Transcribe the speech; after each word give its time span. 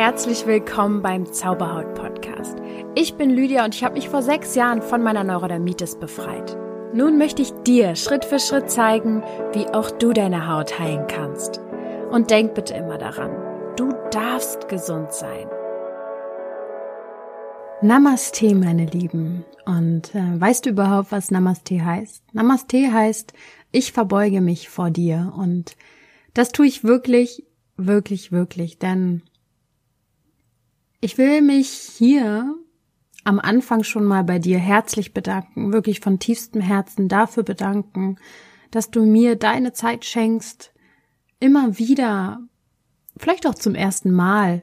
Herzlich 0.00 0.46
willkommen 0.46 1.02
beim 1.02 1.30
Zauberhaut 1.30 1.92
Podcast. 1.92 2.56
Ich 2.94 3.16
bin 3.16 3.28
Lydia 3.28 3.66
und 3.66 3.74
ich 3.74 3.84
habe 3.84 3.96
mich 3.96 4.08
vor 4.08 4.22
sechs 4.22 4.54
Jahren 4.54 4.80
von 4.80 5.02
meiner 5.02 5.24
Neurodermitis 5.24 5.96
befreit. 5.96 6.56
Nun 6.94 7.18
möchte 7.18 7.42
ich 7.42 7.52
dir 7.66 7.94
Schritt 7.96 8.24
für 8.24 8.38
Schritt 8.38 8.70
zeigen, 8.70 9.22
wie 9.52 9.66
auch 9.66 9.90
du 9.90 10.14
deine 10.14 10.48
Haut 10.48 10.78
heilen 10.78 11.06
kannst. 11.06 11.60
Und 12.10 12.30
denk 12.30 12.54
bitte 12.54 12.72
immer 12.72 12.96
daran, 12.96 13.30
du 13.76 13.92
darfst 14.10 14.70
gesund 14.70 15.12
sein. 15.12 15.46
Namaste, 17.82 18.54
meine 18.54 18.86
Lieben. 18.86 19.44
Und 19.66 20.14
äh, 20.14 20.40
weißt 20.40 20.64
du 20.64 20.70
überhaupt, 20.70 21.12
was 21.12 21.30
Namaste 21.30 21.84
heißt? 21.84 22.24
Namaste 22.32 22.90
heißt, 22.90 23.34
ich 23.70 23.92
verbeuge 23.92 24.40
mich 24.40 24.70
vor 24.70 24.88
dir. 24.88 25.34
Und 25.36 25.76
das 26.32 26.52
tue 26.52 26.68
ich 26.68 26.84
wirklich, 26.84 27.44
wirklich, 27.76 28.32
wirklich. 28.32 28.78
Denn 28.78 29.24
ich 31.00 31.18
will 31.18 31.40
mich 31.40 31.68
hier 31.70 32.54
am 33.24 33.38
Anfang 33.38 33.84
schon 33.84 34.04
mal 34.04 34.24
bei 34.24 34.38
dir 34.38 34.58
herzlich 34.58 35.12
bedanken, 35.12 35.72
wirklich 35.72 36.00
von 36.00 36.18
tiefstem 36.18 36.60
Herzen 36.60 37.08
dafür 37.08 37.42
bedanken, 37.42 38.16
dass 38.70 38.90
du 38.90 39.04
mir 39.04 39.36
deine 39.36 39.72
Zeit 39.72 40.04
schenkst, 40.04 40.72
immer 41.38 41.78
wieder, 41.78 42.40
vielleicht 43.16 43.46
auch 43.46 43.54
zum 43.54 43.74
ersten 43.74 44.10
Mal, 44.10 44.62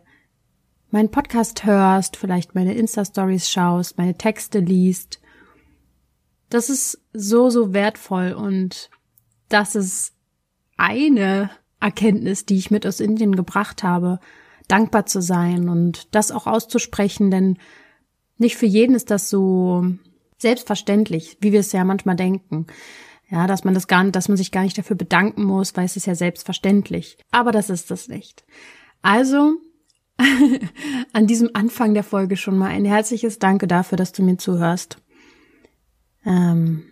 meinen 0.90 1.12
Podcast 1.12 1.66
hörst, 1.66 2.16
vielleicht 2.16 2.56
meine 2.56 2.74
Insta-Stories 2.76 3.50
schaust, 3.50 3.98
meine 3.98 4.18
Texte 4.18 4.60
liest. 4.60 5.20
Das 6.50 6.70
ist 6.70 7.02
so, 7.14 7.50
so 7.50 7.74
wertvoll 7.74 8.32
und 8.32 8.90
das 9.50 9.76
ist 9.76 10.14
eine 10.78 11.50
Erkenntnis, 11.80 12.46
die 12.46 12.58
ich 12.58 12.72
mit 12.72 12.88
aus 12.88 13.00
Indien 13.00 13.36
gebracht 13.36 13.84
habe, 13.84 14.20
dankbar 14.68 15.06
zu 15.06 15.22
sein 15.22 15.70
und 15.70 16.14
das 16.16 16.32
auch 16.32 16.48
auszusprechen, 16.48 17.32
denn 17.32 17.58
nicht 18.38 18.58
für 18.58 18.66
jeden 18.66 18.96
ist 18.96 19.10
das 19.12 19.30
so 19.30 19.86
selbstverständlich, 20.38 21.38
wie 21.42 21.52
wir 21.52 21.60
es 21.60 21.72
ja 21.72 21.84
manchmal 21.84 22.16
denken. 22.16 22.68
Ja, 23.30 23.46
dass 23.46 23.64
man 23.64 23.74
das 23.74 23.88
gar 23.88 24.04
nicht, 24.04 24.16
dass 24.16 24.30
man 24.30 24.38
sich 24.38 24.52
gar 24.52 24.64
nicht 24.64 24.78
dafür 24.78 24.96
bedanken 24.96 25.44
muss, 25.44 25.76
weil 25.76 25.86
es 25.86 25.98
ist 25.98 26.08
ja 26.08 26.16
selbstverständlich. 26.16 27.18
Aber 27.32 27.52
das 27.52 27.70
ist 27.70 27.92
es 27.92 28.08
nicht. 28.08 28.46
Also, 29.02 29.58
an 31.14 31.28
diesem 31.28 31.50
Anfang 31.54 31.94
der 31.94 32.04
Folge 32.04 32.38
schon 32.38 32.58
mal 32.58 32.70
ein 32.70 32.86
herzliches 32.86 33.40
Danke 33.40 33.68
dafür, 33.68 33.98
dass 33.98 34.14
du 34.14 34.24
mir 34.24 34.38
zuhörst. 34.38 34.98
Ähm, 36.26 36.86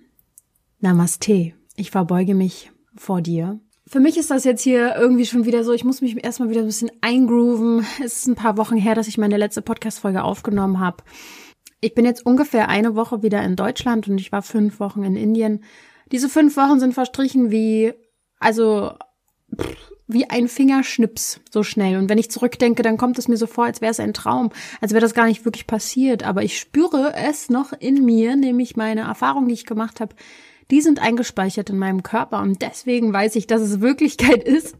Namaste. 0.79 1.53
Ich 1.77 1.91
verbeuge 1.91 2.35
mich 2.35 2.71
vor 2.95 3.21
dir. 3.21 3.59
Für 3.87 3.99
mich 3.99 4.17
ist 4.17 4.31
das 4.31 4.45
jetzt 4.45 4.63
hier 4.63 4.95
irgendwie 4.95 5.27
schon 5.27 5.45
wieder 5.45 5.63
so, 5.63 5.71
ich 5.71 5.83
muss 5.83 6.01
mich 6.01 6.23
erstmal 6.23 6.49
wieder 6.49 6.61
ein 6.61 6.65
bisschen 6.65 6.91
eingrooven. 7.01 7.85
Es 8.03 8.17
ist 8.17 8.27
ein 8.27 8.35
paar 8.35 8.57
Wochen 8.57 8.77
her, 8.77 8.95
dass 8.95 9.07
ich 9.07 9.19
meine 9.19 9.37
letzte 9.37 9.61
Podcast-Folge 9.61 10.23
aufgenommen 10.23 10.79
habe. 10.79 11.03
Ich 11.81 11.93
bin 11.93 12.03
jetzt 12.03 12.25
ungefähr 12.25 12.67
eine 12.67 12.95
Woche 12.95 13.21
wieder 13.21 13.43
in 13.43 13.55
Deutschland 13.55 14.07
und 14.07 14.17
ich 14.17 14.31
war 14.31 14.41
fünf 14.41 14.79
Wochen 14.79 15.03
in 15.03 15.15
Indien. 15.15 15.63
Diese 16.11 16.29
fünf 16.29 16.57
Wochen 16.57 16.79
sind 16.79 16.95
verstrichen 16.95 17.51
wie, 17.51 17.93
also, 18.39 18.93
wie 20.07 20.29
ein 20.31 20.47
Fingerschnips 20.47 21.41
so 21.51 21.61
schnell. 21.61 21.97
Und 21.97 22.09
wenn 22.09 22.17
ich 22.17 22.31
zurückdenke, 22.31 22.81
dann 22.81 22.97
kommt 22.97 23.19
es 23.19 23.27
mir 23.27 23.37
so 23.37 23.45
vor, 23.45 23.65
als 23.65 23.81
wäre 23.81 23.91
es 23.91 23.99
ein 23.99 24.13
Traum, 24.13 24.49
als 24.81 24.93
wäre 24.93 25.01
das 25.01 25.13
gar 25.13 25.27
nicht 25.27 25.45
wirklich 25.45 25.67
passiert. 25.67 26.23
Aber 26.23 26.41
ich 26.41 26.57
spüre 26.57 27.13
es 27.15 27.51
noch 27.51 27.71
in 27.71 28.03
mir, 28.03 28.35
nämlich 28.35 28.75
meine 28.75 29.01
Erfahrung, 29.01 29.47
die 29.47 29.53
ich 29.53 29.67
gemacht 29.67 29.99
habe, 29.99 30.15
die 30.71 30.81
sind 30.81 31.01
eingespeichert 31.01 31.69
in 31.69 31.77
meinem 31.77 32.03
Körper 32.03 32.41
und 32.41 32.61
deswegen 32.61 33.13
weiß 33.13 33.35
ich, 33.35 33.47
dass 33.47 33.61
es 33.61 33.81
Wirklichkeit 33.81 34.43
ist. 34.43 34.77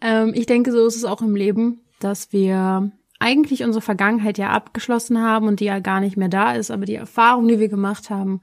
Ähm, 0.00 0.32
ich 0.34 0.46
denke, 0.46 0.72
so 0.72 0.86
ist 0.86 0.96
es 0.96 1.04
auch 1.04 1.22
im 1.22 1.34
Leben, 1.34 1.80
dass 2.00 2.32
wir 2.32 2.92
eigentlich 3.18 3.64
unsere 3.64 3.82
Vergangenheit 3.82 4.38
ja 4.38 4.50
abgeschlossen 4.50 5.20
haben 5.20 5.48
und 5.48 5.58
die 5.60 5.64
ja 5.64 5.80
gar 5.80 6.00
nicht 6.00 6.16
mehr 6.16 6.28
da 6.28 6.52
ist, 6.52 6.70
aber 6.70 6.86
die 6.86 6.94
Erfahrungen, 6.94 7.48
die 7.48 7.58
wir 7.58 7.68
gemacht 7.68 8.10
haben, 8.10 8.40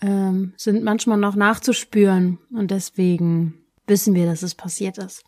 ähm, 0.00 0.54
sind 0.56 0.82
manchmal 0.84 1.18
noch 1.18 1.36
nachzuspüren 1.36 2.38
und 2.50 2.70
deswegen 2.70 3.58
wissen 3.86 4.14
wir, 4.14 4.24
dass 4.26 4.42
es 4.42 4.54
passiert 4.54 4.96
ist. 4.98 5.24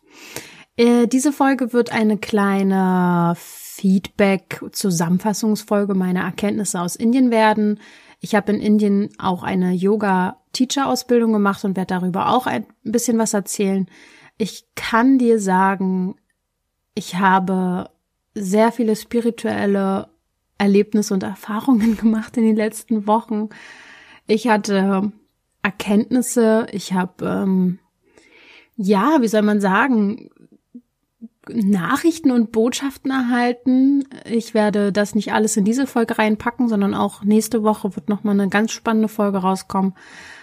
Äh, 0.75 1.07
diese 1.07 1.31
Folge 1.31 1.71
wird 1.73 1.91
eine 1.91 2.17
kleine 2.17 3.35
Feedback-Zusammenfassungsfolge 3.37 5.93
meiner 5.93 6.21
Erkenntnisse 6.21 6.81
aus 6.81 6.95
Indien 6.95 7.29
werden. 7.31 7.79
Ich 8.19 8.33
habe 8.35 8.51
in 8.51 8.59
Indien 8.59 9.09
auch 9.19 9.43
eine 9.43 9.71
Yoga-Teacher-Ausbildung 10.57 11.33
gemacht 11.33 11.63
und 11.63 11.75
werde 11.75 11.95
darüber 11.95 12.29
auch 12.29 12.47
ein 12.47 12.65
bisschen 12.83 13.17
was 13.17 13.33
erzählen. 13.33 13.87
Ich 14.37 14.65
kann 14.75 15.17
dir 15.17 15.39
sagen, 15.39 16.15
ich 16.95 17.15
habe 17.15 17.89
sehr 18.33 18.71
viele 18.71 18.95
spirituelle 18.95 20.09
Erlebnisse 20.57 21.13
und 21.13 21.23
Erfahrungen 21.23 21.97
gemacht 22.01 22.37
in 22.37 22.43
den 22.43 22.55
letzten 22.55 23.07
Wochen. 23.07 23.49
Ich 24.27 24.47
hatte 24.47 25.11
Erkenntnisse, 25.61 26.67
ich 26.71 26.93
habe, 26.93 27.25
ähm, 27.25 27.79
ja, 28.75 29.17
wie 29.21 29.27
soll 29.27 29.41
man 29.41 29.61
sagen, 29.61 30.29
Nachrichten 31.49 32.31
und 32.31 32.51
Botschaften 32.51 33.11
erhalten. 33.11 34.05
Ich 34.25 34.53
werde 34.53 34.91
das 34.91 35.15
nicht 35.15 35.33
alles 35.33 35.57
in 35.57 35.65
diese 35.65 35.87
Folge 35.87 36.17
reinpacken, 36.17 36.69
sondern 36.69 36.93
auch 36.93 37.23
nächste 37.23 37.63
Woche 37.63 37.95
wird 37.95 38.09
nochmal 38.09 38.33
eine 38.33 38.49
ganz 38.49 38.71
spannende 38.71 39.07
Folge 39.07 39.39
rauskommen 39.39 39.93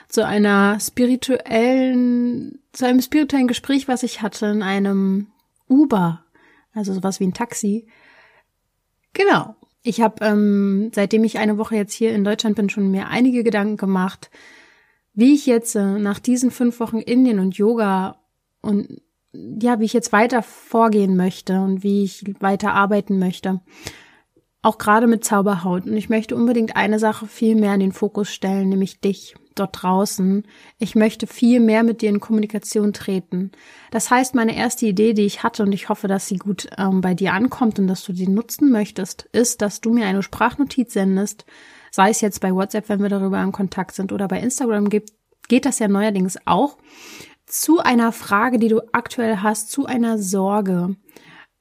zu 0.09 0.25
einer 0.25 0.79
spirituellen, 0.81 2.61
zu 2.73 2.87
einem 2.87 3.01
spirituellen 3.01 3.49
Gespräch, 3.49 3.89
was 3.89 4.03
ich 4.03 4.23
hatte 4.23 4.47
in 4.47 4.63
einem 4.63 5.29
Uber, 5.69 6.25
also 6.73 6.93
sowas 6.93 7.21
wie 7.21 7.27
ein 7.27 7.35
Taxi. 7.35 7.87
Genau. 9.13 9.57
Ich 9.83 10.01
habe, 10.01 10.25
ähm, 10.25 10.91
seitdem 10.95 11.25
ich 11.25 11.39
eine 11.39 11.59
Woche 11.59 11.77
jetzt 11.77 11.93
hier 11.93 12.15
in 12.15 12.25
Deutschland 12.25 12.57
bin, 12.57 12.71
schon 12.71 12.91
mir 12.91 13.09
einige 13.09 13.45
Gedanken 13.45 13.77
gemacht, 13.77 14.31
wie 15.13 15.35
ich 15.35 15.47
jetzt 15.47 15.75
äh, 15.75 15.99
nach 15.99 16.19
diesen 16.19 16.51
fünf 16.51 16.81
Wochen 16.81 16.99
Indien 16.99 17.39
und 17.39 17.57
Yoga 17.57 18.17
und 18.63 19.03
ja, 19.61 19.81
wie 19.81 19.84
ich 19.84 19.93
jetzt 19.93 20.12
weiter 20.12 20.43
vorgehen 20.43 21.17
möchte 21.17 21.61
und 21.61 21.83
wie 21.83 22.05
ich 22.05 22.25
weiter 22.41 22.72
arbeiten 22.72 23.19
möchte. 23.19 23.61
Auch 24.62 24.78
gerade 24.78 25.06
mit 25.06 25.25
Zauberhaut. 25.25 25.87
Und 25.87 25.97
ich 25.97 26.09
möchte 26.09 26.37
unbedingt 26.37 26.77
eine 26.77 26.99
Sache 26.99 27.27
viel 27.27 27.55
mehr 27.55 27.75
in 27.75 27.81
den 27.81 27.93
Fokus 27.93 28.31
stellen, 28.31 28.71
nämlich 28.71 29.00
dich 29.00 29.34
dort 29.55 29.83
draußen. 29.83 30.44
Ich 30.78 30.94
möchte 30.94 31.27
viel 31.27 31.61
mehr 31.61 31.83
mit 31.83 32.00
dir 32.00 32.09
in 32.09 32.21
Kommunikation 32.21 32.93
treten. 32.93 33.53
Das 33.91 34.11
heißt, 34.11 34.34
meine 34.34 34.56
erste 34.56 34.87
Idee, 34.87 35.12
die 35.12 35.27
ich 35.27 35.43
hatte, 35.43 35.65
und 35.65 35.73
ich 35.73 35.89
hoffe, 35.89 36.09
dass 36.09 36.27
sie 36.27 36.39
gut 36.39 36.69
ähm, 36.78 37.03
bei 37.03 37.15
dir 37.15 37.34
ankommt 37.34 37.78
und 37.78 37.87
dass 37.87 38.05
du 38.05 38.15
sie 38.15 38.27
nutzen 38.27 38.71
möchtest, 38.71 39.28
ist, 39.33 39.61
dass 39.62 39.81
du 39.81 39.93
mir 39.93 40.06
eine 40.06 40.23
Sprachnotiz 40.23 40.93
sendest, 40.94 41.44
sei 41.91 42.11
es 42.11 42.21
jetzt 42.21 42.41
bei 42.41 42.53
WhatsApp, 42.55 42.89
wenn 42.89 43.03
wir 43.03 43.11
darüber 43.11 43.43
im 43.43 43.53
Kontakt 43.53 43.94
sind, 43.94 44.12
oder 44.12 44.28
bei 44.28 44.41
Instagram 44.41 44.89
geht, 44.89 45.12
geht 45.49 45.67
das 45.67 45.78
ja 45.78 45.89
neuerdings 45.89 46.39
auch 46.47 46.78
zu 47.55 47.79
einer 47.79 48.11
Frage, 48.11 48.59
die 48.59 48.67
du 48.69 48.81
aktuell 48.93 49.39
hast, 49.39 49.71
zu 49.71 49.87
einer 49.87 50.19
Sorge. 50.19 50.97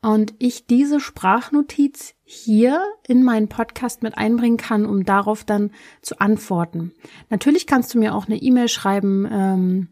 Und 0.02 0.34
ich 0.40 0.66
diese 0.66 1.00
Sprachnotiz 1.00 2.16
hier 2.24 2.82
in 3.08 3.24
meinen 3.24 3.48
Podcast 3.48 4.02
mit 4.02 4.18
einbringen 4.18 4.58
kann, 4.58 4.86
um 4.86 5.06
darauf 5.06 5.44
dann 5.44 5.70
zu 6.02 6.20
antworten. 6.20 6.94
Natürlich 7.30 7.68
kannst 7.68 7.94
du 7.94 8.00
mir 8.00 8.16
auch 8.16 8.26
eine 8.26 8.38
E-Mail 8.38 8.70
schreiben 8.70 9.30
ähm, 9.32 9.90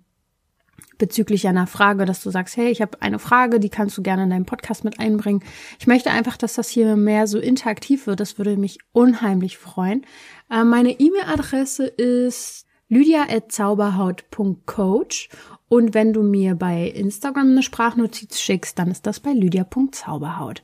bezüglich 0.97 1.47
einer 1.47 1.67
Frage, 1.67 2.05
dass 2.05 2.23
du 2.23 2.31
sagst, 2.31 2.57
hey, 2.57 2.71
ich 2.71 2.81
habe 2.81 2.99
eine 3.01 3.19
Frage, 3.19 3.59
die 3.59 3.69
kannst 3.69 3.95
du 3.97 4.01
gerne 4.01 4.23
in 4.23 4.31
deinen 4.31 4.45
Podcast 4.45 4.83
mit 4.83 4.99
einbringen. 4.99 5.43
Ich 5.79 5.87
möchte 5.87 6.09
einfach, 6.09 6.35
dass 6.35 6.55
das 6.55 6.67
hier 6.67 6.95
mehr 6.95 7.27
so 7.27 7.37
interaktiv 7.37 8.07
wird. 8.07 8.19
Das 8.19 8.39
würde 8.39 8.57
mich 8.57 8.79
unheimlich 8.91 9.59
freuen. 9.59 10.07
Äh, 10.49 10.63
meine 10.63 10.99
E-Mail-Adresse 10.99 11.85
ist 11.85 12.65
lydia.zauberhaut.coach 12.89 15.29
und 15.71 15.93
wenn 15.93 16.11
du 16.11 16.21
mir 16.21 16.55
bei 16.55 16.85
Instagram 16.89 17.51
eine 17.51 17.63
Sprachnotiz 17.63 18.41
schickst, 18.41 18.77
dann 18.77 18.91
ist 18.91 19.07
das 19.07 19.21
bei 19.21 19.31
lydia.zauberhaut. 19.31 20.61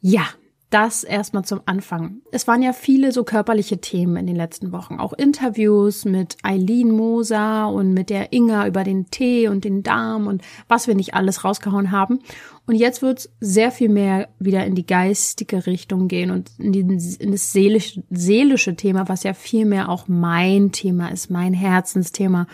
Ja, 0.00 0.28
das 0.70 1.04
erstmal 1.04 1.44
zum 1.44 1.60
Anfang. 1.66 2.22
Es 2.32 2.46
waren 2.46 2.62
ja 2.62 2.72
viele 2.72 3.12
so 3.12 3.24
körperliche 3.24 3.78
Themen 3.80 4.16
in 4.16 4.26
den 4.26 4.36
letzten 4.36 4.72
Wochen. 4.72 5.00
Auch 5.00 5.12
Interviews 5.12 6.04
mit 6.04 6.36
Eileen 6.42 6.92
Moser 6.92 7.68
und 7.68 7.92
mit 7.92 8.08
der 8.08 8.32
Inga 8.32 8.66
über 8.66 8.84
den 8.84 9.10
Tee 9.10 9.48
und 9.48 9.64
den 9.64 9.82
Darm 9.82 10.26
und 10.26 10.42
was 10.68 10.86
wir 10.86 10.94
nicht 10.94 11.14
alles 11.14 11.44
rausgehauen 11.44 11.90
haben. 11.90 12.20
Und 12.66 12.76
jetzt 12.76 13.02
wird 13.02 13.18
es 13.18 13.32
sehr 13.40 13.72
viel 13.72 13.88
mehr 13.88 14.28
wieder 14.38 14.64
in 14.64 14.76
die 14.76 14.86
geistige 14.86 15.66
Richtung 15.66 16.06
gehen 16.06 16.30
und 16.30 16.50
in, 16.58 16.72
die, 16.72 16.80
in 16.80 17.32
das 17.32 17.52
seelische, 17.52 18.02
seelische 18.10 18.76
Thema, 18.76 19.08
was 19.08 19.24
ja 19.24 19.34
viel 19.34 19.66
mehr 19.66 19.88
auch 19.88 20.06
mein 20.06 20.70
Thema 20.70 21.08
ist, 21.08 21.30
mein 21.30 21.52
Herzensthema 21.52 22.46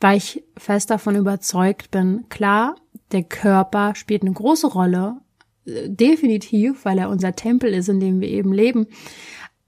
weil 0.00 0.18
ich 0.18 0.44
fest 0.56 0.90
davon 0.90 1.16
überzeugt 1.16 1.90
bin, 1.90 2.26
klar, 2.28 2.76
der 3.12 3.22
Körper 3.22 3.94
spielt 3.94 4.22
eine 4.22 4.32
große 4.32 4.66
Rolle, 4.66 5.16
definitiv, 5.86 6.84
weil 6.84 6.98
er 6.98 7.10
unser 7.10 7.34
Tempel 7.34 7.72
ist, 7.74 7.88
in 7.88 8.00
dem 8.00 8.20
wir 8.20 8.28
eben 8.28 8.52
leben. 8.52 8.86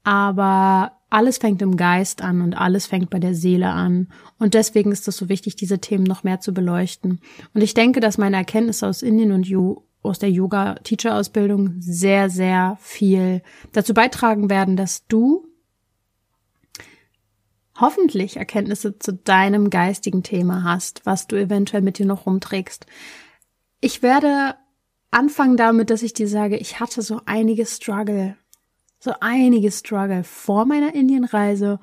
Aber 0.03 0.93
alles 1.09 1.37
fängt 1.37 1.61
im 1.61 1.75
Geist 1.75 2.21
an 2.21 2.41
und 2.41 2.53
alles 2.55 2.87
fängt 2.87 3.09
bei 3.09 3.19
der 3.19 3.35
Seele 3.35 3.69
an. 3.69 4.07
Und 4.39 4.53
deswegen 4.53 4.91
ist 4.91 5.07
es 5.07 5.17
so 5.17 5.29
wichtig, 5.29 5.55
diese 5.55 5.79
Themen 5.79 6.05
noch 6.05 6.23
mehr 6.23 6.39
zu 6.39 6.53
beleuchten. 6.53 7.19
Und 7.53 7.61
ich 7.61 7.73
denke, 7.73 7.99
dass 7.99 8.17
meine 8.17 8.37
Erkenntnisse 8.37 8.87
aus 8.87 9.01
Indien 9.01 9.31
und 9.31 9.47
aus 10.03 10.19
der 10.19 10.31
Yoga-Teacher-Ausbildung 10.31 11.75
sehr, 11.79 12.29
sehr 12.29 12.77
viel 12.79 13.43
dazu 13.73 13.93
beitragen 13.93 14.49
werden, 14.49 14.75
dass 14.75 15.05
du 15.07 15.47
hoffentlich 17.79 18.37
Erkenntnisse 18.37 18.97
zu 18.97 19.13
deinem 19.13 19.69
geistigen 19.69 20.23
Thema 20.23 20.63
hast, 20.63 21.05
was 21.05 21.27
du 21.27 21.35
eventuell 21.35 21.81
mit 21.81 21.97
dir 21.97 22.05
noch 22.05 22.25
rumträgst. 22.25 22.85
Ich 23.81 24.01
werde 24.01 24.55
anfangen 25.11 25.57
damit, 25.57 25.89
dass 25.89 26.01
ich 26.01 26.13
dir 26.13 26.27
sage, 26.27 26.57
ich 26.57 26.79
hatte 26.79 27.01
so 27.01 27.21
einige 27.25 27.65
Struggle, 27.65 28.35
so 28.99 29.13
einige 29.19 29.71
Struggle 29.71 30.23
vor 30.23 30.65
meiner 30.65 30.95
Indienreise 30.95 31.79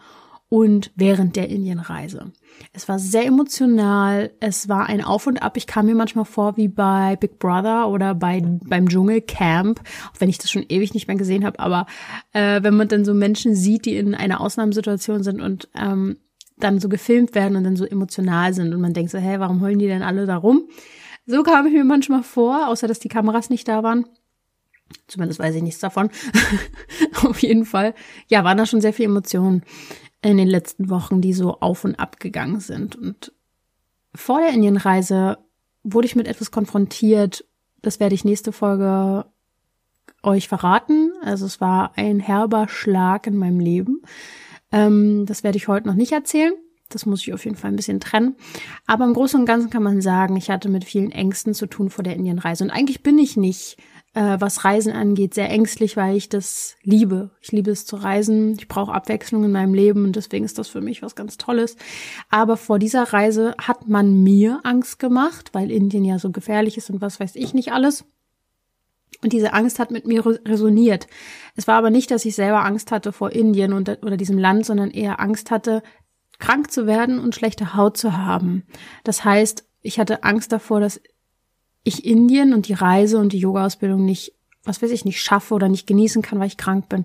und 0.48 0.90
während 0.96 1.36
der 1.36 1.50
Indienreise. 1.50 2.32
Es 2.72 2.88
war 2.88 2.98
sehr 2.98 3.26
emotional, 3.26 4.30
es 4.40 4.68
war 4.68 4.86
ein 4.86 5.04
Auf 5.04 5.26
und 5.26 5.42
Ab. 5.42 5.56
Ich 5.58 5.66
kam 5.66 5.86
mir 5.86 5.94
manchmal 5.94 6.24
vor 6.24 6.56
wie 6.56 6.68
bei 6.68 7.16
Big 7.16 7.38
Brother 7.38 7.88
oder 7.88 8.14
bei 8.14 8.42
beim 8.42 8.88
Dschungelcamp, 8.88 9.80
auch 10.12 10.20
wenn 10.20 10.30
ich 10.30 10.38
das 10.38 10.50
schon 10.50 10.64
ewig 10.68 10.94
nicht 10.94 11.06
mehr 11.06 11.18
gesehen 11.18 11.44
habe. 11.44 11.60
Aber 11.60 11.86
äh, 12.32 12.62
wenn 12.62 12.76
man 12.76 12.88
dann 12.88 13.04
so 13.04 13.12
Menschen 13.12 13.54
sieht, 13.54 13.84
die 13.84 13.96
in 13.96 14.14
einer 14.14 14.40
Ausnahmesituation 14.40 15.22
sind 15.22 15.42
und 15.42 15.68
ähm, 15.78 16.16
dann 16.56 16.80
so 16.80 16.88
gefilmt 16.88 17.34
werden 17.34 17.56
und 17.56 17.64
dann 17.64 17.76
so 17.76 17.84
emotional 17.84 18.54
sind 18.54 18.74
und 18.74 18.80
man 18.80 18.94
denkt 18.94 19.10
so, 19.10 19.18
hä, 19.18 19.36
warum 19.38 19.60
heulen 19.60 19.78
die 19.78 19.86
denn 19.86 20.02
alle 20.02 20.26
da 20.26 20.36
rum? 20.36 20.62
So 21.30 21.42
kam 21.42 21.66
ich 21.66 21.74
mir 21.74 21.84
manchmal 21.84 22.22
vor, 22.22 22.68
außer 22.68 22.88
dass 22.88 23.00
die 23.00 23.10
Kameras 23.10 23.50
nicht 23.50 23.68
da 23.68 23.82
waren. 23.82 24.06
Zumindest 25.08 25.38
weiß 25.38 25.54
ich 25.56 25.62
nichts 25.62 25.78
davon. 25.78 26.08
Auf 27.22 27.40
jeden 27.40 27.66
Fall. 27.66 27.94
Ja, 28.28 28.44
waren 28.44 28.56
da 28.56 28.64
schon 28.64 28.80
sehr 28.80 28.94
viele 28.94 29.10
Emotionen 29.10 29.62
in 30.22 30.38
den 30.38 30.48
letzten 30.48 30.88
Wochen, 30.88 31.20
die 31.20 31.34
so 31.34 31.60
auf 31.60 31.84
und 31.84 31.96
ab 31.96 32.18
gegangen 32.18 32.60
sind. 32.60 32.96
Und 32.96 33.34
vor 34.14 34.40
der 34.40 34.54
Indienreise 34.54 35.36
wurde 35.82 36.06
ich 36.06 36.16
mit 36.16 36.26
etwas 36.26 36.50
konfrontiert. 36.50 37.44
Das 37.82 38.00
werde 38.00 38.14
ich 38.14 38.24
nächste 38.24 38.50
Folge 38.50 39.26
euch 40.22 40.48
verraten. 40.48 41.12
Also 41.20 41.44
es 41.44 41.60
war 41.60 41.92
ein 41.96 42.20
herber 42.20 42.68
Schlag 42.68 43.26
in 43.26 43.36
meinem 43.36 43.60
Leben. 43.60 44.00
Ähm, 44.72 45.26
das 45.26 45.44
werde 45.44 45.58
ich 45.58 45.68
heute 45.68 45.88
noch 45.88 45.94
nicht 45.94 46.12
erzählen. 46.12 46.54
Das 46.88 47.04
muss 47.04 47.20
ich 47.22 47.34
auf 47.34 47.44
jeden 47.44 47.56
Fall 47.56 47.70
ein 47.70 47.76
bisschen 47.76 48.00
trennen. 48.00 48.36
Aber 48.86 49.04
im 49.04 49.12
Großen 49.12 49.38
und 49.38 49.46
Ganzen 49.46 49.70
kann 49.70 49.82
man 49.82 50.00
sagen, 50.00 50.36
ich 50.36 50.50
hatte 50.50 50.68
mit 50.68 50.84
vielen 50.84 51.12
Ängsten 51.12 51.54
zu 51.54 51.66
tun 51.66 51.90
vor 51.90 52.02
der 52.02 52.16
Indienreise. 52.16 52.64
Und 52.64 52.70
eigentlich 52.70 53.02
bin 53.02 53.18
ich 53.18 53.36
nicht 53.36 53.76
äh, 54.14 54.40
was 54.40 54.64
Reisen 54.64 54.92
angeht, 54.92 55.34
sehr 55.34 55.50
ängstlich, 55.50 55.96
weil 55.96 56.16
ich 56.16 56.28
das 56.28 56.76
liebe. 56.82 57.30
Ich 57.40 57.52
liebe 57.52 57.70
es 57.70 57.86
zu 57.86 57.96
reisen. 57.96 58.56
Ich 58.58 58.66
brauche 58.66 58.92
Abwechslung 58.92 59.44
in 59.44 59.52
meinem 59.52 59.74
Leben 59.74 60.04
und 60.04 60.16
deswegen 60.16 60.44
ist 60.44 60.58
das 60.58 60.68
für 60.68 60.80
mich 60.80 61.02
was 61.02 61.14
ganz 61.14 61.36
Tolles. 61.36 61.76
Aber 62.30 62.56
vor 62.56 62.78
dieser 62.78 63.04
Reise 63.04 63.54
hat 63.58 63.86
man 63.86 64.22
mir 64.22 64.60
Angst 64.64 64.98
gemacht, 64.98 65.50
weil 65.52 65.70
Indien 65.70 66.04
ja 66.04 66.18
so 66.18 66.30
gefährlich 66.30 66.76
ist 66.76 66.90
und 66.90 67.00
was 67.00 67.20
weiß 67.20 67.36
ich 67.36 67.54
nicht 67.54 67.72
alles. 67.72 68.04
Und 69.22 69.32
diese 69.32 69.52
Angst 69.52 69.78
hat 69.78 69.90
mit 69.90 70.06
mir 70.06 70.24
resoniert. 70.24 71.06
Es 71.56 71.66
war 71.66 71.76
aber 71.76 71.90
nicht, 71.90 72.10
dass 72.10 72.24
ich 72.24 72.34
selber 72.34 72.64
Angst 72.64 72.92
hatte 72.92 73.12
vor 73.12 73.32
Indien 73.32 73.72
und, 73.72 73.88
oder 74.02 74.16
diesem 74.16 74.38
Land, 74.38 74.64
sondern 74.64 74.90
eher 74.90 75.20
Angst 75.20 75.50
hatte, 75.50 75.82
krank 76.38 76.70
zu 76.70 76.86
werden 76.86 77.18
und 77.18 77.34
schlechte 77.34 77.74
Haut 77.74 77.96
zu 77.96 78.16
haben. 78.16 78.64
Das 79.04 79.24
heißt, 79.24 79.64
ich 79.82 79.98
hatte 79.98 80.24
Angst 80.24 80.52
davor, 80.52 80.80
dass 80.80 81.00
ich 81.84 82.04
Indien 82.04 82.52
und 82.52 82.68
die 82.68 82.74
Reise 82.74 83.18
und 83.18 83.32
die 83.32 83.38
Yoga-Ausbildung 83.38 84.04
nicht, 84.04 84.34
was 84.64 84.82
weiß 84.82 84.90
ich, 84.90 85.04
nicht 85.04 85.20
schaffe 85.20 85.54
oder 85.54 85.68
nicht 85.68 85.86
genießen 85.86 86.22
kann, 86.22 86.38
weil 86.38 86.48
ich 86.48 86.56
krank 86.56 86.88
bin. 86.88 87.04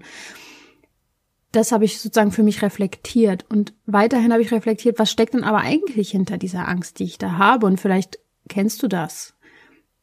Das 1.52 1.72
habe 1.72 1.86
ich 1.86 2.00
sozusagen 2.00 2.32
für 2.32 2.44
mich 2.44 2.62
reflektiert. 2.62 3.46
Und 3.50 3.74
weiterhin 3.86 4.34
habe 4.34 4.42
ich 4.42 4.52
reflektiert, 4.52 4.98
was 5.00 5.12
steckt 5.12 5.36
denn 5.36 5.44
aber 5.44 5.60
eigentlich 5.60 6.12
hinter 6.12 6.38
dieser 6.38 6.68
Angst, 6.68 7.00
die 7.00 7.06
ich 7.06 7.18
da 7.18 7.38
habe? 7.38 7.68
Und 7.68 7.80
vielleicht 7.80 8.20
kennst 8.50 8.82
du 8.84 8.88
das. 8.88 9.36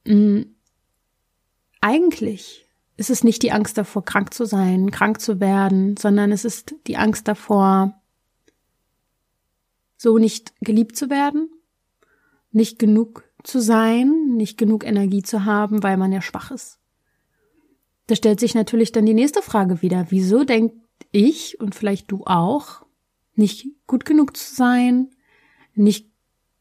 Mhm. 0.04 0.54
Eigentlich 1.80 2.66
ist 2.96 3.10
es 3.10 3.24
nicht 3.24 3.42
die 3.42 3.52
Angst 3.52 3.78
davor, 3.78 4.04
krank 4.04 4.32
zu 4.34 4.44
sein, 4.44 4.90
krank 4.90 5.20
zu 5.20 5.40
werden, 5.40 5.96
sondern 5.96 6.32
es 6.32 6.44
ist 6.44 6.74
die 6.86 6.96
Angst 6.96 7.26
davor, 7.26 7.99
so 10.00 10.16
nicht 10.16 10.54
geliebt 10.62 10.96
zu 10.96 11.10
werden, 11.10 11.50
nicht 12.52 12.78
genug 12.78 13.22
zu 13.44 13.60
sein, 13.60 14.34
nicht 14.34 14.56
genug 14.56 14.82
Energie 14.86 15.22
zu 15.22 15.44
haben, 15.44 15.82
weil 15.82 15.98
man 15.98 16.10
ja 16.10 16.22
schwach 16.22 16.50
ist. 16.50 16.78
Da 18.06 18.16
stellt 18.16 18.40
sich 18.40 18.54
natürlich 18.54 18.92
dann 18.92 19.04
die 19.04 19.12
nächste 19.12 19.42
Frage 19.42 19.82
wieder. 19.82 20.06
Wieso 20.08 20.44
denkt 20.44 20.74
ich 21.12 21.60
und 21.60 21.74
vielleicht 21.74 22.10
du 22.10 22.24
auch, 22.24 22.86
nicht 23.34 23.66
gut 23.86 24.06
genug 24.06 24.38
zu 24.38 24.54
sein, 24.54 25.10
nicht 25.74 26.08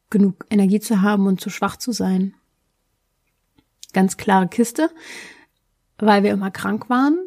genug 0.09 0.45
Energie 0.49 0.81
zu 0.81 1.01
haben 1.01 1.25
und 1.25 1.39
zu 1.39 1.49
schwach 1.49 1.77
zu 1.77 1.93
sein? 1.93 2.33
Ganz 3.93 4.17
klare 4.17 4.49
Kiste, 4.49 4.89
weil 5.97 6.23
wir 6.23 6.31
immer 6.31 6.51
krank 6.51 6.89
waren 6.89 7.17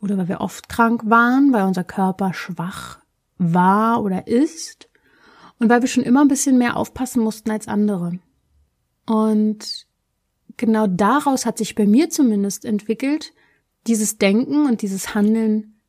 oder 0.00 0.16
weil 0.18 0.28
wir 0.28 0.40
oft 0.40 0.68
krank 0.68 1.02
waren, 1.06 1.52
weil 1.52 1.64
unser 1.64 1.84
Körper 1.84 2.32
schwach 2.32 3.00
war 3.38 4.04
oder 4.04 4.28
ist 4.28 4.88
und 5.58 5.68
weil 5.68 5.80
wir 5.80 5.88
schon 5.88 6.04
immer 6.04 6.22
ein 6.22 6.28
bisschen 6.28 6.58
mehr 6.58 6.76
aufpassen 6.76 7.22
mussten 7.22 7.50
als 7.50 7.68
andere. 7.68 8.18
Und 9.06 9.86
genau 10.56 10.86
daraus 10.86 11.46
hat 11.46 11.58
sich 11.58 11.74
bei 11.74 11.86
mir 11.86 12.10
zumindest 12.10 12.64
entwickelt, 12.64 13.32
dieses 13.86 14.18
Denken 14.18 14.66
und 14.66 14.82
dieses 14.82 15.14
Handeln 15.14 15.80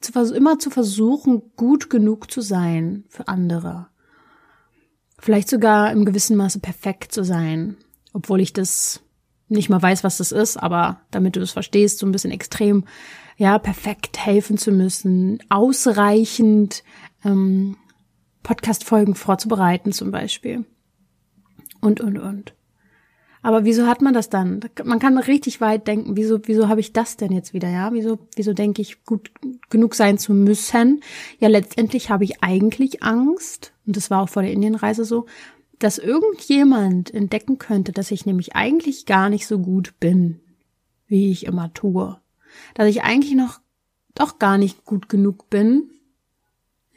zu, 0.00 0.12
immer 0.34 0.58
zu 0.58 0.70
versuchen, 0.70 1.42
gut 1.56 1.90
genug 1.90 2.30
zu 2.30 2.40
sein 2.40 3.04
für 3.08 3.28
andere. 3.28 3.88
Vielleicht 5.18 5.48
sogar 5.48 5.92
im 5.92 6.04
gewissen 6.04 6.36
Maße 6.36 6.60
perfekt 6.60 7.12
zu 7.12 7.24
sein, 7.24 7.76
obwohl 8.12 8.40
ich 8.40 8.52
das 8.52 9.00
nicht 9.48 9.68
mal 9.68 9.80
weiß, 9.80 10.02
was 10.02 10.18
das 10.18 10.32
ist, 10.32 10.56
aber 10.56 11.00
damit 11.10 11.36
du 11.36 11.40
es 11.40 11.52
verstehst, 11.52 11.98
so 11.98 12.06
ein 12.06 12.12
bisschen 12.12 12.32
extrem, 12.32 12.84
ja, 13.36 13.58
perfekt 13.58 14.18
helfen 14.24 14.58
zu 14.58 14.72
müssen, 14.72 15.38
ausreichend 15.48 16.82
ähm, 17.24 17.76
Podcast-Folgen 18.46 19.16
vorzubereiten 19.16 19.90
zum 19.90 20.12
Beispiel 20.12 20.64
und, 21.80 22.00
und, 22.00 22.16
und. 22.16 22.54
Aber 23.42 23.64
wieso 23.64 23.88
hat 23.88 24.02
man 24.02 24.14
das 24.14 24.30
dann? 24.30 24.60
Man 24.84 25.00
kann 25.00 25.18
richtig 25.18 25.60
weit 25.60 25.88
denken, 25.88 26.16
wieso, 26.16 26.38
wieso 26.46 26.68
habe 26.68 26.78
ich 26.78 26.92
das 26.92 27.16
denn 27.16 27.32
jetzt 27.32 27.54
wieder, 27.54 27.68
ja? 27.68 27.92
Wieso, 27.92 28.20
wieso 28.36 28.52
denke 28.52 28.82
ich, 28.82 29.04
gut 29.04 29.32
genug 29.68 29.96
sein 29.96 30.16
zu 30.16 30.32
müssen? 30.32 31.02
Ja, 31.40 31.48
letztendlich 31.48 32.08
habe 32.08 32.22
ich 32.22 32.40
eigentlich 32.44 33.02
Angst, 33.02 33.72
und 33.84 33.96
das 33.96 34.10
war 34.10 34.22
auch 34.22 34.28
vor 34.28 34.42
der 34.42 34.52
Indienreise 34.52 35.04
so, 35.04 35.26
dass 35.80 35.98
irgendjemand 35.98 37.12
entdecken 37.12 37.58
könnte, 37.58 37.90
dass 37.90 38.12
ich 38.12 38.26
nämlich 38.26 38.54
eigentlich 38.54 39.06
gar 39.06 39.28
nicht 39.28 39.48
so 39.48 39.58
gut 39.58 39.94
bin, 39.98 40.40
wie 41.08 41.32
ich 41.32 41.46
immer 41.46 41.74
tue. 41.74 42.16
Dass 42.74 42.86
ich 42.86 43.02
eigentlich 43.02 43.34
noch 43.34 43.58
doch 44.14 44.38
gar 44.38 44.56
nicht 44.56 44.84
gut 44.84 45.08
genug 45.08 45.50
bin, 45.50 45.90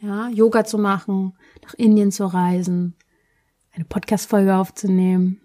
ja, 0.02 0.30
Yoga 0.30 0.64
zu 0.64 0.78
machen, 0.78 1.34
nach 1.64 1.74
Indien 1.76 2.12
zu 2.12 2.26
reisen, 2.26 2.96
eine 3.74 3.86
Podcast-Folge 3.86 4.56
aufzunehmen. 4.56 5.42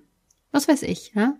Was 0.53 0.69
weiß 0.69 0.83
ich, 0.83 1.13
ja? 1.15 1.37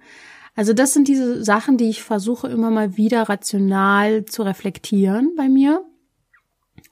Also 0.57 0.73
das 0.73 0.93
sind 0.93 1.09
diese 1.09 1.45
Sachen, 1.45 1.77
die 1.79 1.89
ich 1.89 2.03
versuche 2.03 2.49
immer 2.49 2.71
mal 2.71 2.97
wieder 2.97 3.29
rational 3.29 4.25
zu 4.25 4.43
reflektieren 4.43 5.35
bei 5.37 5.49
mir. 5.49 5.85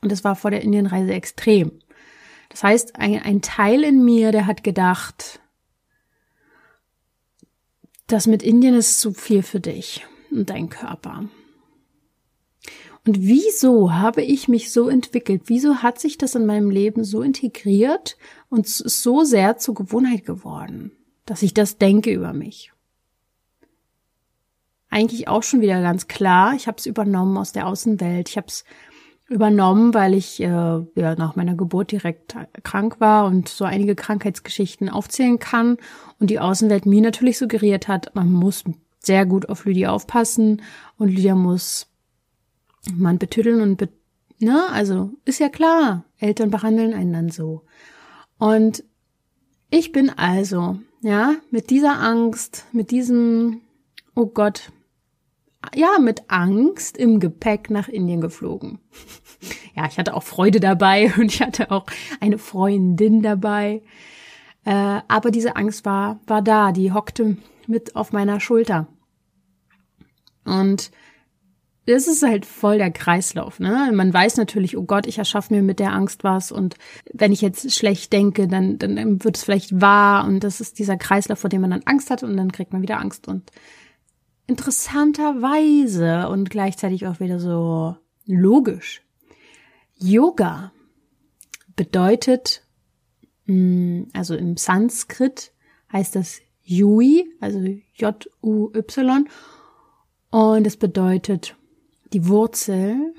Und 0.01 0.11
das 0.11 0.25
war 0.25 0.35
vor 0.35 0.51
der 0.51 0.63
Indienreise 0.63 1.13
extrem. 1.13 1.73
Das 2.49 2.65
heißt, 2.65 2.97
ein, 2.97 3.23
ein 3.23 3.41
Teil 3.41 3.85
in 3.85 4.05
mir, 4.05 4.33
der 4.33 4.47
hat 4.47 4.65
gedacht, 4.65 5.41
das 8.09 8.27
mit 8.27 8.43
Indien 8.43 8.75
ist 8.75 9.01
zu 9.01 9.13
viel 9.13 9.43
für 9.43 9.61
dich 9.61 10.05
und 10.31 10.51
dein 10.51 10.69
Körper. 10.69 11.25
Und 13.07 13.21
wieso 13.21 13.93
habe 13.93 14.23
ich 14.23 14.47
mich 14.47 14.73
so 14.73 14.89
entwickelt? 14.89 15.43
Wieso 15.47 15.77
hat 15.77 15.99
sich 15.99 16.19
das 16.19 16.37
in 16.37 16.47
meinem 16.47 16.71
Leben 16.71 17.03
so 17.03 17.23
integriert 17.23 18.17
und 18.49 18.69
so 18.69 19.25
sehr 19.25 19.59
zur 19.59 19.75
Gewohnheit 19.75 20.25
geworden, 20.25 20.93
dass 21.27 21.43
ich 21.43 21.53
das 21.53 21.79
denke 21.79 22.13
über 22.13 22.33
mich? 22.33 22.73
Eigentlich 24.89 25.27
auch 25.27 25.43
schon 25.43 25.63
wieder 25.63 25.81
ganz 25.83 26.07
klar. 26.07 26.55
Ich 26.55 26.69
habe 26.69 26.77
es 26.79 26.87
übernommen 26.87 27.37
aus 27.39 27.53
der 27.53 27.67
Außenwelt. 27.67 28.29
Ich 28.29 28.37
habe 28.37 28.47
es 28.49 28.65
übernommen, 29.29 29.95
weil 29.95 30.15
ich 30.15 30.41
äh, 30.41 30.47
ja 30.47 31.15
nach 31.17 31.35
meiner 31.35 31.55
Geburt 31.55 31.91
direkt 31.91 32.37
krank 32.63 33.01
war 33.01 33.27
und 33.27 33.49
so 33.49 33.65
einige 33.65 33.97
Krankheitsgeschichten 33.97 34.89
aufzählen 34.89 35.39
kann 35.39 35.79
und 36.21 36.31
die 36.31 36.39
Außenwelt 36.39 36.87
mir 36.87 37.01
natürlich 37.01 37.39
suggeriert 37.39 37.89
hat, 37.89 38.15
man 38.15 38.31
muss 38.31 38.65
sehr 38.99 39.27
gut 39.27 39.49
auf 39.49 39.65
Lydia 39.65 39.91
aufpassen 39.91 40.63
und 40.99 41.09
Lydia 41.09 41.35
muss 41.35 41.89
man 42.91 43.19
betüddeln 43.19 43.61
und 43.61 43.77
bet 43.77 43.91
ne, 44.43 44.67
also 44.71 45.11
ist 45.25 45.39
ja 45.39 45.49
klar, 45.49 46.05
Eltern 46.19 46.51
behandeln 46.51 46.95
einen 46.95 47.13
dann 47.13 47.29
so. 47.31 47.63
Und 48.39 48.85
ich 49.71 49.93
bin 49.93 50.11
also, 50.11 50.79
ja, 51.01 51.37
mit 51.51 51.71
dieser 51.71 52.01
Angst, 52.01 52.67
mit 52.73 52.91
diesem, 52.91 53.61
oh 54.15 54.27
Gott, 54.27 54.73
ja, 55.75 55.99
mit 56.01 56.25
Angst 56.29 56.97
im 56.97 57.21
Gepäck 57.21 57.71
nach 57.71 57.89
Indien 57.89 58.21
geflogen. 58.21 58.81
ja, 59.77 59.87
ich 59.87 59.99
hatte 59.99 60.15
auch 60.15 60.25
Freude 60.25 60.61
dabei 60.61 61.13
und 61.19 61.33
ich 61.33 61.41
hatte 61.41 61.71
auch 61.71 61.87
eine 62.21 62.39
Freundin 62.39 63.23
dabei. 63.23 63.83
Äh, 64.65 65.01
aber 65.09 65.31
diese 65.31 65.57
Angst 65.57 65.85
war, 65.85 66.21
war 66.27 66.43
da, 66.43 66.73
die 66.73 66.93
hockte 66.93 67.37
mit 67.67 67.97
auf 67.97 68.13
meiner 68.13 68.41
Schulter. 68.41 68.89
Und 70.45 70.91
das 71.87 72.07
ist 72.07 72.23
halt 72.23 72.47
voll 72.47 72.79
der 72.79 72.93
Kreislauf, 72.93 73.59
ne? 73.59 73.91
Man 73.93 74.15
weiß 74.15 74.37
natürlich, 74.37 74.77
oh 74.77 74.85
Gott, 74.85 75.07
ich 75.07 75.19
erschaffe 75.19 75.53
mir 75.53 75.63
mit 75.63 75.81
der 75.81 75.93
Angst 75.93 76.23
was 76.23 76.53
und 76.53 76.77
wenn 77.13 77.33
ich 77.33 77.41
jetzt 77.41 77.73
schlecht 77.73 78.13
denke, 78.13 78.47
dann, 78.47 78.79
dann 78.79 79.25
wird 79.25 79.37
es 79.37 79.43
vielleicht 79.43 79.81
wahr 79.81 80.25
und 80.25 80.45
das 80.45 80.61
ist 80.61 80.79
dieser 80.79 80.97
Kreislauf, 80.97 81.41
vor 81.41 81.51
dem 81.51 81.61
man 81.61 81.71
dann 81.71 81.83
Angst 81.85 82.11
hat 82.11 82.23
und 82.23 82.37
dann 82.37 82.53
kriegt 82.53 82.73
man 82.73 82.83
wieder 82.83 83.01
Angst 83.01 83.27
und 83.27 83.51
interessanterweise 84.47 86.29
und 86.29 86.51
gleichzeitig 86.51 87.07
auch 87.07 87.19
wieder 87.19 87.41
so 87.41 87.97
logisch. 88.27 89.03
Yoga 89.97 90.73
bedeutet, 91.75 92.65
mm, 93.47 94.05
also 94.13 94.37
im 94.37 94.57
Sanskrit 94.57 95.53
heißt 95.93 96.15
das 96.15 96.41
Yui, 96.63 97.25
also 97.41 97.59
J-U-Y 97.95 99.29
und 100.31 100.67
es 100.67 100.77
bedeutet 100.77 101.57
die 102.13 102.29
Wurzel 102.29 103.15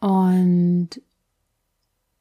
und 0.00 0.88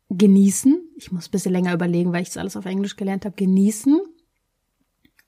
genießen. 0.09 0.81
Ich 0.97 1.11
muss 1.11 1.27
ein 1.27 1.31
bisschen 1.31 1.53
länger 1.53 1.73
überlegen, 1.73 2.11
weil 2.11 2.23
ich 2.23 2.29
das 2.29 2.37
alles 2.37 2.57
auf 2.57 2.65
Englisch 2.65 2.95
gelernt 2.95 3.25
habe. 3.25 3.35
Genießen. 3.35 3.99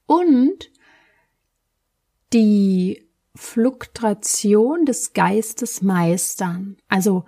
Und 0.06 0.72
die 2.34 3.08
Fluktuation 3.36 4.86
des 4.86 5.14
Geistes 5.14 5.82
meistern. 5.82 6.78
Also, 6.90 7.26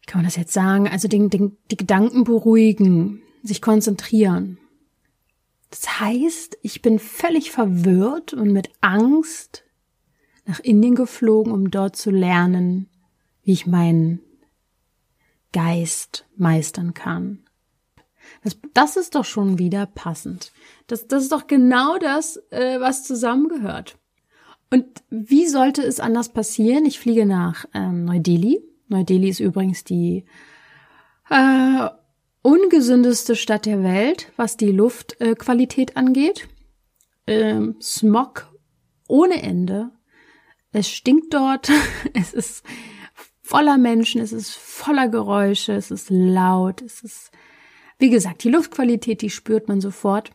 wie 0.00 0.06
kann 0.06 0.20
man 0.20 0.26
das 0.26 0.36
jetzt 0.36 0.52
sagen? 0.52 0.86
Also 0.88 1.08
den, 1.08 1.30
den, 1.30 1.56
die 1.70 1.76
Gedanken 1.76 2.24
beruhigen, 2.24 3.22
sich 3.42 3.60
konzentrieren. 3.60 4.58
Das 5.70 6.00
heißt, 6.00 6.58
ich 6.62 6.82
bin 6.82 6.98
völlig 6.98 7.50
verwirrt 7.50 8.32
und 8.32 8.52
mit 8.52 8.70
Angst 8.80 9.64
nach 10.46 10.60
Indien 10.60 10.94
geflogen, 10.94 11.52
um 11.52 11.70
dort 11.70 11.96
zu 11.96 12.10
lernen, 12.10 12.88
wie 13.42 13.52
ich 13.52 13.66
meinen 13.66 14.20
Geist 15.52 16.26
meistern 16.36 16.94
kann. 16.94 17.46
Das, 18.42 18.58
das 18.74 18.96
ist 18.96 19.14
doch 19.14 19.24
schon 19.24 19.58
wieder 19.58 19.86
passend. 19.86 20.52
Das, 20.86 21.06
das 21.06 21.24
ist 21.24 21.32
doch 21.32 21.46
genau 21.46 21.98
das, 21.98 22.36
äh, 22.50 22.80
was 22.80 23.04
zusammengehört. 23.04 23.98
Und 24.70 24.86
wie 25.10 25.46
sollte 25.46 25.82
es 25.82 26.00
anders 26.00 26.30
passieren? 26.30 26.86
Ich 26.86 26.98
fliege 26.98 27.24
nach 27.24 27.66
ähm, 27.72 28.04
Neu-Delhi. 28.04 28.60
Neu-Delhi 28.88 29.28
ist 29.28 29.40
übrigens 29.40 29.84
die 29.84 30.24
äh, 31.30 31.88
ungesündeste 32.42 33.36
Stadt 33.36 33.66
der 33.66 33.82
Welt, 33.82 34.32
was 34.36 34.56
die 34.56 34.72
Luftqualität 34.72 35.90
äh, 35.90 35.94
angeht. 35.94 36.48
Ähm, 37.26 37.76
Smog 37.80 38.52
ohne 39.08 39.42
Ende. 39.42 39.90
Es 40.72 40.90
stinkt 40.90 41.32
dort. 41.34 41.70
Es 42.14 42.32
ist 42.32 42.64
voller 43.42 43.78
Menschen. 43.78 44.20
Es 44.20 44.32
ist 44.32 44.54
voller 44.54 45.08
Geräusche. 45.08 45.72
Es 45.72 45.90
ist 45.90 46.10
laut. 46.10 46.82
Es 46.82 47.02
ist, 47.02 47.30
wie 47.98 48.10
gesagt, 48.10 48.44
die 48.44 48.50
Luftqualität, 48.50 49.22
die 49.22 49.30
spürt 49.30 49.68
man 49.68 49.80
sofort. 49.80 50.30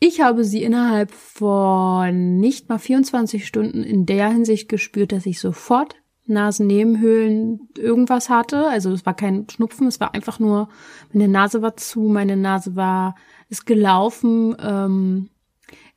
Ich 0.00 0.20
habe 0.20 0.44
sie 0.44 0.62
innerhalb 0.62 1.10
von 1.12 2.36
nicht 2.38 2.68
mal 2.68 2.78
24 2.78 3.46
Stunden 3.46 3.82
in 3.82 4.06
der 4.06 4.28
Hinsicht 4.28 4.68
gespürt, 4.68 5.12
dass 5.12 5.24
ich 5.24 5.40
sofort 5.40 5.96
Nasennebenhöhlen 6.26 7.68
irgendwas 7.76 8.28
hatte. 8.28 8.66
Also 8.68 8.92
es 8.92 9.04
war 9.06 9.14
kein 9.14 9.46
Schnupfen, 9.48 9.86
es 9.86 10.00
war 10.00 10.14
einfach 10.14 10.38
nur, 10.38 10.68
meine 11.12 11.28
Nase 11.28 11.62
war 11.62 11.76
zu, 11.76 12.00
meine 12.02 12.36
Nase 12.36 12.76
war, 12.76 13.14
ist 13.48 13.66
gelaufen. 13.66 14.56
Ähm, 14.58 15.30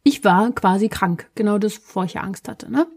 ich 0.04 0.24
war 0.24 0.52
quasi 0.52 0.90
krank, 0.90 1.30
genau 1.36 1.58
das, 1.58 1.80
bevor 1.80 2.06
ich 2.06 2.20
Angst 2.20 2.48
hatte. 2.48 2.72
Ne? 2.72 2.88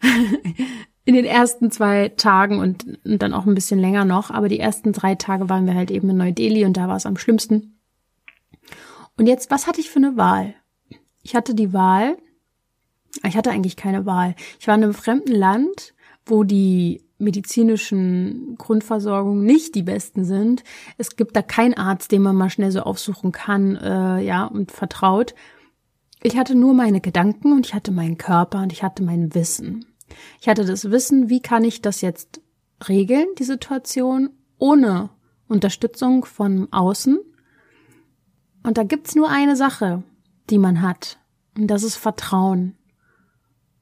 in 1.04 1.14
den 1.14 1.24
ersten 1.24 1.70
zwei 1.70 2.10
Tagen 2.10 2.58
und, 2.58 2.98
und 3.04 3.22
dann 3.22 3.32
auch 3.32 3.46
ein 3.46 3.54
bisschen 3.54 3.78
länger 3.78 4.04
noch, 4.04 4.30
aber 4.30 4.48
die 4.48 4.60
ersten 4.60 4.92
drei 4.92 5.14
Tage 5.14 5.48
waren 5.48 5.66
wir 5.66 5.74
halt 5.74 5.90
eben 5.90 6.10
in 6.10 6.18
Neu-Delhi 6.18 6.64
und 6.64 6.76
da 6.76 6.88
war 6.88 6.96
es 6.96 7.06
am 7.06 7.16
schlimmsten. 7.16 7.78
Und 9.16 9.26
jetzt, 9.26 9.50
was 9.50 9.66
hatte 9.66 9.80
ich 9.80 9.90
für 9.90 9.98
eine 9.98 10.16
Wahl? 10.16 10.54
Ich 11.22 11.34
hatte 11.34 11.54
die 11.54 11.72
Wahl, 11.72 12.16
ich 13.26 13.36
hatte 13.36 13.50
eigentlich 13.50 13.76
keine 13.76 14.06
Wahl. 14.06 14.34
Ich 14.60 14.68
war 14.68 14.74
in 14.74 14.84
einem 14.84 14.94
fremden 14.94 15.32
Land, 15.32 15.94
wo 16.24 16.44
die 16.44 17.02
medizinischen 17.18 18.54
Grundversorgung 18.56 19.42
nicht 19.44 19.74
die 19.74 19.82
besten 19.82 20.24
sind. 20.24 20.62
Es 20.98 21.16
gibt 21.16 21.34
da 21.34 21.42
keinen 21.42 21.74
Arzt, 21.74 22.12
den 22.12 22.22
man 22.22 22.36
mal 22.36 22.50
schnell 22.50 22.70
so 22.70 22.80
aufsuchen 22.80 23.32
kann, 23.32 23.76
äh, 23.76 24.20
ja, 24.20 24.44
und 24.44 24.70
vertraut. 24.70 25.34
Ich 26.22 26.36
hatte 26.36 26.54
nur 26.54 26.74
meine 26.74 27.00
Gedanken 27.00 27.52
und 27.52 27.66
ich 27.66 27.74
hatte 27.74 27.92
meinen 27.92 28.18
Körper 28.18 28.62
und 28.62 28.72
ich 28.72 28.82
hatte 28.82 29.02
mein 29.02 29.34
Wissen. 29.34 29.86
Ich 30.40 30.48
hatte 30.48 30.64
das 30.64 30.90
Wissen, 30.90 31.28
wie 31.28 31.40
kann 31.40 31.64
ich 31.64 31.82
das 31.82 32.00
jetzt 32.00 32.40
regeln, 32.88 33.26
die 33.38 33.44
Situation, 33.44 34.30
ohne 34.58 35.10
Unterstützung 35.48 36.24
von 36.24 36.72
außen 36.72 37.18
und 38.62 38.76
da 38.76 38.82
gibt's 38.82 39.14
nur 39.14 39.30
eine 39.30 39.56
Sache, 39.56 40.02
die 40.50 40.58
man 40.58 40.82
hat. 40.82 41.18
Und 41.56 41.68
das 41.68 41.82
ist 41.82 41.96
Vertrauen. 41.96 42.76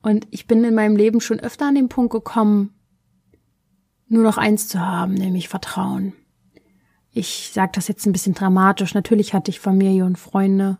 Und 0.02 0.28
ich 0.30 0.46
bin 0.46 0.62
in 0.62 0.74
meinem 0.74 0.96
Leben 0.96 1.20
schon 1.20 1.40
öfter 1.40 1.66
an 1.66 1.74
den 1.74 1.88
Punkt 1.88 2.12
gekommen, 2.12 2.72
nur 4.08 4.22
noch 4.22 4.38
eins 4.38 4.68
zu 4.68 4.80
haben, 4.80 5.14
nämlich 5.14 5.48
Vertrauen. 5.48 6.12
Ich 7.10 7.50
sage 7.52 7.72
das 7.74 7.88
jetzt 7.88 8.06
ein 8.06 8.12
bisschen 8.12 8.34
dramatisch. 8.34 8.94
Natürlich 8.94 9.34
hatte 9.34 9.50
ich 9.50 9.58
Familie 9.58 10.04
und 10.04 10.18
Freunde, 10.18 10.78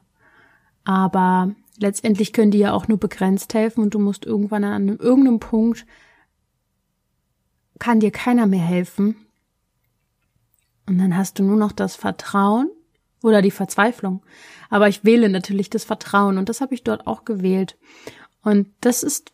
aber 0.87 1.55
letztendlich 1.79 2.33
können 2.33 2.53
die 2.53 2.59
ja 2.59 2.73
auch 2.73 2.87
nur 2.89 2.99
begrenzt 2.99 3.53
helfen 3.53 3.83
und 3.83 3.93
du 3.93 3.99
musst 3.99 4.25
irgendwann 4.25 4.65
an 4.65 4.89
irgendeinem 4.89 5.41
Punkt 5.41 5.85
kann 7.79 8.01
dir 8.01 8.11
keiner 8.11 8.47
mehr 8.47 8.65
helfen. 8.65 9.17
Und 10.87 10.99
dann 10.99 11.17
hast 11.17 11.39
du 11.39 11.43
nur 11.43 11.57
noch 11.57 11.73
das 11.73 11.97
Vertrauen 11.97 12.71
oder 13.23 13.43
die 13.43 13.51
Verzweiflung. 13.51 14.23
Aber 14.71 14.89
ich 14.89 15.05
wähle 15.05 15.29
natürlich 15.29 15.69
das 15.69 15.85
Vertrauen 15.85 16.39
und 16.39 16.49
das 16.49 16.61
habe 16.61 16.75
ich 16.75 16.85
dort 16.85 17.07
auch 17.07 17.25
gewählt. 17.25 17.77
Und 18.43 18.69
das 18.81 19.03
ist 19.03 19.33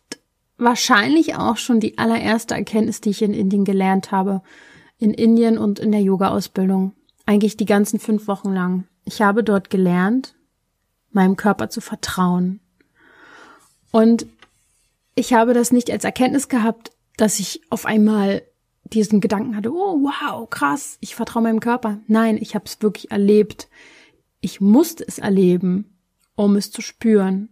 wahrscheinlich 0.57 1.35
auch 1.35 1.57
schon 1.57 1.79
die 1.79 1.99
allererste 1.99 2.55
Erkenntnis, 2.55 2.99
die 2.99 3.11
ich 3.11 3.21
in 3.21 3.33
Indien 3.33 3.63
gelernt 3.63 4.11
habe. 4.11 4.41
In 4.97 5.13
Indien 5.13 5.59
und 5.59 5.79
in 5.79 5.91
der 5.91 6.01
Yoga-Ausbildung. 6.01 6.93
Eigentlich 7.25 7.57
die 7.57 7.65
ganzen 7.65 7.99
fünf 7.99 8.27
Wochen 8.27 8.51
lang. 8.51 8.87
Ich 9.05 9.21
habe 9.21 9.43
dort 9.43 9.69
gelernt, 9.69 10.35
meinem 11.15 11.35
Körper 11.35 11.69
zu 11.69 11.81
vertrauen. 11.81 12.59
Und 13.91 14.25
ich 15.15 15.33
habe 15.33 15.53
das 15.53 15.71
nicht 15.71 15.91
als 15.91 16.03
Erkenntnis 16.03 16.49
gehabt, 16.49 16.91
dass 17.17 17.39
ich 17.39 17.61
auf 17.69 17.85
einmal 17.85 18.41
diesen 18.85 19.21
Gedanken 19.21 19.55
hatte, 19.55 19.71
oh 19.71 20.01
wow, 20.01 20.49
krass, 20.49 20.97
ich 20.99 21.15
vertraue 21.15 21.43
meinem 21.43 21.59
Körper. 21.59 21.99
Nein, 22.07 22.37
ich 22.37 22.55
habe 22.55 22.65
es 22.65 22.81
wirklich 22.81 23.11
erlebt. 23.11 23.69
Ich 24.41 24.61
musste 24.61 25.07
es 25.07 25.19
erleben, 25.19 25.97
um 26.35 26.55
es 26.55 26.71
zu 26.71 26.81
spüren. 26.81 27.49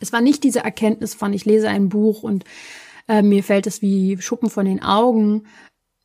Es 0.00 0.12
war 0.12 0.20
nicht 0.20 0.44
diese 0.44 0.60
Erkenntnis 0.60 1.14
von, 1.14 1.32
ich 1.32 1.44
lese 1.44 1.68
ein 1.68 1.88
Buch 1.88 2.22
und 2.22 2.44
äh, 3.08 3.22
mir 3.22 3.42
fällt 3.42 3.66
es 3.66 3.82
wie 3.82 4.20
Schuppen 4.20 4.50
von 4.50 4.66
den 4.66 4.82
Augen, 4.82 5.46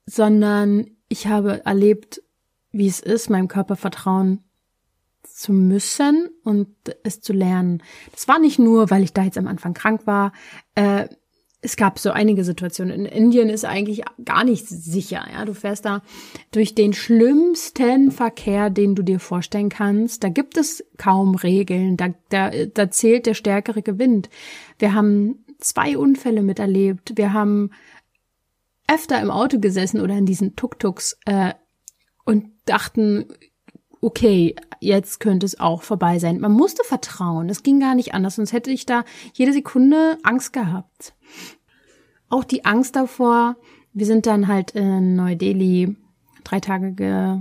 sondern 0.06 0.88
ich 1.08 1.28
habe 1.28 1.66
erlebt, 1.66 2.22
wie 2.72 2.88
es 2.88 3.00
ist, 3.00 3.30
meinem 3.30 3.48
Körper 3.48 3.76
vertrauen 3.76 4.49
zu 5.24 5.54
müssen 5.54 6.30
und 6.44 6.68
es 7.04 7.22
zu 7.22 7.34
lernen. 7.34 7.84
Das 8.12 8.28
war 8.28 8.40
nicht 8.40 8.60
nur, 8.60 8.90
weil 8.90 9.04
ich 9.04 9.14
da 9.14 9.24
jetzt 9.24 9.38
am 9.38 9.48
Anfang 9.48 9.74
krank 9.74 10.06
war. 10.06 10.34
Äh, 10.76 11.08
es 11.62 11.76
gab 11.76 12.00
so 12.00 12.12
einige 12.12 12.44
Situationen. 12.46 12.94
In 12.94 13.06
Indien 13.06 13.50
ist 13.50 13.66
eigentlich 13.66 14.04
gar 14.24 14.46
nicht 14.46 14.68
sicher. 14.68 15.26
Ja, 15.32 15.44
du 15.44 15.54
fährst 15.54 15.84
da 15.86 16.02
durch 16.52 16.74
den 16.74 16.94
schlimmsten 16.94 18.12
Verkehr, 18.12 18.70
den 18.70 18.96
du 18.96 19.04
dir 19.04 19.20
vorstellen 19.20 19.68
kannst. 19.68 20.24
Da 20.24 20.30
gibt 20.30 20.58
es 20.58 20.86
kaum 20.98 21.36
Regeln. 21.36 21.98
Da, 21.98 22.14
da, 22.30 22.50
da 22.50 22.92
zählt 22.92 23.26
der 23.26 23.34
stärkere 23.34 23.82
gewinnt. 23.82 24.30
Wir 24.78 24.94
haben 24.94 25.44
zwei 25.60 25.98
Unfälle 25.98 26.44
miterlebt. 26.44 27.18
Wir 27.18 27.34
haben 27.34 27.72
öfter 28.88 29.22
im 29.22 29.30
Auto 29.30 29.60
gesessen 29.60 30.00
oder 30.00 30.18
in 30.18 30.26
diesen 30.26 30.56
Tuk-Tuks 30.56 31.18
äh, 31.26 31.54
und 32.24 32.46
dachten, 32.66 33.26
okay, 34.02 34.56
jetzt 34.80 35.20
könnte 35.20 35.46
es 35.46 35.60
auch 35.60 35.82
vorbei 35.84 36.20
sein. 36.20 36.40
Man 36.40 36.54
musste 36.54 36.84
vertrauen. 36.84 37.50
Es 37.50 37.64
ging 37.64 37.80
gar 37.80 37.96
nicht 37.96 38.14
anders, 38.14 38.36
sonst 38.36 38.54
hätte 38.54 38.72
ich 38.72 38.86
da 38.86 39.04
jede 39.34 39.54
Sekunde 39.54 40.18
Angst 40.24 40.54
gehabt. 40.54 41.14
Auch 42.30 42.44
die 42.44 42.66
Angst 42.66 42.96
davor, 42.96 43.58
wir 43.94 44.06
sind 44.06 44.26
dann 44.26 44.48
halt 44.48 44.72
in 44.72 45.16
Neu-Delhi 45.16 45.96
drei 46.44 46.60
Tage 46.60 46.94
ge 46.94 47.38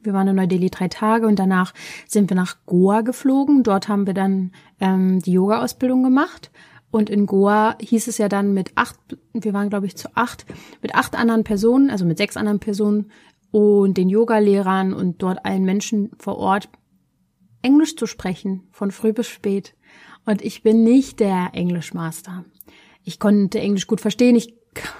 wir 0.00 0.12
waren 0.12 0.28
in 0.28 0.36
Neu-Delhi 0.36 0.70
drei 0.70 0.88
Tage 0.88 1.26
und 1.26 1.38
danach 1.38 1.74
sind 2.06 2.30
wir 2.30 2.36
nach 2.36 2.56
Goa 2.66 3.00
geflogen. 3.00 3.64
Dort 3.64 3.88
haben 3.88 4.06
wir 4.06 4.14
dann 4.14 4.52
ähm, 4.80 5.20
die 5.20 5.32
Yoga-Ausbildung 5.32 6.04
gemacht. 6.04 6.50
Und 6.90 7.10
in 7.10 7.26
Goa 7.26 7.76
hieß 7.80 8.06
es 8.08 8.16
ja 8.16 8.28
dann 8.28 8.54
mit 8.54 8.72
acht, 8.76 8.96
wir 9.34 9.52
waren 9.52 9.68
glaube 9.68 9.86
ich 9.86 9.96
zu 9.96 10.08
acht, 10.14 10.46
mit 10.80 10.94
acht 10.94 11.16
anderen 11.16 11.44
Personen, 11.44 11.90
also 11.90 12.06
mit 12.06 12.16
sechs 12.16 12.36
anderen 12.36 12.60
Personen 12.60 13.10
und 13.50 13.96
den 13.96 14.08
Yogalehrern 14.08 14.92
und 14.92 15.22
dort 15.22 15.44
allen 15.44 15.64
Menschen 15.64 16.10
vor 16.18 16.36
Ort 16.36 16.68
Englisch 17.62 17.96
zu 17.96 18.06
sprechen, 18.06 18.68
von 18.70 18.90
früh 18.90 19.12
bis 19.12 19.26
spät. 19.26 19.74
Und 20.24 20.42
ich 20.42 20.62
bin 20.62 20.84
nicht 20.84 21.20
der 21.20 21.50
Englischmaster. 21.54 22.44
Ich 23.02 23.18
konnte 23.18 23.60
Englisch 23.60 23.86
gut 23.86 24.00
verstehen, 24.00 24.36
ich 24.36 24.54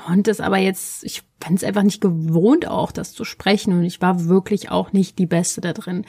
konnte 0.07 0.31
es 0.31 0.41
aber 0.41 0.59
jetzt, 0.59 1.05
ich 1.05 1.23
bin 1.39 1.55
es 1.55 1.65
einfach 1.65 1.83
nicht 1.83 2.01
gewohnt 2.01 2.67
auch, 2.67 2.91
das 2.91 3.13
zu 3.13 3.25
sprechen. 3.25 3.73
Und 3.73 3.85
ich 3.85 4.01
war 4.01 4.27
wirklich 4.27 4.71
auch 4.71 4.93
nicht 4.93 5.19
die 5.19 5.27
Beste 5.27 5.61
da 5.61 5.73
drin. 5.73 6.05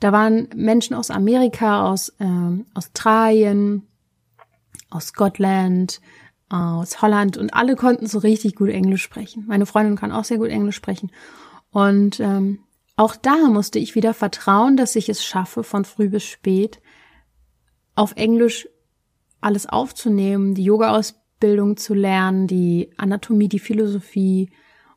Da 0.00 0.12
waren 0.12 0.48
Menschen 0.54 0.94
aus 0.94 1.10
Amerika, 1.10 1.90
aus 1.90 2.10
äh, 2.18 2.64
Australien, 2.74 3.86
aus 4.90 5.08
Scotland, 5.08 6.00
aus 6.48 7.02
Holland 7.02 7.36
und 7.36 7.52
alle 7.52 7.76
konnten 7.76 8.06
so 8.06 8.18
richtig 8.18 8.54
gut 8.54 8.70
Englisch 8.70 9.02
sprechen. 9.02 9.44
Meine 9.46 9.66
Freundin 9.66 9.96
kann 9.96 10.12
auch 10.12 10.24
sehr 10.24 10.38
gut 10.38 10.48
Englisch 10.48 10.76
sprechen. 10.76 11.10
Und 11.70 12.20
ähm, 12.20 12.60
auch 12.96 13.14
da 13.14 13.48
musste 13.48 13.78
ich 13.78 13.94
wieder 13.94 14.14
vertrauen, 14.14 14.76
dass 14.76 14.96
ich 14.96 15.08
es 15.08 15.24
schaffe, 15.24 15.62
von 15.62 15.84
früh 15.84 16.08
bis 16.08 16.24
spät 16.24 16.80
auf 17.94 18.14
Englisch 18.16 18.68
alles 19.40 19.66
aufzunehmen, 19.66 20.54
die 20.54 20.64
Yoga-Ausbildung 20.64 21.76
zu 21.76 21.94
lernen, 21.94 22.46
die 22.46 22.90
Anatomie, 22.96 23.48
die 23.48 23.58
Philosophie 23.58 24.50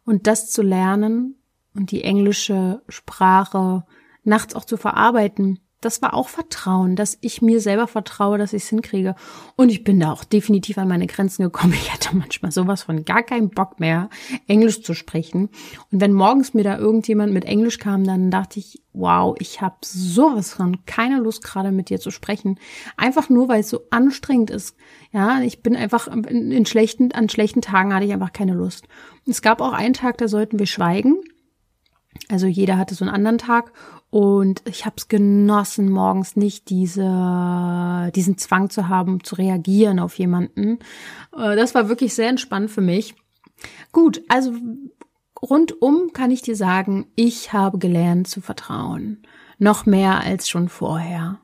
und 0.05 0.27
das 0.27 0.49
zu 0.49 0.61
lernen 0.61 1.35
und 1.75 1.91
die 1.91 2.03
englische 2.03 2.81
Sprache 2.89 3.85
nachts 4.23 4.55
auch 4.55 4.65
zu 4.65 4.77
verarbeiten 4.77 5.59
das 5.81 6.01
war 6.01 6.13
auch 6.13 6.29
Vertrauen, 6.29 6.95
dass 6.95 7.17
ich 7.21 7.41
mir 7.41 7.59
selber 7.59 7.87
vertraue, 7.87 8.37
dass 8.37 8.53
ich 8.53 8.63
es 8.63 8.69
hinkriege. 8.69 9.15
Und 9.55 9.69
ich 9.69 9.83
bin 9.83 9.99
da 9.99 10.11
auch 10.11 10.23
definitiv 10.23 10.77
an 10.77 10.87
meine 10.87 11.07
Grenzen 11.07 11.43
gekommen. 11.43 11.73
Ich 11.81 11.91
hatte 11.91 12.15
manchmal 12.15 12.51
sowas 12.51 12.83
von 12.83 13.05
gar 13.05 13.23
keinen 13.23 13.49
Bock 13.49 13.79
mehr, 13.79 14.09
Englisch 14.47 14.83
zu 14.83 14.93
sprechen. 14.93 15.49
Und 15.91 15.99
wenn 15.99 16.13
morgens 16.13 16.53
mir 16.53 16.63
da 16.63 16.77
irgendjemand 16.77 17.33
mit 17.33 17.43
Englisch 17.43 17.79
kam, 17.79 18.03
dann 18.03 18.29
dachte 18.29 18.59
ich, 18.59 18.81
wow, 18.93 19.35
ich 19.39 19.61
habe 19.61 19.77
sowas 19.81 20.53
von 20.53 20.85
keine 20.85 21.19
Lust 21.19 21.43
gerade 21.43 21.71
mit 21.71 21.89
dir 21.89 21.99
zu 21.99 22.11
sprechen. 22.11 22.59
Einfach 22.97 23.29
nur, 23.29 23.49
weil 23.49 23.61
es 23.61 23.69
so 23.69 23.81
anstrengend 23.89 24.51
ist. 24.51 24.75
Ja, 25.11 25.41
ich 25.41 25.63
bin 25.63 25.75
einfach 25.75 26.07
in, 26.07 26.51
in 26.51 26.65
schlechten, 26.65 27.11
an 27.13 27.29
schlechten 27.29 27.61
Tagen 27.61 27.93
hatte 27.93 28.05
ich 28.05 28.13
einfach 28.13 28.33
keine 28.33 28.53
Lust. 28.53 28.87
Es 29.27 29.41
gab 29.41 29.59
auch 29.59 29.73
einen 29.73 29.93
Tag, 29.93 30.17
da 30.17 30.27
sollten 30.27 30.59
wir 30.59 30.67
schweigen. 30.67 31.17
Also 32.29 32.47
jeder 32.47 32.77
hatte 32.77 32.95
so 32.95 33.05
einen 33.05 33.13
anderen 33.13 33.37
Tag 33.37 33.71
und 34.11 34.61
ich 34.65 34.85
habe 34.85 34.97
es 34.97 35.07
genossen, 35.07 35.89
morgens 35.89 36.35
nicht 36.35 36.69
diese, 36.69 38.11
diesen 38.13 38.37
Zwang 38.37 38.69
zu 38.69 38.89
haben, 38.89 39.23
zu 39.23 39.35
reagieren 39.35 39.99
auf 39.99 40.19
jemanden. 40.19 40.79
Äh, 41.35 41.55
das 41.55 41.73
war 41.73 41.87
wirklich 41.87 42.13
sehr 42.13 42.27
entspannt 42.27 42.69
für 42.69 42.81
mich. 42.81 43.15
Gut, 43.93 44.21
also 44.27 44.53
rundum 45.41 46.11
kann 46.13 46.29
ich 46.29 46.41
dir 46.41 46.57
sagen, 46.57 47.07
ich 47.15 47.53
habe 47.53 47.77
gelernt 47.77 48.27
zu 48.27 48.41
vertrauen. 48.41 49.23
Noch 49.57 49.85
mehr 49.85 50.19
als 50.19 50.49
schon 50.49 50.67
vorher 50.67 51.39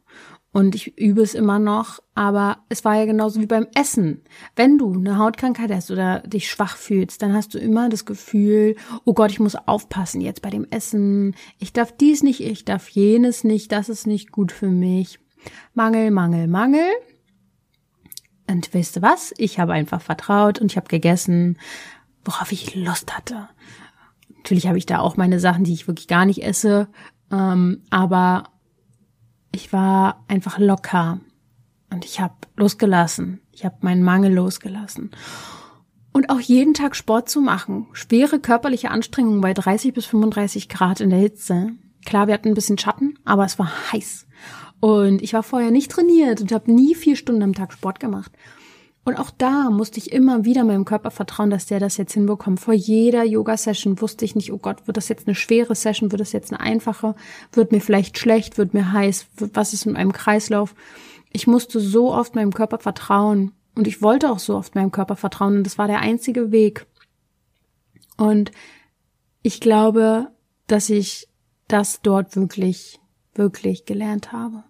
und 0.58 0.74
ich 0.74 0.98
übe 0.98 1.22
es 1.22 1.36
immer 1.36 1.60
noch, 1.60 2.00
aber 2.16 2.64
es 2.68 2.84
war 2.84 2.96
ja 2.96 3.06
genauso 3.06 3.40
wie 3.40 3.46
beim 3.46 3.68
Essen. 3.76 4.24
Wenn 4.56 4.80
du 4.80 4.92
eine 4.92 5.20
Hautkrankheit 5.20 5.72
hast 5.72 5.92
oder 5.92 6.22
dich 6.22 6.50
schwach 6.50 6.78
fühlst, 6.78 7.22
dann 7.22 7.36
hast 7.36 7.54
du 7.54 7.60
immer 7.60 7.90
das 7.90 8.06
Gefühl, 8.06 8.76
oh 9.06 9.14
Gott, 9.14 9.30
ich 9.30 9.40
muss 9.40 9.56
aufpassen 9.56 10.20
jetzt 10.20 10.42
bei 10.42 10.50
dem 10.50 10.66
Essen. 10.72 11.36
Ich 11.60 11.74
darf 11.74 11.96
dies 11.96 12.24
nicht, 12.24 12.40
ich 12.40 12.66
darf 12.66 12.90
jenes 12.90 13.44
nicht, 13.44 13.72
das 13.72 13.88
ist 13.88 14.08
nicht 14.08 14.32
gut 14.32 14.52
für 14.52 14.70
mich. 14.70 15.20
Mangel, 15.76 16.10
Mangel, 16.10 16.48
Mangel. 16.48 16.90
Und 18.50 18.74
weißt 18.74 18.96
du 18.96 19.04
was? 19.04 19.36
Ich 19.38 19.60
habe 19.60 19.74
einfach 19.74 20.02
vertraut 20.02 20.58
und 20.58 20.72
ich 20.72 20.78
habe 20.78 20.88
gegessen, 20.88 21.60
worauf 22.26 22.52
ich 22.52 22.74
Lust 22.74 23.16
hatte. 23.16 23.48
Natürlich 24.38 24.66
habe 24.66 24.80
ich 24.80 24.88
da 24.88 25.02
auch 25.02 25.18
meine 25.18 25.40
Sachen, 25.40 25.66
die 25.66 25.74
ich 25.74 25.88
wirklich 25.88 26.08
gar 26.08 26.26
nicht 26.26 26.42
esse, 26.42 26.88
ähm, 27.32 27.84
aber 27.92 28.46
ich 29.52 29.74
war 29.74 30.24
einfach 30.28 30.60
locker 30.60 31.20
und 31.90 32.06
ich 32.06 32.20
habe 32.20 32.36
losgelassen. 32.56 33.42
Ich 33.52 33.66
habe 33.66 33.78
meinen 33.82 34.04
Mangel 34.04 34.34
losgelassen. 34.34 35.12
Und 36.12 36.30
auch 36.30 36.40
jeden 36.40 36.74
Tag 36.74 36.96
Sport 36.96 37.30
zu 37.30 37.42
machen. 37.42 37.88
Schwere 37.94 38.40
körperliche 38.40 38.90
Anstrengungen 38.92 39.42
bei 39.42 39.54
30 39.54 39.94
bis 39.94 40.06
35 40.08 40.68
Grad 40.68 41.00
in 41.00 41.12
der 41.12 41.20
Hitze. 41.20 41.72
Klar, 42.06 42.28
wir 42.28 42.34
hatten 42.34 42.50
ein 42.50 42.56
bisschen 42.56 42.78
Schatten, 42.78 43.20
aber 43.24 43.46
es 43.46 43.60
war 43.60 43.72
heiß. 43.92 44.28
Und 44.80 45.22
ich 45.22 45.34
war 45.34 45.44
vorher 45.44 45.72
nicht 45.72 45.92
trainiert 45.92 46.42
und 46.42 46.52
habe 46.52 46.72
nie 46.72 46.96
vier 46.96 47.16
Stunden 47.16 47.44
am 47.44 47.54
Tag 47.54 47.74
Sport 47.74 48.00
gemacht. 48.00 48.32
Und 49.08 49.16
auch 49.16 49.32
da 49.32 49.70
musste 49.70 50.00
ich 50.00 50.12
immer 50.12 50.44
wieder 50.44 50.66
meinem 50.66 50.84
Körper 50.84 51.12
vertrauen, 51.12 51.50
dass 51.50 51.66
der 51.66 51.80
das 51.80 51.96
jetzt 51.96 52.12
hinbekommt. 52.12 52.60
Vor 52.60 52.74
jeder 52.74 53.24
Yoga-Session 53.24 54.02
wusste 54.02 54.26
ich 54.26 54.36
nicht, 54.36 54.52
oh 54.52 54.58
Gott, 54.58 54.86
wird 54.86 54.98
das 54.98 55.08
jetzt 55.08 55.28
eine 55.28 55.34
schwere 55.34 55.76
Session, 55.76 56.12
wird 56.12 56.20
das 56.20 56.34
jetzt 56.34 56.52
eine 56.52 56.60
einfache, 56.60 57.16
wird 57.54 57.72
mir 57.72 57.80
vielleicht 57.80 58.18
schlecht, 58.18 58.58
wird 58.58 58.74
mir 58.74 58.92
heiß, 58.92 59.28
was 59.54 59.72
ist 59.72 59.86
mit 59.86 59.96
meinem 59.96 60.12
Kreislauf? 60.12 60.76
Ich 61.32 61.48
musste 61.48 61.80
so 61.80 62.14
oft 62.14 62.36
meinem 62.36 62.54
Körper 62.54 62.80
vertrauen. 62.80 63.54
Und 63.76 63.88
ich 63.88 64.02
wollte 64.02 64.30
auch 64.30 64.40
so 64.40 64.58
oft 64.58 64.76
meinem 64.76 64.92
Körper 64.92 65.16
vertrauen. 65.16 65.60
Und 65.60 65.64
das 65.64 65.78
war 65.78 65.88
der 65.88 66.02
einzige 66.02 66.52
Weg. 66.52 66.86
Und 68.18 68.52
ich 69.42 69.62
glaube, 69.62 70.34
dass 70.68 70.90
ich 70.90 71.30
das 71.70 72.02
dort 72.02 72.36
wirklich, 72.36 73.00
wirklich 73.36 73.86
gelernt 73.86 74.34
habe. 74.34 74.66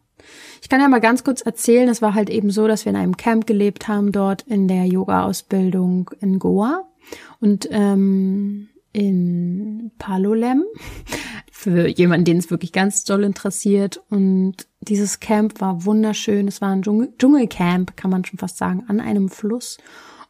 Ich 0.62 0.70
kann 0.70 0.82
ja 0.82 0.88
mal 0.88 1.00
ganz 1.00 1.24
kurz 1.24 1.42
erzählen, 1.42 1.88
es 1.90 2.02
war 2.02 2.14
halt 2.14 2.30
eben 2.30 2.50
so, 2.50 2.68
dass 2.68 2.86
wir 2.86 2.92
in 2.92 2.96
einem 2.96 3.18
Camp 3.18 3.48
gelebt 3.48 3.88
haben, 3.88 4.12
dort 4.12 4.42
in 4.44 4.68
der 4.68 4.86
Yoga-Ausbildung 4.86 6.12
in 6.20 6.40
Goa 6.40 6.88
und 7.40 7.68
ähm, 7.72 8.70
in 8.94 9.92
Palolem 10.00 10.64
für 11.52 11.88
jemanden, 11.88 12.26
den 12.26 12.38
es 12.38 12.50
wirklich 12.50 12.72
ganz 12.72 13.04
doll 13.04 13.24
interessiert. 13.24 14.02
Und 14.10 14.68
dieses 14.82 15.20
Camp 15.20 15.62
war 15.62 15.86
wunderschön. 15.86 16.48
Es 16.48 16.62
war 16.62 16.70
ein 16.70 16.82
Dschungel 16.82 17.14
Dschungelcamp, 17.18 17.96
kann 17.96 18.12
man 18.12 18.26
schon 18.26 18.40
fast 18.40 18.58
sagen, 18.58 18.86
an 18.88 19.00
einem 19.00 19.30
Fluss. 19.30 19.78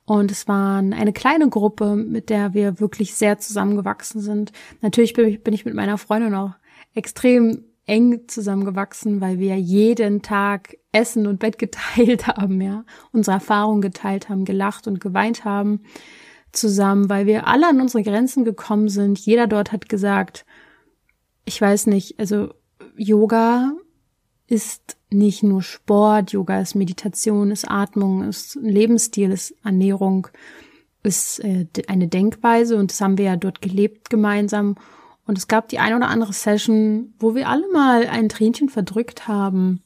Und 0.05 0.31
es 0.31 0.47
war 0.47 0.77
eine 0.77 1.11
kleine 1.11 1.49
Gruppe, 1.49 1.95
mit 1.95 2.29
der 2.29 2.53
wir 2.53 2.79
wirklich 2.79 3.13
sehr 3.15 3.39
zusammengewachsen 3.39 4.21
sind. 4.21 4.53
Natürlich 4.81 5.13
bin 5.13 5.27
ich, 5.27 5.43
bin 5.43 5.53
ich 5.53 5.65
mit 5.65 5.73
meiner 5.73 5.97
Freundin 5.97 6.33
auch 6.33 6.51
extrem 6.95 7.65
eng 7.87 8.27
zusammengewachsen, 8.27 9.21
weil 9.21 9.39
wir 9.39 9.55
jeden 9.55 10.21
Tag 10.21 10.77
Essen 10.91 11.25
und 11.25 11.39
Bett 11.39 11.57
geteilt 11.59 12.27
haben, 12.27 12.61
ja, 12.61 12.85
unsere 13.11 13.35
Erfahrungen 13.35 13.81
geteilt 13.81 14.29
haben, 14.29 14.45
gelacht 14.45 14.87
und 14.87 14.99
geweint 14.99 15.45
haben 15.45 15.81
zusammen, 16.51 17.09
weil 17.09 17.25
wir 17.25 17.47
alle 17.47 17.67
an 17.67 17.81
unsere 17.81 18.03
Grenzen 18.03 18.43
gekommen 18.43 18.89
sind. 18.89 19.19
Jeder 19.19 19.47
dort 19.47 19.71
hat 19.71 19.89
gesagt, 19.89 20.45
ich 21.45 21.59
weiß 21.61 21.87
nicht, 21.87 22.19
also 22.19 22.53
Yoga 22.95 23.73
ist 24.47 24.97
nicht 25.09 25.43
nur 25.43 25.61
Sport, 25.61 26.31
Yoga 26.31 26.59
ist 26.61 26.75
Meditation, 26.75 27.51
ist 27.51 27.69
Atmung, 27.69 28.23
ist 28.23 28.55
Lebensstil, 28.55 29.31
ist 29.31 29.55
Ernährung, 29.63 30.27
ist 31.03 31.39
äh, 31.43 31.67
eine 31.87 32.07
Denkweise 32.07 32.77
und 32.77 32.91
das 32.91 33.01
haben 33.01 33.17
wir 33.17 33.25
ja 33.25 33.35
dort 33.35 33.61
gelebt 33.61 34.09
gemeinsam 34.09 34.75
und 35.27 35.37
es 35.37 35.47
gab 35.47 35.67
die 35.67 35.79
ein 35.79 35.93
oder 35.93 36.07
andere 36.07 36.33
Session, 36.33 37.13
wo 37.19 37.35
wir 37.35 37.49
alle 37.49 37.69
mal 37.71 38.07
ein 38.07 38.29
Tränchen 38.29 38.69
verdrückt 38.69 39.27
haben, 39.27 39.81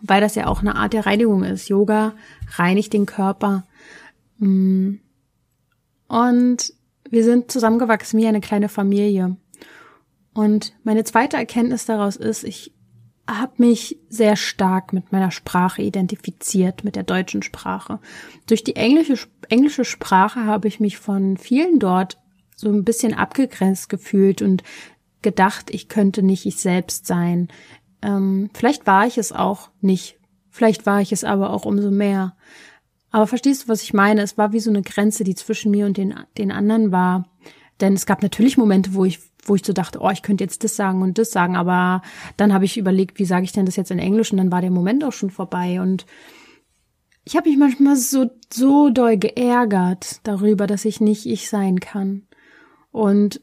weil 0.00 0.20
das 0.20 0.36
ja 0.36 0.46
auch 0.46 0.60
eine 0.60 0.76
Art 0.76 0.92
der 0.92 1.06
Reinigung 1.06 1.42
ist. 1.42 1.68
Yoga 1.68 2.14
reinigt 2.56 2.92
den 2.92 3.04
Körper. 3.04 3.64
Mm. 4.38 4.94
Und 6.06 6.72
wir 7.10 7.24
sind 7.24 7.50
zusammengewachsen 7.50 8.20
wie 8.20 8.26
eine 8.26 8.40
kleine 8.40 8.68
Familie. 8.68 9.36
Und 10.32 10.72
meine 10.84 11.04
zweite 11.04 11.36
Erkenntnis 11.36 11.84
daraus 11.84 12.16
ist, 12.16 12.44
ich 12.44 12.72
habe 13.26 13.54
mich 13.56 13.98
sehr 14.08 14.36
stark 14.36 14.92
mit 14.92 15.10
meiner 15.10 15.30
Sprache 15.30 15.82
identifiziert, 15.82 16.84
mit 16.84 16.94
der 16.94 17.04
deutschen 17.04 17.42
Sprache. 17.42 17.98
Durch 18.46 18.62
die 18.62 18.76
englische, 18.76 19.26
englische 19.48 19.84
Sprache 19.84 20.44
habe 20.44 20.68
ich 20.68 20.78
mich 20.78 20.98
von 20.98 21.38
vielen 21.38 21.78
dort 21.78 22.18
so 22.54 22.68
ein 22.70 22.84
bisschen 22.84 23.14
abgegrenzt 23.14 23.88
gefühlt 23.88 24.42
und 24.42 24.62
gedacht, 25.22 25.70
ich 25.70 25.88
könnte 25.88 26.22
nicht 26.22 26.46
ich 26.46 26.56
selbst 26.58 27.06
sein. 27.06 27.48
Ähm, 28.02 28.50
vielleicht 28.54 28.86
war 28.86 29.06
ich 29.06 29.18
es 29.18 29.32
auch 29.32 29.70
nicht. 29.80 30.18
Vielleicht 30.50 30.86
war 30.86 31.00
ich 31.00 31.10
es 31.10 31.24
aber 31.24 31.50
auch 31.50 31.64
umso 31.64 31.90
mehr. 31.90 32.36
Aber 33.10 33.26
verstehst 33.26 33.64
du, 33.64 33.68
was 33.68 33.82
ich 33.82 33.94
meine? 33.94 34.22
Es 34.22 34.38
war 34.38 34.52
wie 34.52 34.60
so 34.60 34.70
eine 34.70 34.82
Grenze, 34.82 35.24
die 35.24 35.34
zwischen 35.34 35.70
mir 35.70 35.86
und 35.86 35.96
den, 35.96 36.14
den 36.36 36.52
anderen 36.52 36.92
war. 36.92 37.28
Denn 37.80 37.94
es 37.94 38.06
gab 38.06 38.22
natürlich 38.22 38.56
Momente, 38.56 38.94
wo 38.94 39.04
ich, 39.04 39.20
wo 39.44 39.54
ich 39.54 39.64
so 39.64 39.72
dachte, 39.72 40.00
oh, 40.00 40.10
ich 40.10 40.22
könnte 40.22 40.44
jetzt 40.44 40.62
das 40.62 40.76
sagen 40.76 41.02
und 41.02 41.18
das 41.18 41.30
sagen, 41.30 41.56
aber 41.56 42.02
dann 42.36 42.52
habe 42.52 42.64
ich 42.64 42.76
überlegt, 42.76 43.18
wie 43.18 43.24
sage 43.24 43.44
ich 43.44 43.52
denn 43.52 43.66
das 43.66 43.76
jetzt 43.76 43.90
in 43.90 43.98
Englisch? 43.98 44.30
Und 44.30 44.38
dann 44.38 44.52
war 44.52 44.60
der 44.60 44.70
Moment 44.70 45.04
auch 45.04 45.12
schon 45.12 45.30
vorbei. 45.30 45.80
Und 45.80 46.06
ich 47.24 47.36
habe 47.36 47.48
mich 47.48 47.58
manchmal 47.58 47.96
so, 47.96 48.30
so 48.52 48.90
doll 48.90 49.16
geärgert 49.16 50.20
darüber, 50.24 50.66
dass 50.66 50.84
ich 50.84 51.00
nicht 51.00 51.26
ich 51.26 51.48
sein 51.48 51.80
kann. 51.80 52.26
Und 52.94 53.40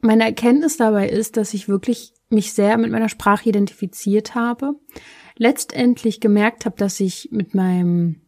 meine 0.00 0.24
Erkenntnis 0.24 0.76
dabei 0.76 1.08
ist, 1.08 1.36
dass 1.36 1.54
ich 1.54 1.68
wirklich 1.68 2.14
mich 2.30 2.52
sehr 2.52 2.76
mit 2.78 2.90
meiner 2.90 3.08
Sprache 3.08 3.48
identifiziert 3.48 4.34
habe. 4.34 4.74
Letztendlich 5.36 6.18
gemerkt 6.18 6.66
habe, 6.66 6.74
dass 6.76 6.98
ich 6.98 7.28
mit 7.30 7.54
meinem 7.54 8.22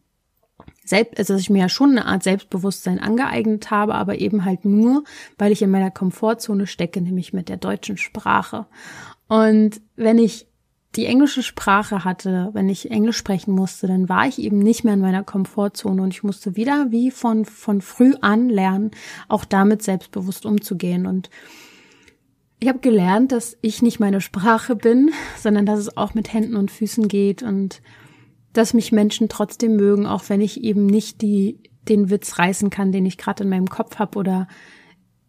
selbst, 0.85 1.19
also 1.19 1.33
dass 1.33 1.41
ich 1.41 1.49
mir 1.49 1.59
ja 1.59 1.67
schon 1.67 1.91
eine 1.91 2.05
Art 2.05 2.23
Selbstbewusstsein 2.23 2.99
angeeignet 2.99 3.69
habe, 3.69 3.95
aber 3.95 4.19
eben 4.19 4.45
halt 4.45 4.63
nur, 4.63 5.03
weil 5.37 5.51
ich 5.51 5.61
in 5.61 5.71
meiner 5.71 5.91
Komfortzone 5.91 6.67
stecke, 6.67 7.01
nämlich 7.01 7.33
mit 7.33 7.49
der 7.49 7.57
deutschen 7.57 7.97
Sprache. 7.97 8.65
Und 9.27 9.81
wenn 9.97 10.19
ich 10.19 10.47
die 10.95 11.05
englische 11.05 11.43
Sprache 11.43 12.03
hatte, 12.03 12.49
wenn 12.53 12.67
ich 12.67 12.89
Englisch 12.89 13.17
sprechen 13.17 13.53
musste, 13.53 13.87
dann 13.87 14.09
war 14.09 14.27
ich 14.27 14.39
eben 14.39 14.57
nicht 14.57 14.83
mehr 14.83 14.95
in 14.95 15.01
meiner 15.01 15.23
Komfortzone 15.23 16.01
und 16.01 16.13
ich 16.13 16.23
musste 16.23 16.55
wieder 16.55 16.87
wie 16.89 17.11
von, 17.11 17.45
von 17.45 17.81
früh 17.81 18.15
an 18.21 18.49
lernen, 18.49 18.91
auch 19.27 19.45
damit 19.45 19.83
selbstbewusst 19.83 20.47
umzugehen. 20.47 21.05
Und 21.05 21.29
ich 22.59 22.67
habe 22.67 22.79
gelernt, 22.79 23.31
dass 23.31 23.55
ich 23.61 23.83
nicht 23.83 23.99
meine 23.99 24.19
Sprache 24.19 24.75
bin, 24.75 25.11
sondern 25.37 25.67
dass 25.67 25.79
es 25.79 25.95
auch 25.95 26.15
mit 26.15 26.33
Händen 26.33 26.55
und 26.55 26.71
Füßen 26.71 27.07
geht 27.07 27.43
und 27.43 27.81
dass 28.53 28.73
mich 28.73 28.91
Menschen 28.91 29.29
trotzdem 29.29 29.75
mögen, 29.75 30.07
auch 30.07 30.23
wenn 30.27 30.41
ich 30.41 30.63
eben 30.63 30.87
nicht 30.87 31.21
die, 31.21 31.59
den 31.87 32.09
Witz 32.09 32.39
reißen 32.39 32.71
kann, 32.71 32.91
den 32.91 33.05
ich 33.05 33.19
gerade 33.19 33.43
in 33.43 33.49
meinem 33.49 33.67
Kopf 33.67 33.99
habe 33.99 34.17
oder 34.17 34.47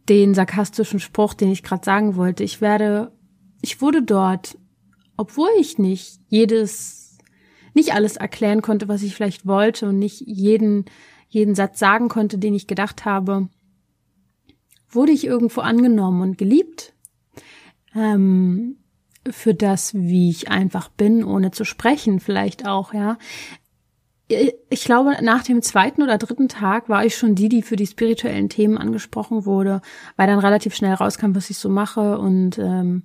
den 0.08 0.32
sarkastischen 0.34 1.00
Spruch, 1.00 1.34
den 1.34 1.52
ich 1.52 1.62
gerade 1.62 1.84
sagen 1.84 2.16
wollte. 2.16 2.44
Ich 2.44 2.62
werde, 2.62 3.12
ich 3.60 3.82
wurde 3.82 4.02
dort 4.02 4.56
obwohl 5.20 5.50
ich 5.58 5.78
nicht 5.78 6.18
jedes, 6.28 7.18
nicht 7.74 7.92
alles 7.92 8.16
erklären 8.16 8.62
konnte, 8.62 8.88
was 8.88 9.02
ich 9.02 9.14
vielleicht 9.14 9.46
wollte 9.46 9.90
und 9.90 9.98
nicht 9.98 10.22
jeden, 10.22 10.86
jeden 11.28 11.54
Satz 11.54 11.78
sagen 11.78 12.08
konnte, 12.08 12.38
den 12.38 12.54
ich 12.54 12.66
gedacht 12.66 13.04
habe, 13.04 13.48
wurde 14.88 15.12
ich 15.12 15.26
irgendwo 15.26 15.60
angenommen 15.60 16.22
und 16.22 16.38
geliebt. 16.38 16.94
Ähm, 17.94 18.78
für 19.28 19.52
das, 19.52 19.92
wie 19.92 20.30
ich 20.30 20.48
einfach 20.48 20.88
bin, 20.88 21.22
ohne 21.22 21.50
zu 21.50 21.66
sprechen, 21.66 22.18
vielleicht 22.18 22.66
auch, 22.66 22.94
ja. 22.94 23.18
Ich 24.70 24.84
glaube, 24.84 25.18
nach 25.20 25.42
dem 25.42 25.60
zweiten 25.60 26.02
oder 26.02 26.16
dritten 26.16 26.48
Tag 26.48 26.88
war 26.88 27.04
ich 27.04 27.14
schon 27.14 27.34
die, 27.34 27.50
die 27.50 27.60
für 27.60 27.76
die 27.76 27.86
spirituellen 27.86 28.48
Themen 28.48 28.78
angesprochen 28.78 29.44
wurde, 29.44 29.82
weil 30.16 30.28
dann 30.28 30.38
relativ 30.38 30.74
schnell 30.74 30.94
rauskam, 30.94 31.34
was 31.34 31.50
ich 31.50 31.58
so 31.58 31.68
mache 31.68 32.18
und 32.18 32.58
ähm, 32.58 33.02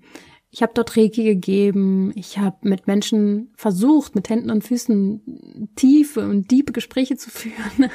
ich 0.56 0.62
habe 0.62 0.72
dort 0.74 0.96
Reiki 0.96 1.26
gegeben. 1.26 2.14
Ich 2.16 2.38
habe 2.38 2.56
mit 2.62 2.88
Menschen 2.88 3.52
versucht, 3.58 4.16
mit 4.16 4.30
Händen 4.30 4.50
und 4.50 4.64
Füßen 4.64 5.70
tiefe 5.76 6.22
und 6.22 6.48
tiefe 6.48 6.72
Gespräche 6.72 7.18
zu 7.18 7.30
führen. 7.30 7.92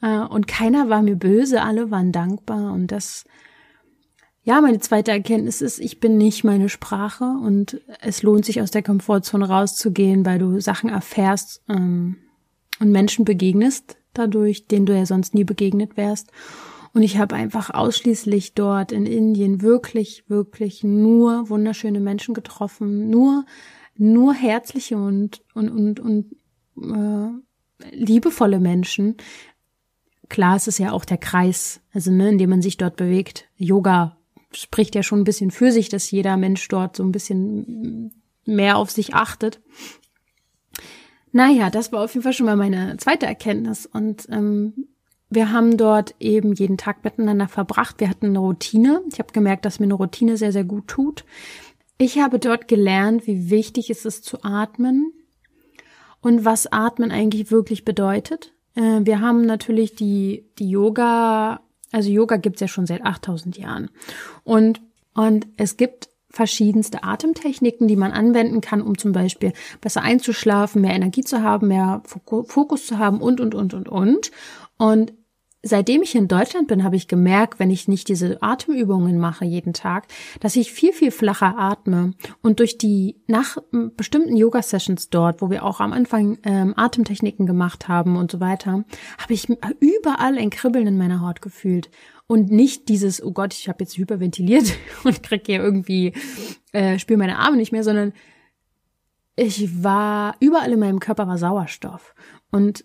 Äh, 0.00 0.20
und 0.20 0.46
keiner 0.46 0.88
war 0.88 1.02
mir 1.02 1.16
böse, 1.16 1.60
alle 1.60 1.90
waren 1.90 2.12
dankbar. 2.12 2.72
Und 2.72 2.86
das, 2.86 3.24
ja, 4.42 4.62
meine 4.62 4.78
zweite 4.78 5.10
Erkenntnis 5.10 5.60
ist, 5.60 5.80
ich 5.80 6.00
bin 6.00 6.16
nicht 6.16 6.44
meine 6.44 6.70
Sprache 6.70 7.24
und 7.24 7.78
es 8.00 8.22
lohnt 8.22 8.46
sich 8.46 8.62
aus 8.62 8.70
der 8.70 8.82
Komfortzone 8.82 9.46
rauszugehen, 9.46 10.24
weil 10.24 10.38
du 10.38 10.60
Sachen 10.60 10.88
erfährst 10.88 11.62
ähm, 11.68 12.16
und 12.80 12.90
Menschen 12.90 13.26
begegnest 13.26 13.98
dadurch, 14.14 14.66
denen 14.66 14.86
du 14.86 14.96
ja 14.96 15.04
sonst 15.04 15.34
nie 15.34 15.44
begegnet 15.44 15.98
wärst. 15.98 16.32
Und 16.92 17.02
ich 17.02 17.18
habe 17.18 17.36
einfach 17.36 17.70
ausschließlich 17.70 18.54
dort 18.54 18.92
in 18.92 19.06
Indien 19.06 19.62
wirklich, 19.62 20.24
wirklich 20.28 20.82
nur 20.82 21.48
wunderschöne 21.48 22.00
Menschen 22.00 22.34
getroffen, 22.34 23.10
nur, 23.10 23.44
nur 23.96 24.34
herzliche 24.34 24.96
und, 24.96 25.42
und, 25.54 25.70
und, 25.70 26.00
und 26.00 26.32
äh, 26.76 27.94
liebevolle 27.94 28.58
Menschen. 28.58 29.16
Klar, 30.28 30.56
es 30.56 30.66
ist 30.66 30.78
ja 30.78 30.92
auch 30.92 31.04
der 31.04 31.18
Kreis, 31.18 31.80
also 31.92 32.10
ne, 32.10 32.30
in 32.30 32.38
dem 32.38 32.50
man 32.50 32.62
sich 32.62 32.76
dort 32.76 32.96
bewegt. 32.96 33.48
Yoga 33.56 34.16
spricht 34.52 34.94
ja 34.94 35.02
schon 35.02 35.20
ein 35.20 35.24
bisschen 35.24 35.50
für 35.50 35.70
sich, 35.70 35.88
dass 35.88 36.10
jeder 36.10 36.36
Mensch 36.36 36.66
dort 36.68 36.96
so 36.96 37.04
ein 37.04 37.12
bisschen 37.12 38.12
mehr 38.44 38.76
auf 38.76 38.90
sich 38.90 39.14
achtet. 39.14 39.60
Naja, 41.32 41.70
das 41.70 41.92
war 41.92 42.02
auf 42.02 42.14
jeden 42.14 42.24
Fall 42.24 42.32
schon 42.32 42.46
mal 42.46 42.56
meine 42.56 42.96
zweite 42.96 43.26
Erkenntnis. 43.26 43.86
Und 43.86 44.26
ähm, 44.30 44.88
wir 45.30 45.52
haben 45.52 45.76
dort 45.76 46.14
eben 46.18 46.52
jeden 46.52 46.76
Tag 46.76 47.04
miteinander 47.04 47.48
verbracht. 47.48 47.96
Wir 47.98 48.10
hatten 48.10 48.26
eine 48.26 48.40
Routine. 48.40 49.02
Ich 49.12 49.20
habe 49.20 49.32
gemerkt, 49.32 49.64
dass 49.64 49.78
mir 49.78 49.86
eine 49.86 49.94
Routine 49.94 50.36
sehr, 50.36 50.52
sehr 50.52 50.64
gut 50.64 50.88
tut. 50.88 51.24
Ich 51.98 52.18
habe 52.18 52.38
dort 52.38 52.66
gelernt, 52.66 53.26
wie 53.26 53.48
wichtig 53.48 53.90
es 53.90 54.04
ist 54.04 54.24
zu 54.24 54.42
atmen 54.42 55.12
und 56.20 56.44
was 56.44 56.70
Atmen 56.72 57.12
eigentlich 57.12 57.50
wirklich 57.50 57.84
bedeutet. 57.84 58.52
Äh, 58.74 59.00
wir 59.02 59.20
haben 59.20 59.46
natürlich 59.46 59.94
die, 59.94 60.46
die 60.58 60.68
Yoga, 60.68 61.60
also 61.92 62.10
Yoga 62.10 62.36
gibt's 62.36 62.60
ja 62.60 62.68
schon 62.68 62.86
seit 62.86 63.04
8000 63.04 63.56
Jahren. 63.56 63.90
Und, 64.42 64.80
und 65.14 65.46
es 65.56 65.76
gibt 65.76 66.08
verschiedenste 66.30 67.02
Atemtechniken, 67.04 67.86
die 67.86 67.96
man 67.96 68.12
anwenden 68.12 68.60
kann, 68.60 68.82
um 68.82 68.96
zum 68.96 69.12
Beispiel 69.12 69.52
besser 69.80 70.02
einzuschlafen, 70.02 70.80
mehr 70.80 70.94
Energie 70.94 71.22
zu 71.22 71.42
haben, 71.42 71.68
mehr 71.68 72.02
Fokus 72.04 72.86
zu 72.86 72.98
haben 72.98 73.20
und, 73.20 73.40
und, 73.40 73.54
und, 73.54 73.74
und, 73.74 73.88
und. 73.88 74.30
Und 74.78 75.12
seitdem 75.62 76.02
ich 76.02 76.14
in 76.14 76.28
Deutschland 76.28 76.68
bin, 76.68 76.84
habe 76.84 76.96
ich 76.96 77.08
gemerkt, 77.08 77.58
wenn 77.58 77.70
ich 77.70 77.88
nicht 77.88 78.08
diese 78.08 78.42
Atemübungen 78.42 79.18
mache 79.18 79.44
jeden 79.44 79.72
Tag, 79.72 80.06
dass 80.40 80.56
ich 80.56 80.72
viel, 80.72 80.92
viel 80.92 81.10
flacher 81.10 81.58
atme. 81.58 82.14
Und 82.42 82.60
durch 82.60 82.78
die 82.78 83.16
nach 83.26 83.58
bestimmten 83.96 84.36
Yoga-Sessions 84.36 85.10
dort, 85.10 85.42
wo 85.42 85.50
wir 85.50 85.64
auch 85.64 85.80
am 85.80 85.92
Anfang 85.92 86.38
ähm, 86.44 86.74
Atemtechniken 86.76 87.46
gemacht 87.46 87.88
haben 87.88 88.16
und 88.16 88.30
so 88.30 88.40
weiter, 88.40 88.84
habe 89.18 89.34
ich 89.34 89.48
überall 89.80 90.38
ein 90.38 90.50
Kribbeln 90.50 90.86
in 90.86 90.98
meiner 90.98 91.20
Haut 91.20 91.42
gefühlt. 91.42 91.90
Und 92.26 92.50
nicht 92.50 92.88
dieses, 92.88 93.22
oh 93.22 93.32
Gott, 93.32 93.52
ich 93.54 93.68
habe 93.68 93.82
jetzt 93.82 93.98
hyperventiliert 93.98 94.72
und 95.04 95.22
krieg 95.22 95.42
hier 95.46 95.60
irgendwie, 95.60 96.12
äh, 96.72 96.98
spüre 96.98 97.18
meine 97.18 97.38
Arme 97.38 97.56
nicht 97.56 97.72
mehr, 97.72 97.84
sondern 97.84 98.12
ich 99.36 99.82
war, 99.82 100.36
überall 100.40 100.72
in 100.72 100.80
meinem 100.80 101.00
Körper 101.00 101.26
war 101.26 101.38
Sauerstoff. 101.38 102.14
Und 102.50 102.84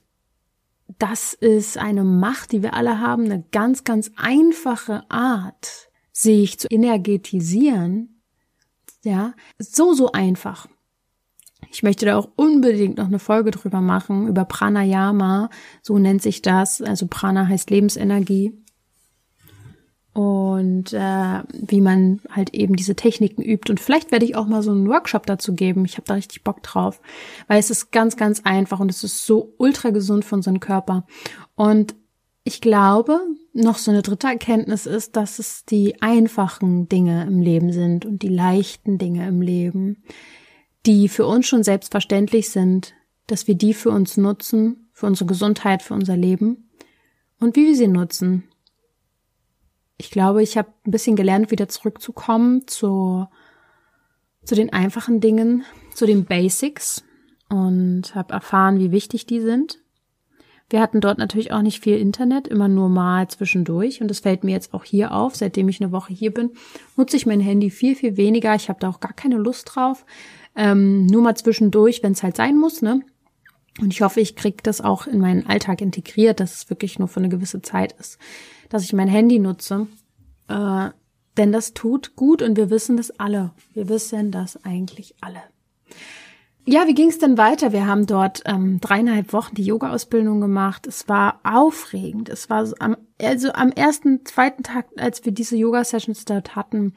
das 0.88 1.34
ist 1.34 1.78
eine 1.78 2.04
Macht, 2.04 2.52
die 2.52 2.64
wir 2.64 2.74
alle 2.74 3.00
haben, 3.00 3.26
eine 3.26 3.44
ganz, 3.52 3.84
ganz 3.84 4.12
einfache 4.16 5.04
Art, 5.10 5.90
sich 6.12 6.60
zu 6.60 6.68
energetisieren. 6.68 8.22
Ja, 9.04 9.34
so, 9.58 9.94
so 9.94 10.12
einfach. 10.12 10.68
Ich 11.72 11.84
möchte 11.84 12.06
da 12.06 12.18
auch 12.18 12.30
unbedingt 12.36 12.98
noch 12.98 13.08
eine 13.08 13.20
Folge 13.20 13.52
drüber 13.52 13.82
machen, 13.82 14.28
über 14.28 14.46
Pranayama, 14.46 15.50
so 15.82 15.98
nennt 15.98 16.22
sich 16.22 16.42
das. 16.42 16.82
Also 16.82 17.08
Prana 17.08 17.48
heißt 17.48 17.70
Lebensenergie 17.70 18.65
und 20.16 20.94
äh, 20.94 21.44
wie 21.52 21.82
man 21.82 22.22
halt 22.30 22.54
eben 22.54 22.78
diese 22.78 22.96
Techniken 22.96 23.42
übt. 23.42 23.70
Und 23.70 23.82
vielleicht 23.82 24.14
werde 24.14 24.24
ich 24.24 24.38
auch 24.38 24.48
mal 24.48 24.64
so 24.64 24.72
einen 24.72 24.88
Workshop 24.88 25.26
dazu 25.26 25.56
geben. 25.56 25.84
Ich 25.84 25.98
habe 25.98 26.08
da 26.08 26.14
richtig 26.14 26.42
Bock 26.46 26.64
drauf, 26.64 27.02
weil 27.50 27.60
es 27.60 27.70
ist 27.70 27.92
ganz, 27.92 28.16
ganz 28.16 28.40
einfach 28.46 28.80
und 28.80 28.90
es 28.90 29.04
ist 29.04 29.26
so 29.26 29.54
ultra 29.58 29.90
gesund 29.90 30.24
für 30.24 30.36
unseren 30.36 30.62
Körper. 30.62 31.06
Und 31.56 31.96
ich 32.46 32.62
glaube, 32.62 33.20
noch 33.52 33.78
so 33.78 33.92
eine 33.92 34.04
dritte 34.04 34.28
Erkenntnis 34.28 34.86
ist, 34.86 35.18
dass 35.18 35.38
es 35.38 35.66
die 35.66 36.02
einfachen 36.02 36.88
Dinge 36.88 37.26
im 37.28 37.42
Leben 37.42 37.74
sind 37.74 38.06
und 38.06 38.22
die 38.22 38.30
leichten 38.30 38.98
Dinge 38.98 39.28
im 39.28 39.42
Leben, 39.42 40.02
die 40.86 41.10
für 41.10 41.26
uns 41.26 41.46
schon 41.46 41.64
selbstverständlich 41.64 42.52
sind, 42.52 42.94
dass 43.28 43.50
wir 43.50 43.56
die 43.56 43.74
für 43.74 43.90
uns 43.90 44.16
nutzen, 44.16 44.88
für 44.94 45.08
unsere 45.08 45.26
Gesundheit, 45.26 45.82
für 45.84 45.94
unser 45.94 46.16
Leben 46.16 46.70
und 47.42 47.58
wie 47.58 47.66
wir 47.66 47.76
sie 47.76 47.90
nutzen 47.90 48.46
ich 49.98 50.12
glaube, 50.12 50.44
ich 50.44 50.58
habe 50.58 50.70
ein 50.86 50.92
bisschen 50.92 51.16
gelernt, 51.16 51.52
wieder 51.52 51.70
zurückzukommen 51.70 52.68
zu, 52.68 53.28
zu 54.44 54.56
den 54.56 54.74
einfachen 54.74 55.22
Dingen, 55.22 55.64
zu 55.94 56.06
den 56.06 56.26
Basics 56.26 57.04
und 57.50 58.14
habe 58.14 58.34
erfahren, 58.34 58.80
wie 58.80 58.92
wichtig 58.92 59.26
die 59.26 59.40
sind. 59.40 59.80
Wir 60.70 60.82
hatten 60.82 61.00
dort 61.00 61.20
natürlich 61.20 61.54
auch 61.54 61.62
nicht 61.62 61.84
viel 61.84 61.98
Internet, 61.98 62.48
immer 62.48 62.68
nur 62.68 62.90
mal 62.90 63.28
zwischendurch. 63.28 64.02
Und 64.02 64.08
das 64.08 64.22
fällt 64.22 64.44
mir 64.44 64.52
jetzt 64.52 64.74
auch 64.74 64.84
hier 64.84 65.12
auf. 65.12 65.36
Seitdem 65.36 65.70
ich 65.70 65.80
eine 65.80 65.92
Woche 65.92 66.12
hier 66.12 66.34
bin, 66.34 66.52
nutze 66.98 67.18
ich 67.18 67.28
mein 67.28 67.40
Handy 67.40 67.70
viel, 67.70 67.96
viel 67.96 68.18
weniger. 68.18 68.56
Ich 68.56 68.68
habe 68.68 68.80
da 68.80 68.90
auch 68.90 69.00
gar 69.00 69.14
keine 69.14 69.38
Lust 69.38 69.72
drauf. 69.76 70.06
Ähm, 70.56 71.06
nur 71.06 71.22
mal 71.22 71.36
zwischendurch, 71.36 72.02
wenn 72.02 72.14
es 72.14 72.24
halt 72.24 72.36
sein 72.36 72.58
muss, 72.58 72.82
ne? 72.82 73.02
Und 73.80 73.94
ich 73.94 74.02
hoffe, 74.02 74.22
ich 74.22 74.36
kriege 74.36 74.58
das 74.64 74.82
auch 74.82 75.06
in 75.06 75.20
meinen 75.20 75.46
Alltag 75.46 75.82
integriert, 75.82 76.40
dass 76.40 76.56
es 76.56 76.70
wirklich 76.70 76.98
nur 76.98 77.10
für 77.10 77.20
eine 77.20 77.30
gewisse 77.30 77.62
Zeit 77.62 77.94
ist 78.00 78.18
dass 78.76 78.84
ich 78.84 78.94
mein 78.94 79.08
Handy 79.08 79.40
nutze. 79.40 79.88
Äh, 80.50 80.90
denn 81.38 81.52
das 81.54 81.74
tut 81.74 82.16
gut 82.18 82.42
und 82.42 82.58
wir 82.58 82.70
wissen 82.70 82.98
das 82.98 83.10
alle. 83.20 83.52
Wir 83.74 83.88
wissen 83.88 84.32
das 84.32 84.64
eigentlich 84.66 85.16
alle. 85.22 85.42
Ja, 86.66 86.86
wie 86.88 86.94
ging 86.94 87.10
es 87.10 87.20
denn 87.20 87.38
weiter? 87.38 87.72
Wir 87.72 87.88
haben 87.88 88.06
dort 88.06 88.42
ähm, 88.46 88.82
dreieinhalb 88.82 89.32
Wochen 89.32 89.56
die 89.56 89.64
Yoga-Ausbildung 89.64 90.42
gemacht. 90.42 90.88
Es 90.88 91.08
war 91.08 91.40
aufregend. 91.44 92.28
Es 92.28 92.50
war 92.50 92.66
so 92.66 92.76
am, 92.80 92.98
also 93.22 93.54
am 93.54 93.72
ersten, 93.72 94.26
zweiten 94.26 94.64
Tag, 94.64 94.88
als 94.98 95.24
wir 95.24 95.32
diese 95.32 95.56
Yoga-Sessions 95.56 96.26
dort 96.26 96.58
hatten 96.58 96.96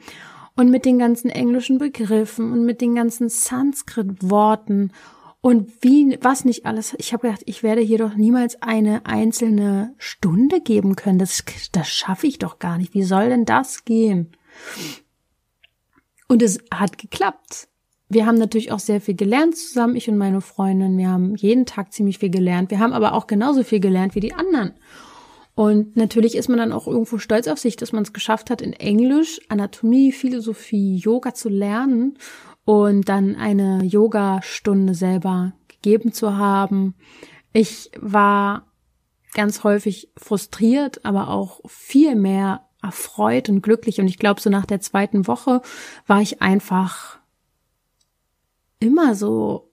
und 0.57 0.71
mit 0.71 0.83
den 0.83 0.99
ganzen 0.99 1.29
englischen 1.29 1.77
Begriffen 1.77 2.51
und 2.51 2.65
mit 2.65 2.81
den 2.81 2.95
ganzen 2.95 3.29
Sanskrit-Worten 3.29 4.91
und 5.41 5.71
wie, 5.81 6.17
was 6.21 6.43
nicht 6.43 6.65
alles. 6.65 6.95
Ich 6.97 7.13
habe 7.13 7.27
gedacht, 7.27 7.43
ich 7.45 7.63
werde 7.63 7.81
hier 7.81 7.97
doch 7.97 8.15
niemals 8.15 8.61
eine 8.61 9.05
einzelne 9.05 9.93
Stunde 9.97 10.59
geben 10.59 10.95
können. 10.95 11.19
Das, 11.19 11.43
das 11.71 11.87
schaffe 11.87 12.27
ich 12.27 12.39
doch 12.39 12.59
gar 12.59 12.77
nicht. 12.77 12.93
Wie 12.93 13.03
soll 13.03 13.29
denn 13.29 13.45
das 13.45 13.85
gehen? 13.85 14.31
Und 16.27 16.41
es 16.41 16.59
hat 16.73 16.97
geklappt. 16.97 17.69
Wir 18.09 18.25
haben 18.25 18.37
natürlich 18.37 18.71
auch 18.71 18.79
sehr 18.79 18.99
viel 18.99 19.15
gelernt 19.15 19.55
zusammen, 19.55 19.95
ich 19.95 20.09
und 20.09 20.17
meine 20.17 20.41
Freundin. 20.41 20.97
Wir 20.97 21.09
haben 21.09 21.35
jeden 21.35 21.65
Tag 21.65 21.93
ziemlich 21.93 22.17
viel 22.17 22.31
gelernt. 22.31 22.71
Wir 22.71 22.79
haben 22.79 22.93
aber 22.93 23.13
auch 23.13 23.27
genauso 23.27 23.63
viel 23.63 23.79
gelernt 23.79 24.15
wie 24.15 24.19
die 24.19 24.33
anderen. 24.33 24.73
Und 25.55 25.95
natürlich 25.95 26.35
ist 26.35 26.49
man 26.49 26.57
dann 26.57 26.71
auch 26.71 26.87
irgendwo 26.87 27.17
stolz 27.17 27.47
auf 27.47 27.59
sich, 27.59 27.75
dass 27.75 27.91
man 27.91 28.03
es 28.03 28.13
geschafft 28.13 28.49
hat, 28.49 28.61
in 28.61 28.73
Englisch 28.73 29.39
Anatomie, 29.49 30.11
Philosophie, 30.11 30.95
Yoga 30.95 31.33
zu 31.33 31.49
lernen 31.49 32.17
und 32.69 33.09
dann 33.09 33.35
eine 33.35 33.83
Yoga-Stunde 33.83 34.93
selber 34.93 35.53
gegeben 35.69 36.13
zu 36.13 36.37
haben. 36.37 36.93
Ich 37.51 37.89
war 37.97 38.67
ganz 39.33 39.63
häufig 39.63 40.11
frustriert, 40.15 41.03
aber 41.03 41.29
auch 41.29 41.61
viel 41.65 42.13
mehr 42.13 42.67
erfreut 42.79 43.49
und 43.49 43.63
glücklich. 43.63 43.99
Und 43.99 44.07
ich 44.07 44.19
glaube, 44.19 44.39
so 44.39 44.51
nach 44.51 44.67
der 44.67 44.81
zweiten 44.81 45.25
Woche 45.25 45.63
war 46.05 46.21
ich 46.21 46.43
einfach 46.43 47.17
immer 48.79 49.15
so, 49.15 49.71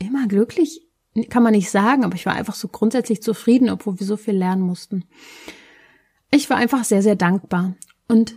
immer 0.00 0.26
glücklich, 0.26 0.88
kann 1.30 1.44
man 1.44 1.52
nicht 1.52 1.70
sagen, 1.70 2.04
aber 2.04 2.16
ich 2.16 2.26
war 2.26 2.34
einfach 2.34 2.56
so 2.56 2.66
grundsätzlich 2.66 3.22
zufrieden, 3.22 3.70
obwohl 3.70 4.00
wir 4.00 4.06
so 4.08 4.16
viel 4.16 4.34
lernen 4.34 4.62
mussten. 4.62 5.04
Ich 6.32 6.50
war 6.50 6.56
einfach 6.56 6.82
sehr, 6.82 7.02
sehr 7.02 7.14
dankbar. 7.14 7.74
Und 8.08 8.34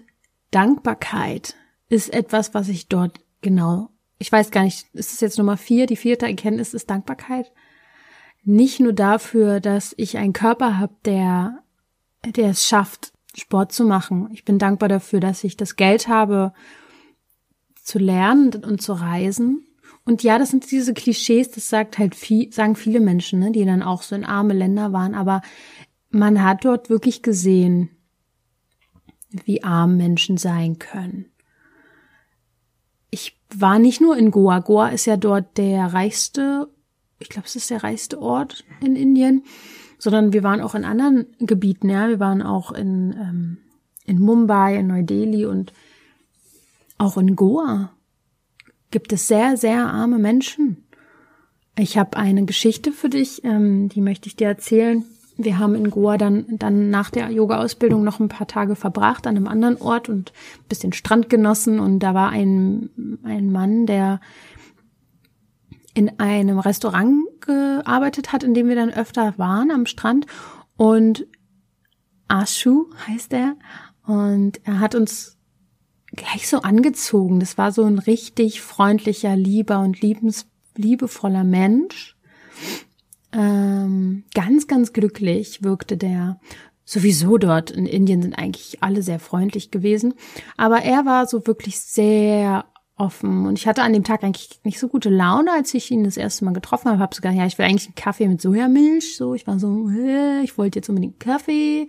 Dankbarkeit 0.51 1.55
ist 1.89 2.13
etwas, 2.13 2.53
was 2.53 2.69
ich 2.69 2.89
dort 2.89 3.21
genau, 3.41 3.89
ich 4.19 4.31
weiß 4.31 4.51
gar 4.51 4.63
nicht, 4.63 4.87
ist 4.93 5.13
es 5.13 5.21
jetzt 5.21 5.37
Nummer 5.37 5.57
vier, 5.57 5.85
die 5.85 5.95
vierte 5.95 6.25
Erkenntnis 6.25 6.73
ist 6.73 6.89
Dankbarkeit? 6.89 7.51
Nicht 8.43 8.79
nur 8.79 8.93
dafür, 8.93 9.59
dass 9.59 9.93
ich 9.97 10.17
einen 10.17 10.33
Körper 10.33 10.79
habe, 10.79 10.95
der, 11.05 11.63
der 12.25 12.49
es 12.49 12.67
schafft, 12.67 13.13
Sport 13.35 13.71
zu 13.71 13.85
machen. 13.85 14.29
Ich 14.31 14.45
bin 14.45 14.57
dankbar 14.57 14.89
dafür, 14.89 15.19
dass 15.19 15.43
ich 15.43 15.57
das 15.57 15.75
Geld 15.75 16.07
habe, 16.07 16.53
zu 17.75 17.99
lernen 17.99 18.63
und 18.63 18.81
zu 18.81 18.93
reisen. 18.93 19.65
Und 20.05 20.23
ja, 20.23 20.39
das 20.39 20.49
sind 20.49 20.69
diese 20.71 20.93
Klischees, 20.93 21.51
das 21.51 21.69
sagt 21.69 21.97
halt 21.97 22.15
viel, 22.15 22.51
sagen 22.51 22.75
viele 22.75 22.99
Menschen, 22.99 23.39
ne, 23.39 23.51
die 23.51 23.65
dann 23.65 23.83
auch 23.83 24.01
so 24.01 24.15
in 24.15 24.25
arme 24.25 24.53
Länder 24.53 24.93
waren. 24.93 25.13
Aber 25.13 25.41
man 26.09 26.41
hat 26.43 26.65
dort 26.65 26.89
wirklich 26.89 27.21
gesehen, 27.21 27.89
wie 29.45 29.63
arm 29.63 29.97
Menschen 29.97 30.37
sein 30.37 30.79
können. 30.79 31.25
Ich 33.09 33.37
war 33.55 33.79
nicht 33.79 34.01
nur 34.01 34.17
in 34.17 34.31
Goa. 34.31 34.59
Goa 34.59 34.89
ist 34.89 35.05
ja 35.05 35.17
dort 35.17 35.57
der 35.57 35.93
reichste, 35.93 36.67
ich 37.19 37.29
glaube, 37.29 37.47
es 37.47 37.55
ist 37.55 37.69
der 37.69 37.83
reichste 37.83 38.21
Ort 38.21 38.65
in 38.81 38.95
Indien, 38.95 39.43
sondern 39.97 40.33
wir 40.33 40.43
waren 40.43 40.61
auch 40.61 40.75
in 40.75 40.85
anderen 40.85 41.25
Gebieten. 41.39 41.89
Ja, 41.89 42.09
wir 42.09 42.19
waren 42.19 42.41
auch 42.41 42.71
in 42.71 43.13
ähm, 43.13 43.57
in 44.07 44.19
Mumbai, 44.19 44.77
in 44.77 44.87
Neu-Delhi 44.87 45.45
und 45.45 45.73
auch 46.97 47.17
in 47.17 47.35
Goa 47.35 47.91
gibt 48.89 49.13
es 49.13 49.27
sehr, 49.27 49.57
sehr 49.57 49.85
arme 49.85 50.17
Menschen. 50.17 50.87
Ich 51.77 51.97
habe 51.97 52.17
eine 52.17 52.45
Geschichte 52.45 52.91
für 52.91 53.09
dich, 53.09 53.43
ähm, 53.43 53.89
die 53.89 54.01
möchte 54.01 54.27
ich 54.27 54.35
dir 54.35 54.47
erzählen. 54.47 55.05
Wir 55.37 55.59
haben 55.59 55.75
in 55.75 55.91
Goa 55.91 56.17
dann, 56.17 56.45
dann 56.57 56.89
nach 56.89 57.11
der 57.11 57.29
Yoga-Ausbildung 57.29 58.03
noch 58.03 58.19
ein 58.19 58.27
paar 58.27 58.47
Tage 58.47 58.75
verbracht 58.75 59.27
an 59.27 59.37
einem 59.37 59.47
anderen 59.47 59.79
Ort 59.79 60.09
und 60.09 60.31
ein 60.31 60.67
bisschen 60.67 60.93
Strand 60.93 61.29
genossen. 61.29 61.79
Und 61.79 61.99
da 61.99 62.13
war 62.15 62.29
ein, 62.29 63.19
ein 63.23 63.51
Mann, 63.51 63.85
der 63.85 64.19
in 65.93 66.19
einem 66.19 66.59
Restaurant 66.59 67.23
gearbeitet 67.41 68.31
hat, 68.31 68.43
in 68.43 68.53
dem 68.53 68.67
wir 68.67 68.75
dann 68.75 68.91
öfter 68.91 69.35
waren 69.37 69.71
am 69.71 69.85
Strand. 69.85 70.25
Und 70.75 71.27
Ashu 72.27 72.87
heißt 73.07 73.33
er. 73.33 73.55
Und 74.05 74.59
er 74.65 74.79
hat 74.79 74.95
uns 74.95 75.37
gleich 76.15 76.47
so 76.47 76.61
angezogen. 76.61 77.39
Das 77.39 77.57
war 77.57 77.71
so 77.71 77.83
ein 77.83 77.99
richtig 77.99 78.61
freundlicher, 78.61 79.35
lieber 79.35 79.79
und 79.79 80.01
liebens, 80.01 80.47
liebevoller 80.75 81.43
Mensch. 81.43 82.15
Ähm, 83.33 84.23
ganz, 84.33 84.67
ganz 84.67 84.93
glücklich 84.93 85.63
wirkte 85.63 85.97
der. 85.97 86.39
Sowieso 86.85 87.37
dort 87.37 87.69
in 87.69 87.85
Indien 87.85 88.21
sind 88.21 88.33
eigentlich 88.39 88.81
alle 88.81 89.01
sehr 89.01 89.19
freundlich 89.19 89.71
gewesen. 89.71 90.13
Aber 90.55 90.83
er 90.83 91.05
war 91.05 91.27
so 91.27 91.45
wirklich 91.45 91.79
sehr 91.81 92.65
offen. 92.95 93.45
Und 93.45 93.59
ich 93.59 93.67
hatte 93.67 93.83
an 93.83 93.93
dem 93.93 94.03
Tag 94.03 94.23
eigentlich 94.23 94.59
nicht 94.63 94.79
so 94.79 94.87
gute 94.87 95.09
Laune, 95.09 95.51
als 95.51 95.73
ich 95.73 95.91
ihn 95.91 96.03
das 96.03 96.17
erste 96.17 96.45
Mal 96.45 96.53
getroffen 96.53 96.89
habe. 96.89 96.99
Hab 96.99 97.13
sogar, 97.13 97.33
ja, 97.33 97.45
ich 97.45 97.57
will 97.57 97.65
eigentlich 97.65 97.87
einen 97.87 97.95
Kaffee 97.95 98.27
mit 98.27 98.41
Sojamilch. 98.41 99.17
So, 99.17 99.33
ich 99.33 99.45
war 99.47 99.59
so, 99.59 99.89
ich 100.43 100.57
wollte 100.57 100.79
jetzt 100.79 100.89
unbedingt 100.89 101.19
Kaffee. 101.19 101.87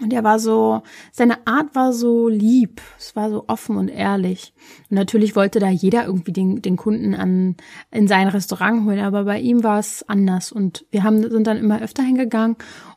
Und 0.00 0.12
er 0.12 0.24
war 0.24 0.38
so, 0.38 0.82
seine 1.10 1.46
Art 1.46 1.74
war 1.74 1.92
so 1.94 2.28
lieb, 2.28 2.82
es 2.98 3.16
war 3.16 3.30
so 3.30 3.44
offen 3.48 3.76
und 3.76 3.88
ehrlich. 3.88 4.52
Und 4.90 4.96
natürlich 4.96 5.34
wollte 5.36 5.58
da 5.58 5.70
jeder 5.70 6.04
irgendwie 6.04 6.32
den, 6.32 6.60
den 6.60 6.76
Kunden 6.76 7.14
an, 7.14 7.56
in 7.90 8.06
sein 8.06 8.28
Restaurant 8.28 8.84
holen, 8.84 9.00
aber 9.00 9.24
bei 9.24 9.40
ihm 9.40 9.64
war 9.64 9.78
es 9.78 10.06
anders. 10.06 10.52
Und 10.52 10.84
wir 10.90 11.02
haben, 11.02 11.22
sind 11.30 11.46
dann 11.46 11.56
immer 11.56 11.80
öfter 11.80 12.02
hingegangen 12.02 12.56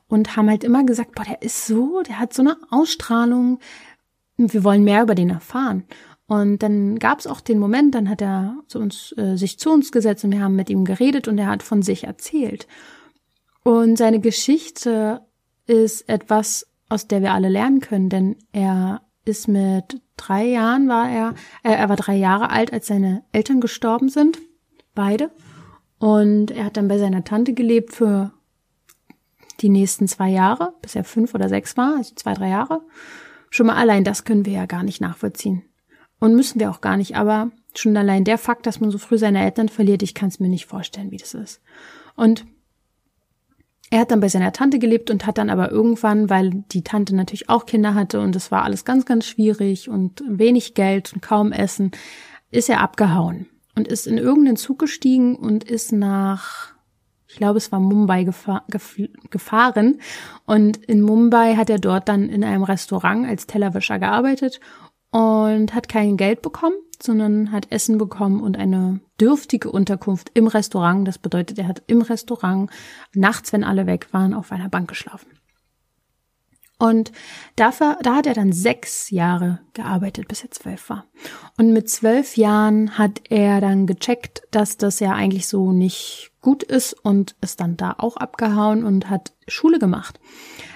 und 0.10 0.36
haben 0.36 0.50
halt 0.50 0.66
immer 0.66 0.84
gesagt, 0.84 1.16
boah, 1.16 1.24
der 1.24 1.42
ist 1.42 1.68
so, 1.68 2.02
der 2.02 2.20
hat 2.20 2.34
so 2.34 2.42
eine 2.42 2.58
Ausstrahlung. 2.70 3.60
Wir 4.36 4.64
wollen 4.66 4.84
mehr 4.84 5.04
über 5.04 5.16
den 5.16 5.30
erfahren. 5.30 5.86
Und 6.28 6.62
dann 6.62 7.00
gab 7.00 7.20
es 7.20 7.28
auch 7.28 7.42
den 7.42 7.60
Moment, 7.60 7.96
dann 7.96 8.10
hat 8.10 8.22
er 8.22 8.58
zu 8.68 8.78
uns, 8.80 9.16
äh, 9.18 9.36
sich 9.36 9.58
zu 9.58 9.72
uns 9.72 9.92
gesetzt 9.92 10.24
und 10.24 10.32
wir 10.32 10.42
haben 10.42 10.56
mit 10.56 10.70
ihm 10.70 10.86
geredet 10.86 11.28
und 11.28 11.38
er 11.38 11.48
hat 11.48 11.64
von 11.64 11.82
sich 11.82 12.04
erzählt. 12.04 12.68
Und 13.64 13.98
seine 13.98 14.20
Geschichte 14.20 15.22
ist 15.66 16.08
etwas, 16.08 16.68
aus 16.89 17.08
der 17.08 17.21
wir 17.21 17.34
alle 17.34 17.49
lernen 17.49 17.80
können, 17.80 18.10
denn 18.10 18.36
er 18.52 19.02
ist 19.25 19.47
mit 19.47 20.02
drei 20.17 20.45
Jahren 20.45 20.88
war 20.89 21.10
er, 21.10 21.36
äh, 21.63 21.71
er 21.71 21.88
war 21.89 21.95
drei 21.95 22.15
Jahre 22.15 22.49
alt, 22.49 22.73
als 22.73 22.88
seine 22.88 23.23
Eltern 23.32 23.62
gestorben 23.62 24.10
sind, 24.10 24.39
beide. 24.95 25.32
Und 25.99 26.52
er 26.52 26.65
hat 26.65 26.78
dann 26.78 26.88
bei 26.88 26.97
seiner 26.97 27.23
Tante 27.23 27.54
gelebt 27.54 27.93
für 27.93 28.32
die 29.62 29.69
nächsten 29.69 30.08
zwei 30.08 30.30
Jahre, 30.30 30.73
bis 30.82 30.95
er 30.95 31.04
fünf 31.04 31.34
oder 31.36 31.49
sechs 31.49 31.78
war, 31.78 31.97
also 31.97 32.15
zwei, 32.15 32.34
drei 32.34 32.49
Jahre. 32.49 32.82
Schon 33.49 33.67
mal 33.67 33.75
allein 33.75 34.04
das 34.04 34.23
können 34.23 34.45
wir 34.45 34.54
ja 34.54 34.65
gar 34.65 34.84
nicht 34.84 35.02
nachvollziehen. 35.02 35.63
Und 36.19 36.36
müssen 36.36 36.60
wir 36.60 36.69
auch 36.69 36.82
gar 36.82 36.97
nicht, 36.97 37.15
aber 37.15 37.52
schon 37.75 37.95
allein 37.95 38.23
der 38.23 38.38
Fakt, 38.38 38.65
dass 38.65 38.80
man 38.80 38.91
so 38.91 38.97
früh 38.97 39.17
seine 39.17 39.43
Eltern 39.43 39.69
verliert, 39.69 40.04
ich 40.04 40.13
kann 40.13 40.30
es 40.30 40.39
mir 40.39 40.49
nicht 40.49 40.65
vorstellen, 40.65 41.12
wie 41.12 41.17
das 41.17 41.34
ist. 41.34 41.62
Und 42.15 42.45
er 43.89 44.02
hat 44.02 44.12
dann 44.12 44.19
bei 44.19 44.30
seiner 44.30 44.54
Tante 44.54 44.78
gelebt 44.78 45.10
und 45.10 45.25
hat 45.25 45.38
dann 45.38 45.49
aber 45.49 45.71
irgendwann, 45.71 46.30
weil 46.30 46.63
die 46.71 46.84
Tante 46.84 47.15
natürlich 47.15 47.49
auch 47.49 47.65
Kinder 47.65 47.95
hatte 47.95 48.19
und 48.19 48.36
es 48.36 48.52
war 48.52 48.63
alles 48.63 48.86
ganz, 48.86 49.06
ganz 49.06 49.25
schwierig 49.25 49.89
und 49.89 50.23
wenig 50.28 50.75
Geld 50.75 51.13
und 51.13 51.21
kaum 51.21 51.52
Essen, 51.52 51.91
ist 52.52 52.69
er 52.69 52.82
abgehauen 52.82 53.47
und 53.75 53.88
ist 53.88 54.08
in 54.08 54.17
irgendeinen 54.17 54.58
Zug 54.58 54.80
gestiegen 54.80 55.36
und 55.36 55.63
ist 55.63 55.91
nach, 55.91 56.73
ich 57.28 57.38
glaube, 57.38 57.58
es 57.58 57.71
war 57.71 57.80
Mumbai 57.80 58.25
gefahr, 58.25 58.65
gefahren. 59.30 60.02
Und 60.45 60.78
in 60.86 61.02
Mumbai 61.02 61.56
hat 61.56 61.69
er 61.69 61.80
dort 61.80 62.10
dann 62.10 62.30
in 62.30 62.43
einem 62.43 62.63
Restaurant 62.63 63.28
als 63.28 63.47
Tellerwischer 63.47 63.97
gearbeitet 63.97 64.60
und 65.12 65.73
hat 65.73 65.89
kein 65.89 66.17
Geld 66.17 66.41
bekommen, 66.41 66.75
sondern 67.02 67.52
hat 67.52 67.72
Essen 67.72 67.98
bekommen 67.98 68.42
und 68.42 68.58
eine 68.58 69.00
dürftige 69.20 69.72
Unterkunft 69.72 70.32
im 70.34 70.48
Restaurant. 70.48 71.08
Das 71.08 71.18
bedeutet, 71.18 71.58
er 71.58 71.68
hat 71.68 71.84
im 71.88 72.02
Restaurant 72.02 72.70
nachts, 73.14 73.54
wenn 73.54 73.64
alle 73.64 73.88
weg 73.88 74.08
waren, 74.12 74.34
auf 74.34 74.52
einer 74.52 74.70
Bank 74.70 74.88
geschlafen. 74.88 75.38
Und 76.80 77.12
dafür, 77.58 77.98
da 78.02 78.15
hat 78.15 78.26
er 78.26 78.34
dann 78.34 78.54
sechs 78.54 79.10
Jahre 79.10 79.60
gearbeitet, 79.74 80.30
bis 80.30 80.44
er 80.44 80.52
zwölf 80.52 80.89
war. 80.89 81.06
Und 81.58 81.74
mit 81.74 81.89
zwölf 81.89 82.38
Jahren 82.38 82.98
hat 82.98 83.22
er 83.30 83.60
dann 83.60 83.86
gecheckt, 83.86 84.44
dass 84.52 84.78
das 84.78 85.02
ja 85.02 85.12
eigentlich 85.12 85.48
so 85.48 85.74
nicht 85.74 86.32
gut 86.42 86.63
ist 86.63 86.94
und 86.94 87.36
ist 87.42 87.60
dann 87.60 87.76
da 87.76 87.96
auch 87.98 88.15
abgehauen 88.15 88.86
und 88.86 89.10
hat 89.10 89.34
Schule 89.50 89.78
gemacht. 89.78 90.22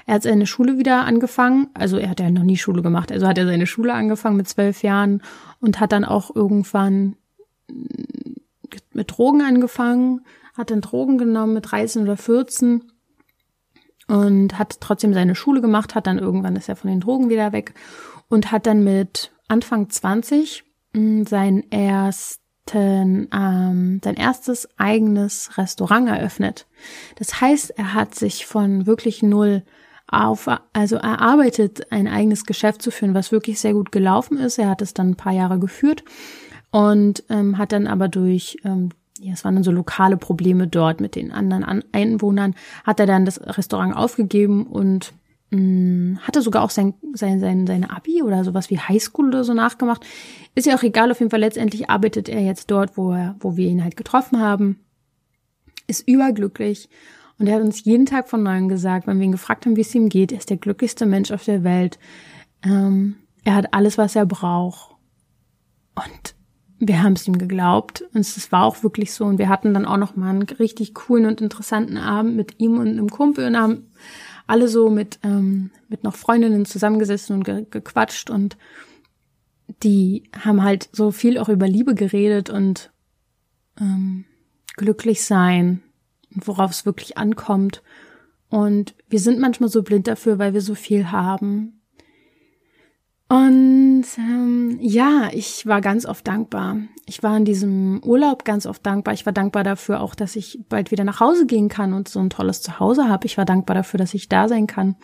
Er 0.05 0.15
hat 0.15 0.23
seine 0.23 0.45
Schule 0.45 0.77
wieder 0.77 1.05
angefangen, 1.05 1.69
also 1.73 1.97
er 1.97 2.09
hat 2.09 2.19
ja 2.19 2.29
noch 2.29 2.43
nie 2.43 2.57
Schule 2.57 2.81
gemacht, 2.81 3.09
also 3.09 3.25
hat 3.25 3.37
er 3.37 3.45
seine 3.45 3.65
Schule 3.65 3.93
angefangen 3.93 4.35
mit 4.35 4.49
zwölf 4.49 4.83
Jahren 4.83 5.21
und 5.61 5.79
hat 5.79 5.93
dann 5.93 6.03
auch 6.03 6.35
irgendwann 6.35 7.15
mit 8.91 9.17
Drogen 9.17 9.41
angefangen, 9.41 10.25
hat 10.57 10.69
dann 10.69 10.81
Drogen 10.81 11.17
genommen 11.17 11.53
mit 11.53 11.71
13 11.71 12.03
oder 12.03 12.17
14 12.17 12.83
und 14.13 14.59
hat 14.59 14.79
trotzdem 14.79 15.11
seine 15.15 15.33
Schule 15.33 15.59
gemacht, 15.59 15.95
hat 15.95 16.05
dann 16.05 16.19
irgendwann 16.19 16.55
ist 16.55 16.69
er 16.69 16.75
von 16.75 16.91
den 16.91 16.99
Drogen 16.99 17.29
wieder 17.29 17.51
weg 17.51 17.73
und 18.29 18.51
hat 18.51 18.67
dann 18.67 18.83
mit 18.83 19.31
Anfang 19.47 19.89
20 19.89 20.63
hm, 20.93 21.25
sein 21.25 21.63
ersten, 21.71 23.27
ähm, 23.33 24.01
sein 24.03 24.13
erstes 24.13 24.69
eigenes 24.77 25.57
Restaurant 25.57 26.07
eröffnet. 26.07 26.67
Das 27.15 27.41
heißt, 27.41 27.71
er 27.71 27.95
hat 27.95 28.13
sich 28.13 28.45
von 28.45 28.85
wirklich 28.85 29.23
null 29.23 29.63
auf, 30.07 30.47
also 30.73 30.97
erarbeitet, 30.97 31.91
ein 31.91 32.07
eigenes 32.07 32.45
Geschäft 32.45 32.83
zu 32.83 32.91
führen, 32.91 33.15
was 33.15 33.31
wirklich 33.31 33.59
sehr 33.59 33.73
gut 33.73 33.91
gelaufen 33.91 34.37
ist. 34.37 34.59
Er 34.59 34.69
hat 34.69 34.83
es 34.83 34.93
dann 34.93 35.11
ein 35.11 35.15
paar 35.15 35.33
Jahre 35.33 35.57
geführt 35.57 36.03
und 36.69 37.23
ähm, 37.29 37.57
hat 37.57 37.71
dann 37.71 37.87
aber 37.87 38.09
durch, 38.09 38.59
ähm, 38.63 38.89
ja, 39.19 39.33
es 39.33 39.45
waren 39.45 39.55
dann 39.55 39.63
so 39.63 39.71
lokale 39.71 40.17
Probleme 40.17 40.67
dort 40.67 41.01
mit 41.01 41.15
den 41.15 41.31
anderen 41.31 41.63
An 41.63 41.83
Einwohnern, 41.91 42.55
hat 42.83 42.99
er 42.99 43.05
dann 43.05 43.25
das 43.25 43.39
Restaurant 43.41 43.95
aufgegeben 43.95 44.65
und 44.65 45.13
mh, 45.51 45.59
mm, 45.59 46.19
hatte 46.21 46.41
sogar 46.41 46.63
auch 46.63 46.69
sein, 46.69 46.95
sein, 47.13 47.39
sein, 47.39 47.67
seine 47.67 47.91
Abi 47.91 48.23
oder 48.23 48.43
sowas 48.43 48.69
wie 48.69 48.79
Highschool 48.79 49.27
oder 49.27 49.43
so 49.43 49.53
nachgemacht. 49.53 50.05
Ist 50.55 50.67
ja 50.67 50.75
auch 50.75 50.83
egal, 50.83 51.11
auf 51.11 51.19
jeden 51.19 51.29
Fall 51.29 51.41
letztendlich 51.41 51.89
arbeitet 51.89 52.27
er 52.27 52.41
jetzt 52.41 52.71
dort, 52.71 52.97
wo 52.97 53.11
er, 53.11 53.35
wo 53.39 53.55
wir 53.55 53.67
ihn 53.67 53.83
halt 53.83 53.97
getroffen 53.97 54.39
haben, 54.39 54.79
ist 55.87 56.07
überglücklich 56.07 56.89
und 57.39 57.47
er 57.47 57.55
hat 57.55 57.61
uns 57.63 57.83
jeden 57.83 58.05
Tag 58.05 58.29
von 58.29 58.43
neuem 58.43 58.69
gesagt, 58.69 59.07
wenn 59.07 59.19
wir 59.19 59.25
ihn 59.25 59.31
gefragt 59.31 59.65
haben, 59.65 59.75
wie 59.75 59.81
es 59.81 59.95
ihm 59.95 60.09
geht, 60.09 60.31
er 60.31 60.37
ist 60.37 60.49
der 60.49 60.57
glücklichste 60.57 61.05
Mensch 61.05 61.31
auf 61.31 61.43
der 61.43 61.63
Welt. 61.63 61.99
Ähm, 62.63 63.15
er 63.43 63.55
hat 63.55 63.73
alles, 63.73 63.97
was 63.97 64.15
er 64.15 64.25
braucht. 64.25 64.95
Und 65.95 66.35
wir 66.87 67.03
haben 67.03 67.13
es 67.13 67.27
ihm 67.27 67.37
geglaubt 67.37 68.03
und 68.13 68.21
es 68.21 68.51
war 68.51 68.63
auch 68.63 68.83
wirklich 68.83 69.13
so. 69.13 69.25
Und 69.25 69.37
wir 69.37 69.49
hatten 69.49 69.73
dann 69.73 69.85
auch 69.85 69.97
noch 69.97 70.15
mal 70.15 70.29
einen 70.29 70.43
richtig 70.43 70.93
coolen 70.93 71.25
und 71.25 71.41
interessanten 71.41 71.97
Abend 71.97 72.35
mit 72.35 72.59
ihm 72.59 72.77
und 72.77 72.87
einem 72.87 73.09
Kumpel 73.09 73.47
und 73.47 73.57
haben 73.57 73.91
alle 74.47 74.67
so 74.67 74.89
mit 74.89 75.19
ähm, 75.23 75.71
mit 75.87 76.03
noch 76.03 76.15
Freundinnen 76.15 76.65
zusammengesessen 76.65 77.37
und 77.37 77.43
ge 77.43 77.65
gequatscht. 77.69 78.29
Und 78.29 78.57
die 79.83 80.23
haben 80.37 80.63
halt 80.63 80.89
so 80.91 81.11
viel 81.11 81.37
auch 81.37 81.49
über 81.49 81.67
Liebe 81.67 81.95
geredet 81.95 82.49
und 82.49 82.91
ähm, 83.79 84.25
glücklich 84.75 85.23
sein 85.23 85.81
und 86.33 86.47
worauf 86.47 86.71
es 86.71 86.85
wirklich 86.85 87.17
ankommt. 87.17 87.81
Und 88.49 88.93
wir 89.09 89.19
sind 89.19 89.39
manchmal 89.39 89.69
so 89.69 89.83
blind 89.83 90.07
dafür, 90.07 90.37
weil 90.37 90.53
wir 90.53 90.61
so 90.61 90.75
viel 90.75 91.11
haben 91.11 91.82
und 93.33 94.05
ähm, 94.19 94.77
ja, 94.79 95.31
ich 95.33 95.65
war 95.65 95.81
ganz 95.81 96.05
oft 96.05 96.27
dankbar. 96.27 96.77
Ich 97.07 97.23
war 97.23 97.35
in 97.35 97.45
diesem 97.45 97.99
Urlaub 98.03 98.45
ganz 98.45 98.67
oft 98.67 98.85
dankbar. 98.85 99.15
Ich 99.15 99.25
war 99.25 99.33
dankbar 99.33 99.63
dafür 99.63 100.01
auch, 100.01 100.13
dass 100.13 100.35
ich 100.35 100.59
bald 100.69 100.91
wieder 100.91 101.03
nach 101.03 101.19
Hause 101.19 101.47
gehen 101.47 101.67
kann 101.67 101.93
und 101.93 102.07
so 102.07 102.19
ein 102.19 102.29
tolles 102.29 102.61
Zuhause 102.61 103.09
habe. 103.09 103.25
Ich 103.25 103.35
war 103.35 103.45
dankbar 103.45 103.73
dafür, 103.73 103.97
dass 103.97 104.13
ich 104.13 104.29
da 104.29 104.47
sein 104.47 104.67
kann. 104.67 104.97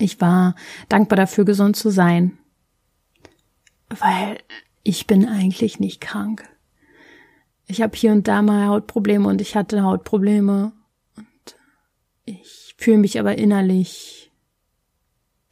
Ich 0.00 0.20
war 0.20 0.56
dankbar 0.88 1.16
dafür, 1.16 1.44
gesund 1.44 1.76
zu 1.76 1.90
sein. 1.90 2.36
Weil 3.90 4.40
ich 4.82 5.06
bin 5.06 5.24
eigentlich 5.24 5.78
nicht 5.78 6.00
krank. 6.00 6.48
Ich 7.68 7.80
habe 7.80 7.96
hier 7.96 8.10
und 8.10 8.26
da 8.26 8.42
mal 8.42 8.66
Hautprobleme 8.66 9.28
und 9.28 9.40
ich 9.40 9.54
hatte 9.54 9.84
Hautprobleme. 9.84 10.72
Und 11.16 11.56
ich 12.24 12.74
fühle 12.76 12.98
mich 12.98 13.20
aber 13.20 13.38
innerlich, 13.38 14.32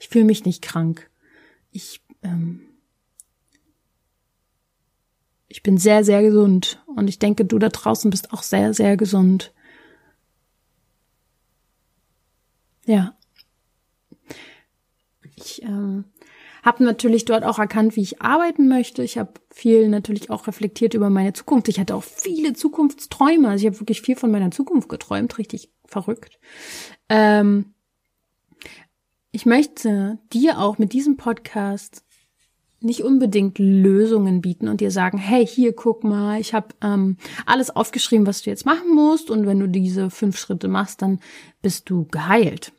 ich 0.00 0.08
fühle 0.08 0.24
mich 0.24 0.44
nicht 0.44 0.60
krank 0.60 1.08
ich, 1.76 2.00
ähm, 2.22 2.62
ich 5.46 5.62
bin 5.62 5.78
sehr, 5.78 6.04
sehr 6.04 6.22
gesund. 6.22 6.82
Und 6.86 7.08
ich 7.08 7.18
denke, 7.18 7.44
du 7.44 7.58
da 7.58 7.68
draußen 7.68 8.10
bist 8.10 8.32
auch 8.32 8.42
sehr, 8.42 8.74
sehr 8.74 8.96
gesund. 8.96 9.52
Ja. 12.86 13.16
Ich 15.36 15.62
ähm, 15.62 16.04
habe 16.62 16.82
natürlich 16.82 17.26
dort 17.26 17.44
auch 17.44 17.58
erkannt, 17.58 17.94
wie 17.94 18.02
ich 18.02 18.22
arbeiten 18.22 18.68
möchte. 18.68 19.02
Ich 19.02 19.18
habe 19.18 19.34
viel 19.50 19.88
natürlich 19.88 20.30
auch 20.30 20.46
reflektiert 20.46 20.94
über 20.94 21.10
meine 21.10 21.34
Zukunft. 21.34 21.68
Ich 21.68 21.78
hatte 21.78 21.94
auch 21.94 22.04
viele 22.04 22.54
Zukunftsträume. 22.54 23.48
Also 23.48 23.66
ich 23.66 23.70
habe 23.70 23.80
wirklich 23.80 24.00
viel 24.00 24.16
von 24.16 24.30
meiner 24.30 24.50
Zukunft 24.50 24.88
geträumt, 24.88 25.36
richtig 25.36 25.70
verrückt. 25.84 26.38
Ähm, 27.08 27.75
ich 29.36 29.44
möchte 29.44 30.18
dir 30.32 30.58
auch 30.58 30.78
mit 30.78 30.94
diesem 30.94 31.18
Podcast 31.18 32.02
nicht 32.80 33.02
unbedingt 33.02 33.58
Lösungen 33.58 34.40
bieten 34.40 34.66
und 34.66 34.80
dir 34.80 34.90
sagen, 34.90 35.18
hey, 35.18 35.46
hier 35.46 35.74
guck 35.74 36.04
mal, 36.04 36.40
ich 36.40 36.54
habe 36.54 36.68
ähm, 36.82 37.18
alles 37.44 37.68
aufgeschrieben, 37.68 38.26
was 38.26 38.40
du 38.40 38.48
jetzt 38.48 38.64
machen 38.64 38.94
musst 38.94 39.30
und 39.30 39.44
wenn 39.44 39.60
du 39.60 39.68
diese 39.68 40.08
fünf 40.08 40.38
Schritte 40.38 40.68
machst, 40.68 41.02
dann 41.02 41.20
bist 41.60 41.90
du 41.90 42.06
geheilt. 42.06 42.72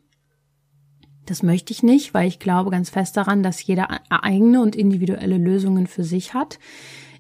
Das 1.28 1.44
möchte 1.44 1.74
ich 1.74 1.84
nicht, 1.84 2.16
weil 2.16 2.28
ich 2.28 2.40
glaube 2.40 2.72
ganz 2.72 2.90
fest 2.90 3.18
daran, 3.18 3.44
dass 3.44 3.64
jeder 3.64 4.00
eigene 4.10 4.60
und 4.60 4.76
individuelle 4.76 5.38
Lösungen 5.38 5.86
für 5.86 6.04
sich 6.04 6.34
hat. 6.34 6.58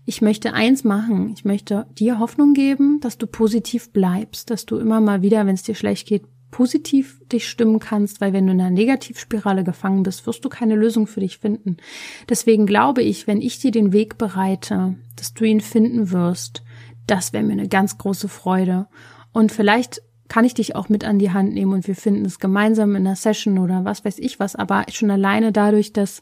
Ich 0.03 0.23
möchte 0.23 0.53
eins 0.53 0.83
machen. 0.83 1.31
Ich 1.35 1.45
möchte 1.45 1.85
dir 1.91 2.17
Hoffnung 2.17 2.55
geben, 2.55 3.01
dass 3.01 3.19
du 3.19 3.27
positiv 3.27 3.91
bleibst, 3.91 4.49
dass 4.49 4.65
du 4.65 4.77
immer 4.77 4.99
mal 4.99 5.21
wieder, 5.21 5.45
wenn 5.45 5.53
es 5.53 5.61
dir 5.61 5.75
schlecht 5.75 6.07
geht, 6.07 6.23
positiv 6.51 7.21
dich 7.31 7.47
stimmen 7.47 7.79
kannst, 7.79 8.21
weil 8.21 8.33
wenn 8.33 8.47
du 8.47 8.53
in 8.53 8.61
einer 8.61 8.69
Negativspirale 8.69 9.63
gefangen 9.63 10.03
bist, 10.03 10.25
wirst 10.25 10.43
du 10.45 10.49
keine 10.49 10.75
Lösung 10.75 11.07
für 11.07 11.19
dich 11.19 11.37
finden. 11.37 11.77
Deswegen 12.29 12.65
glaube 12.65 13.01
ich, 13.03 13.27
wenn 13.27 13.41
ich 13.41 13.59
dir 13.59 13.71
den 13.71 13.93
Weg 13.93 14.17
bereite, 14.17 14.95
dass 15.15 15.33
du 15.33 15.43
ihn 15.43 15.61
finden 15.61 16.11
wirst, 16.11 16.63
das 17.05 17.33
wäre 17.33 17.43
mir 17.43 17.53
eine 17.53 17.67
ganz 17.67 17.97
große 17.97 18.27
Freude. 18.27 18.87
Und 19.33 19.51
vielleicht 19.51 20.01
kann 20.27 20.45
ich 20.45 20.53
dich 20.53 20.75
auch 20.75 20.89
mit 20.89 21.05
an 21.05 21.19
die 21.19 21.31
Hand 21.31 21.53
nehmen 21.53 21.73
und 21.73 21.87
wir 21.87 21.95
finden 21.95 22.25
es 22.25 22.39
gemeinsam 22.39 22.95
in 22.95 23.07
einer 23.07 23.15
Session 23.15 23.59
oder 23.59 23.85
was 23.85 24.03
weiß 24.03 24.19
ich 24.19 24.39
was. 24.39 24.55
Aber 24.55 24.85
schon 24.91 25.11
alleine 25.11 25.51
dadurch, 25.51 25.93
dass 25.93 26.21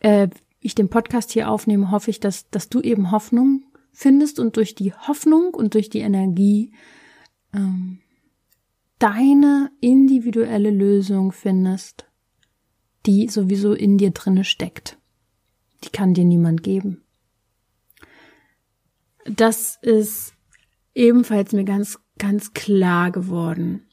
äh, 0.00 0.28
ich 0.60 0.74
den 0.74 0.88
Podcast 0.88 1.30
hier 1.30 1.50
aufnehme, 1.50 1.90
hoffe 1.90 2.10
ich, 2.10 2.20
dass, 2.20 2.50
dass 2.50 2.68
du 2.68 2.80
eben 2.80 3.10
Hoffnung 3.12 3.62
findest 3.92 4.38
und 4.40 4.56
durch 4.56 4.74
die 4.74 4.92
Hoffnung 4.92 5.54
und 5.54 5.74
durch 5.74 5.88
die 5.88 6.00
Energie 6.00 6.72
ähm, 7.54 8.00
deine 8.98 9.70
individuelle 9.80 10.70
Lösung 10.70 11.32
findest, 11.32 12.06
die 13.06 13.28
sowieso 13.28 13.72
in 13.72 13.98
dir 13.98 14.10
drinne 14.10 14.44
steckt. 14.44 14.98
Die 15.84 15.90
kann 15.90 16.14
dir 16.14 16.24
niemand 16.24 16.62
geben. 16.62 17.02
Das 19.24 19.78
ist 19.82 20.34
ebenfalls 20.94 21.52
mir 21.52 21.64
ganz, 21.64 21.98
ganz 22.18 22.52
klar 22.52 23.10
geworden. 23.10 23.86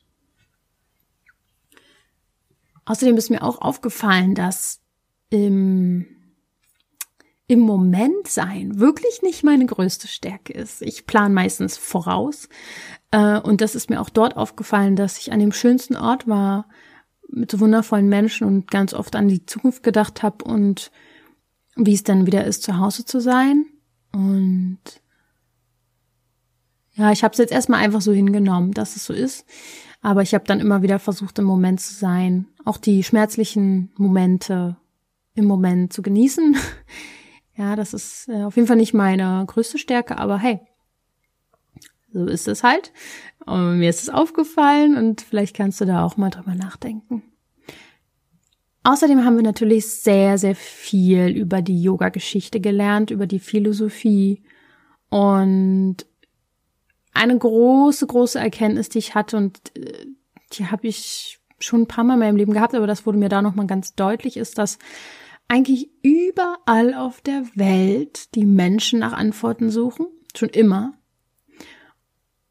Außerdem 2.85 3.17
ist 3.17 3.29
mir 3.29 3.43
auch 3.43 3.61
aufgefallen, 3.61 4.35
dass 4.35 4.81
im, 5.29 6.05
im 7.47 7.59
Moment 7.59 8.27
sein 8.27 8.79
wirklich 8.79 9.21
nicht 9.21 9.43
meine 9.43 9.65
größte 9.65 10.07
Stärke 10.07 10.53
ist. 10.53 10.81
Ich 10.81 11.05
plane 11.05 11.33
meistens 11.33 11.77
voraus, 11.77 12.49
äh, 13.11 13.39
und 13.39 13.61
das 13.61 13.75
ist 13.75 13.89
mir 13.89 14.01
auch 14.01 14.09
dort 14.09 14.35
aufgefallen, 14.35 14.95
dass 14.95 15.19
ich 15.19 15.31
an 15.31 15.39
dem 15.39 15.51
schönsten 15.51 15.95
Ort 15.95 16.27
war, 16.27 16.67
mit 17.29 17.51
so 17.51 17.59
wundervollen 17.59 18.09
Menschen 18.09 18.45
und 18.45 18.69
ganz 18.69 18.93
oft 18.93 19.15
an 19.15 19.27
die 19.27 19.45
Zukunft 19.45 19.83
gedacht 19.83 20.21
habe 20.21 20.43
und 20.43 20.91
wie 21.75 21.93
es 21.93 22.03
dann 22.03 22.25
wieder 22.25 22.45
ist, 22.45 22.63
zu 22.63 22.77
Hause 22.77 23.05
zu 23.05 23.19
sein. 23.19 23.65
Und 24.11 24.79
ja, 26.93 27.11
ich 27.11 27.23
habe 27.23 27.31
es 27.33 27.37
jetzt 27.37 27.51
erstmal 27.51 27.81
einfach 27.83 28.01
so 28.01 28.13
hingenommen, 28.13 28.71
dass 28.71 28.95
es 28.95 29.05
so 29.05 29.13
ist. 29.13 29.45
Aber 30.01 30.21
ich 30.21 30.33
habe 30.33 30.45
dann 30.45 30.59
immer 30.59 30.81
wieder 30.81 30.99
versucht, 30.99 31.39
im 31.39 31.45
Moment 31.45 31.81
zu 31.81 31.93
sein, 31.93 32.47
auch 32.63 32.77
die 32.77 33.03
schmerzlichen 33.03 33.91
Momente 33.97 34.77
im 35.33 35.45
Moment 35.45 35.91
zu 35.93 36.01
genießen. 36.01 36.55
Ja, 37.57 37.75
das 37.75 37.93
ist 37.93 38.27
äh, 38.27 38.43
auf 38.43 38.55
jeden 38.55 38.67
Fall 38.67 38.77
nicht 38.77 38.93
meine 38.93 39.43
größte 39.47 39.77
Stärke, 39.77 40.17
aber 40.17 40.37
hey, 40.37 40.59
so 42.11 42.25
ist 42.25 42.47
es 42.47 42.63
halt. 42.63 42.91
Und 43.45 43.79
mir 43.79 43.89
ist 43.89 44.01
es 44.01 44.09
aufgefallen 44.09 44.97
und 44.97 45.21
vielleicht 45.21 45.55
kannst 45.55 45.81
du 45.81 45.85
da 45.85 46.03
auch 46.03 46.17
mal 46.17 46.29
drüber 46.29 46.55
nachdenken. 46.55 47.23
Außerdem 48.83 49.25
haben 49.25 49.35
wir 49.35 49.43
natürlich 49.43 49.87
sehr, 49.87 50.37
sehr 50.37 50.55
viel 50.55 51.29
über 51.29 51.61
die 51.61 51.81
Yoga-Geschichte 51.81 52.59
gelernt, 52.59 53.09
über 53.09 53.25
die 53.25 53.39
Philosophie 53.39 54.43
und 55.09 55.97
eine 57.13 57.37
große, 57.37 58.05
große 58.05 58.37
Erkenntnis, 58.37 58.89
die 58.89 58.99
ich 58.99 59.15
hatte 59.15 59.37
und 59.37 59.59
äh, 59.75 60.05
die 60.53 60.67
habe 60.67 60.87
ich 60.87 61.39
schon 61.57 61.81
ein 61.81 61.87
paar 61.87 62.03
Mal 62.03 62.15
in 62.15 62.19
meinem 62.19 62.35
Leben 62.35 62.53
gehabt, 62.53 62.75
aber 62.75 62.87
das 62.87 63.05
wurde 63.05 63.17
mir 63.17 63.29
da 63.29 63.41
nochmal 63.41 63.65
ganz 63.65 63.95
deutlich, 63.95 64.37
ist, 64.37 64.57
dass 64.57 64.77
eigentlich 65.47 65.89
überall 66.01 66.93
auf 66.93 67.21
der 67.21 67.43
Welt 67.55 68.33
die 68.35 68.45
Menschen 68.45 68.99
nach 68.99 69.13
Antworten 69.13 69.69
suchen, 69.69 70.07
schon 70.35 70.49
immer, 70.49 70.93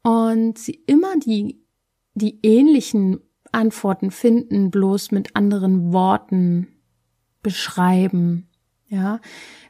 und 0.01 0.59
sie 0.59 0.83
immer 0.85 1.17
die, 1.17 1.59
die 2.13 2.39
ähnlichen 2.43 3.19
Antworten 3.51 4.11
finden, 4.11 4.69
bloß 4.69 5.11
mit 5.11 5.35
anderen 5.35 5.91
Worten 5.93 6.67
beschreiben. 7.41 8.47
Ja, 8.87 9.19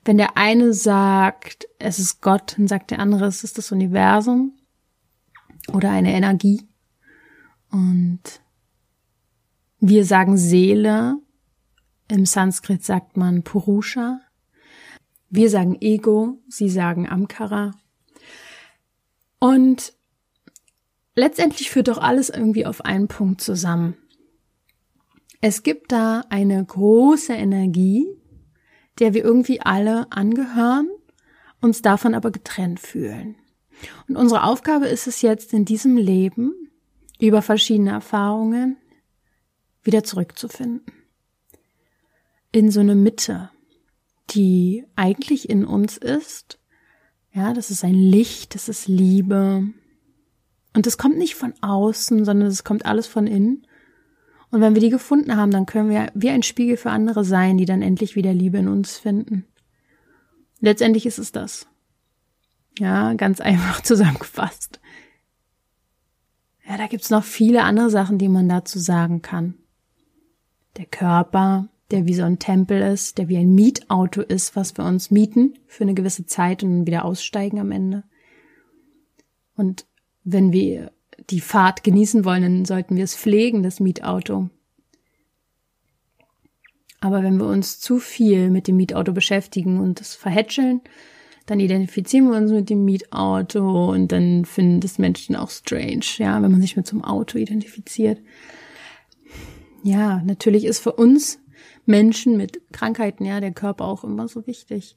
wenn 0.03 0.17
der 0.17 0.35
eine 0.37 0.73
sagt, 0.73 1.67
es 1.79 1.99
ist 1.99 2.21
Gott, 2.21 2.55
dann 2.57 2.67
sagt 2.67 2.91
der 2.91 2.99
andere, 2.99 3.25
es 3.25 3.45
ist 3.45 3.57
das 3.57 3.71
Universum 3.71 4.57
oder 5.71 5.89
eine 5.91 6.13
Energie. 6.13 6.61
Und 7.71 8.21
wir 9.79 10.03
sagen 10.05 10.37
Seele. 10.37 11.17
Im 12.07 12.25
Sanskrit 12.25 12.83
sagt 12.83 13.17
man 13.17 13.43
Purusha. 13.43 14.21
Wir 15.29 15.49
sagen 15.49 15.77
Ego, 15.81 16.37
sie 16.47 16.69
sagen 16.69 17.09
Amkara. 17.09 17.71
Und 19.39 19.93
letztendlich 21.15 21.71
führt 21.71 21.87
doch 21.87 21.97
alles 21.97 22.29
irgendwie 22.29 22.65
auf 22.65 22.81
einen 22.81 23.07
Punkt 23.07 23.41
zusammen. 23.41 23.97
Es 25.41 25.63
gibt 25.63 25.91
da 25.91 26.23
eine 26.29 26.63
große 26.63 27.33
Energie, 27.33 28.07
der 28.99 29.13
wir 29.13 29.23
irgendwie 29.23 29.61
alle 29.61 30.11
angehören, 30.11 30.89
uns 31.59 31.81
davon 31.81 32.13
aber 32.13 32.31
getrennt 32.31 32.79
fühlen. 32.79 33.35
Und 34.07 34.15
unsere 34.15 34.43
Aufgabe 34.43 34.87
ist 34.87 35.07
es 35.07 35.21
jetzt 35.21 35.53
in 35.53 35.65
diesem 35.65 35.97
Leben, 35.97 36.53
über 37.19 37.41
verschiedene 37.41 37.91
Erfahrungen 37.91 38.77
wieder 39.83 40.03
zurückzufinden. 40.03 40.81
In 42.55 42.71
so 42.71 42.79
eine 42.79 42.95
Mitte, 42.95 43.49
die 44.29 44.85
eigentlich 44.95 45.49
in 45.49 45.65
uns 45.65 45.97
ist. 45.97 46.57
Ja, 47.33 47.53
das 47.53 47.69
ist 47.69 47.83
ein 47.83 47.95
Licht, 47.95 48.55
das 48.55 48.69
ist 48.69 48.87
Liebe, 48.87 49.67
und 50.75 50.85
das 50.85 50.97
kommt 50.97 51.17
nicht 51.17 51.35
von 51.35 51.53
außen, 51.61 52.25
sondern 52.25 52.49
es 52.49 52.65
kommt 52.65 52.85
alles 52.85 53.07
von 53.07 53.27
innen. 53.27 53.65
Und 54.51 54.59
wenn 54.59 54.75
wir 54.75 54.81
die 54.81 54.89
gefunden 54.89 55.37
haben, 55.37 55.49
dann 55.49 55.65
können 55.65 55.89
wir 55.89 56.11
wie 56.13 56.29
ein 56.29 56.43
Spiegel 56.43 56.75
für 56.75 56.91
andere 56.91 57.23
sein, 57.23 57.57
die 57.57 57.65
dann 57.65 57.81
endlich 57.81 58.15
wieder 58.15 58.33
Liebe 58.33 58.57
in 58.57 58.67
uns 58.67 58.97
finden. 58.97 59.45
Letztendlich 60.59 61.05
ist 61.05 61.17
es 61.17 61.31
das. 61.31 61.65
Ja, 62.77 63.13
ganz 63.13 63.39
einfach 63.41 63.81
zusammengefasst. 63.81 64.81
Ja, 66.67 66.77
da 66.77 66.87
gibt's 66.87 67.09
noch 67.09 67.23
viele 67.23 67.63
andere 67.63 67.89
Sachen, 67.89 68.17
die 68.17 68.29
man 68.29 68.49
dazu 68.49 68.77
sagen 68.77 69.21
kann. 69.21 69.55
Der 70.75 70.85
Körper, 70.85 71.69
der 71.91 72.07
wie 72.07 72.13
so 72.13 72.23
ein 72.23 72.39
Tempel 72.39 72.81
ist, 72.81 73.17
der 73.17 73.27
wie 73.27 73.37
ein 73.37 73.53
Mietauto 73.53 74.21
ist, 74.21 74.55
was 74.55 74.77
wir 74.77 74.85
uns 74.85 75.11
mieten 75.11 75.53
für 75.67 75.83
eine 75.83 75.93
gewisse 75.93 76.25
Zeit 76.25 76.63
und 76.63 76.87
wieder 76.87 77.05
aussteigen 77.05 77.59
am 77.59 77.71
Ende. 77.71 78.03
Und 79.55 79.85
wenn 80.23 80.51
wir 80.51 80.91
die 81.29 81.39
Fahrt 81.39 81.83
genießen 81.83 82.25
wollen, 82.25 82.41
dann 82.41 82.65
sollten 82.65 82.95
wir 82.95 83.03
es 83.03 83.15
pflegen, 83.15 83.63
das 83.63 83.79
Mietauto. 83.79 84.49
Aber 86.99 87.21
wenn 87.21 87.37
wir 87.37 87.47
uns 87.47 87.79
zu 87.79 87.99
viel 87.99 88.49
mit 88.49 88.67
dem 88.67 88.77
Mietauto 88.77 89.13
beschäftigen 89.13 89.79
und 89.79 89.99
das 89.99 90.15
verhätscheln, 90.15 90.81
dann 91.45 91.59
identifizieren 91.59 92.31
wir 92.31 92.37
uns 92.37 92.51
mit 92.51 92.69
dem 92.71 92.83
Mietauto 92.83 93.91
und 93.91 94.11
dann 94.11 94.45
finden 94.45 94.79
das 94.79 94.97
Menschen 94.97 95.35
auch 95.35 95.51
strange, 95.51 96.05
ja, 96.17 96.41
wenn 96.41 96.51
man 96.51 96.61
sich 96.61 96.75
mit 96.75 96.87
so 96.87 96.95
einem 96.95 97.05
Auto 97.05 97.37
identifiziert. 97.37 98.19
Ja, 99.83 100.23
natürlich 100.25 100.65
ist 100.65 100.79
für 100.79 100.93
uns 100.93 101.39
Menschen 101.85 102.37
mit 102.37 102.61
Krankheiten, 102.71 103.25
ja, 103.25 103.39
der 103.39 103.51
Körper 103.51 103.85
auch 103.85 104.03
immer 104.03 104.27
so 104.27 104.47
wichtig. 104.47 104.95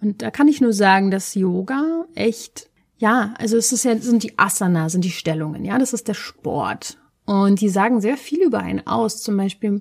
Und 0.00 0.22
da 0.22 0.30
kann 0.30 0.48
ich 0.48 0.60
nur 0.60 0.72
sagen, 0.72 1.10
dass 1.10 1.34
Yoga 1.34 2.06
echt, 2.14 2.70
ja, 2.98 3.34
also 3.38 3.56
es 3.56 3.72
ist 3.72 3.84
ja, 3.84 3.96
sind 3.96 4.22
die 4.22 4.38
Asana, 4.38 4.88
sind 4.88 5.04
die 5.04 5.10
Stellungen, 5.10 5.64
ja, 5.64 5.78
das 5.78 5.92
ist 5.92 6.08
der 6.08 6.14
Sport. 6.14 6.98
Und 7.26 7.60
die 7.60 7.68
sagen 7.68 8.00
sehr 8.00 8.16
viel 8.16 8.42
über 8.42 8.58
einen 8.58 8.86
aus. 8.86 9.22
Zum 9.22 9.36
Beispiel 9.36 9.80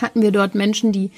hatten 0.00 0.22
wir 0.22 0.32
dort 0.32 0.54
Menschen, 0.54 0.92
die 0.92 1.10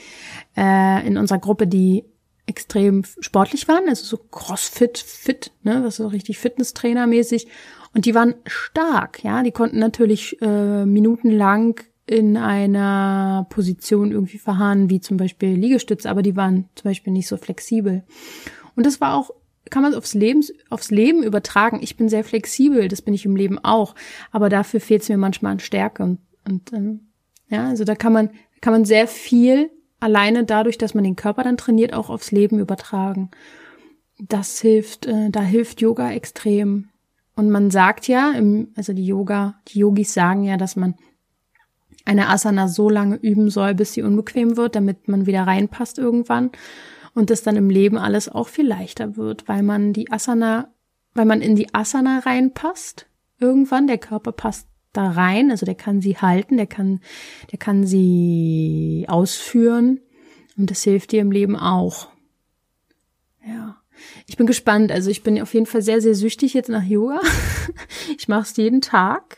äh, 0.56 1.06
in 1.06 1.16
unserer 1.16 1.38
Gruppe, 1.38 1.66
die 1.66 2.04
extrem 2.46 3.04
sportlich 3.20 3.68
waren, 3.68 3.88
also 3.88 4.04
so 4.04 4.16
Crossfit, 4.16 4.98
fit, 4.98 5.52
ne, 5.62 5.84
was 5.84 5.96
so 5.96 6.08
richtig 6.08 6.38
Fitnesstrainer-mäßig. 6.38 7.46
Und 7.94 8.06
die 8.06 8.14
waren 8.14 8.34
stark, 8.46 9.22
ja, 9.22 9.42
die 9.42 9.52
konnten 9.52 9.78
natürlich 9.78 10.40
äh, 10.40 10.86
minutenlang 10.86 11.80
in 12.08 12.36
einer 12.36 13.46
Position 13.50 14.12
irgendwie 14.12 14.38
verharren, 14.38 14.88
wie 14.88 15.00
zum 15.00 15.18
Beispiel 15.18 15.50
Liegestütze, 15.50 16.08
aber 16.08 16.22
die 16.22 16.36
waren 16.36 16.68
zum 16.74 16.90
Beispiel 16.90 17.12
nicht 17.12 17.28
so 17.28 17.36
flexibel. 17.36 18.02
Und 18.76 18.86
das 18.86 19.00
war 19.00 19.14
auch, 19.14 19.30
kann 19.68 19.82
man 19.82 19.94
aufs 19.94 20.14
Leben, 20.14 20.42
aufs 20.70 20.90
Leben 20.90 21.22
übertragen. 21.22 21.80
Ich 21.82 21.96
bin 21.96 22.08
sehr 22.08 22.24
flexibel, 22.24 22.88
das 22.88 23.02
bin 23.02 23.12
ich 23.12 23.26
im 23.26 23.36
Leben 23.36 23.58
auch, 23.62 23.94
aber 24.30 24.48
dafür 24.48 24.80
fehlt 24.80 25.02
es 25.02 25.08
mir 25.10 25.18
manchmal 25.18 25.52
an 25.52 25.60
Stärke 25.60 26.02
und, 26.02 26.18
und 26.48 26.72
ähm, 26.72 27.00
ja, 27.50 27.68
also 27.68 27.84
da 27.84 27.94
kann 27.94 28.12
man, 28.12 28.30
kann 28.62 28.72
man 28.72 28.84
sehr 28.86 29.06
viel 29.06 29.70
alleine 30.00 30.44
dadurch, 30.44 30.78
dass 30.78 30.94
man 30.94 31.04
den 31.04 31.16
Körper 31.16 31.42
dann 31.42 31.56
trainiert, 31.58 31.92
auch 31.92 32.08
aufs 32.08 32.30
Leben 32.30 32.58
übertragen. 32.58 33.30
Das 34.18 34.60
hilft, 34.60 35.06
äh, 35.06 35.28
da 35.30 35.42
hilft 35.42 35.80
Yoga 35.82 36.10
extrem. 36.12 36.88
Und 37.36 37.50
man 37.50 37.70
sagt 37.70 38.08
ja, 38.08 38.32
im, 38.32 38.72
also 38.76 38.92
die 38.92 39.06
Yoga, 39.06 39.60
die 39.68 39.80
Yogis 39.80 40.14
sagen 40.14 40.44
ja, 40.44 40.56
dass 40.56 40.74
man 40.74 40.94
eine 42.04 42.28
Asana 42.28 42.68
so 42.68 42.88
lange 42.88 43.16
üben 43.16 43.50
soll, 43.50 43.74
bis 43.74 43.92
sie 43.92 44.02
unbequem 44.02 44.56
wird, 44.56 44.74
damit 44.76 45.08
man 45.08 45.26
wieder 45.26 45.42
reinpasst 45.42 45.98
irgendwann. 45.98 46.50
Und 47.14 47.30
das 47.30 47.42
dann 47.42 47.56
im 47.56 47.70
Leben 47.70 47.98
alles 47.98 48.28
auch 48.28 48.48
viel 48.48 48.66
leichter 48.66 49.16
wird, 49.16 49.48
weil 49.48 49.62
man 49.62 49.92
die 49.92 50.10
Asana, 50.10 50.72
weil 51.14 51.24
man 51.24 51.42
in 51.42 51.56
die 51.56 51.74
Asana 51.74 52.20
reinpasst. 52.20 53.06
Irgendwann, 53.40 53.86
der 53.86 53.98
Körper 53.98 54.32
passt 54.32 54.68
da 54.92 55.10
rein, 55.10 55.50
also 55.50 55.66
der 55.66 55.74
kann 55.74 56.00
sie 56.00 56.16
halten, 56.16 56.56
der 56.56 56.66
kann, 56.66 57.00
der 57.52 57.58
kann 57.58 57.86
sie 57.86 59.04
ausführen 59.08 60.00
und 60.56 60.70
das 60.70 60.82
hilft 60.82 61.12
dir 61.12 61.20
im 61.20 61.30
Leben 61.30 61.56
auch. 61.56 62.08
Ja. 63.46 63.76
Ich 64.26 64.36
bin 64.36 64.46
gespannt, 64.46 64.92
also 64.92 65.10
ich 65.10 65.22
bin 65.22 65.40
auf 65.40 65.54
jeden 65.54 65.66
Fall 65.66 65.82
sehr, 65.82 66.00
sehr 66.00 66.14
süchtig 66.14 66.54
jetzt 66.54 66.68
nach 66.68 66.84
Yoga. 66.84 67.20
Ich 68.16 68.26
mache 68.26 68.42
es 68.42 68.56
jeden 68.56 68.80
Tag. 68.80 69.37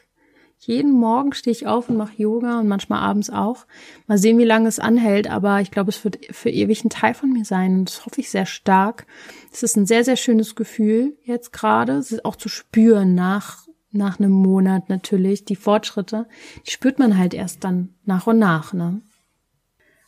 Jeden 0.62 0.92
Morgen 0.92 1.32
stehe 1.32 1.52
ich 1.52 1.66
auf 1.66 1.88
und 1.88 1.96
mache 1.96 2.12
Yoga 2.16 2.61
und 2.61 2.68
manchmal 2.68 3.00
abends 3.00 3.30
auch. 3.30 3.66
Mal 4.06 4.18
sehen, 4.18 4.36
wie 4.36 4.44
lange 4.44 4.68
es 4.68 4.78
anhält, 4.78 5.30
aber 5.30 5.62
ich 5.62 5.70
glaube, 5.70 5.88
es 5.88 6.04
wird 6.04 6.18
für 6.30 6.50
ewig 6.50 6.84
ein 6.84 6.90
Teil 6.90 7.14
von 7.14 7.32
mir 7.32 7.46
sein 7.46 7.78
und 7.78 7.88
das 7.88 8.04
hoffe 8.04 8.20
ich 8.20 8.30
sehr 8.30 8.44
stark. 8.44 9.06
Es 9.50 9.62
ist 9.62 9.76
ein 9.76 9.86
sehr, 9.86 10.04
sehr 10.04 10.16
schönes 10.16 10.54
Gefühl 10.54 11.16
jetzt 11.22 11.54
gerade. 11.54 11.94
Es 11.94 12.12
ist 12.12 12.26
auch 12.26 12.36
zu 12.36 12.50
spüren 12.50 13.14
nach 13.14 13.66
nach 13.92 14.20
einem 14.20 14.32
Monat 14.32 14.88
natürlich. 14.88 15.44
Die 15.44 15.56
Fortschritte, 15.56 16.28
die 16.66 16.70
spürt 16.70 16.98
man 16.98 17.18
halt 17.18 17.34
erst 17.34 17.64
dann 17.64 17.94
nach 18.04 18.26
und 18.26 18.38
nach, 18.38 18.72
ne? 18.72 19.02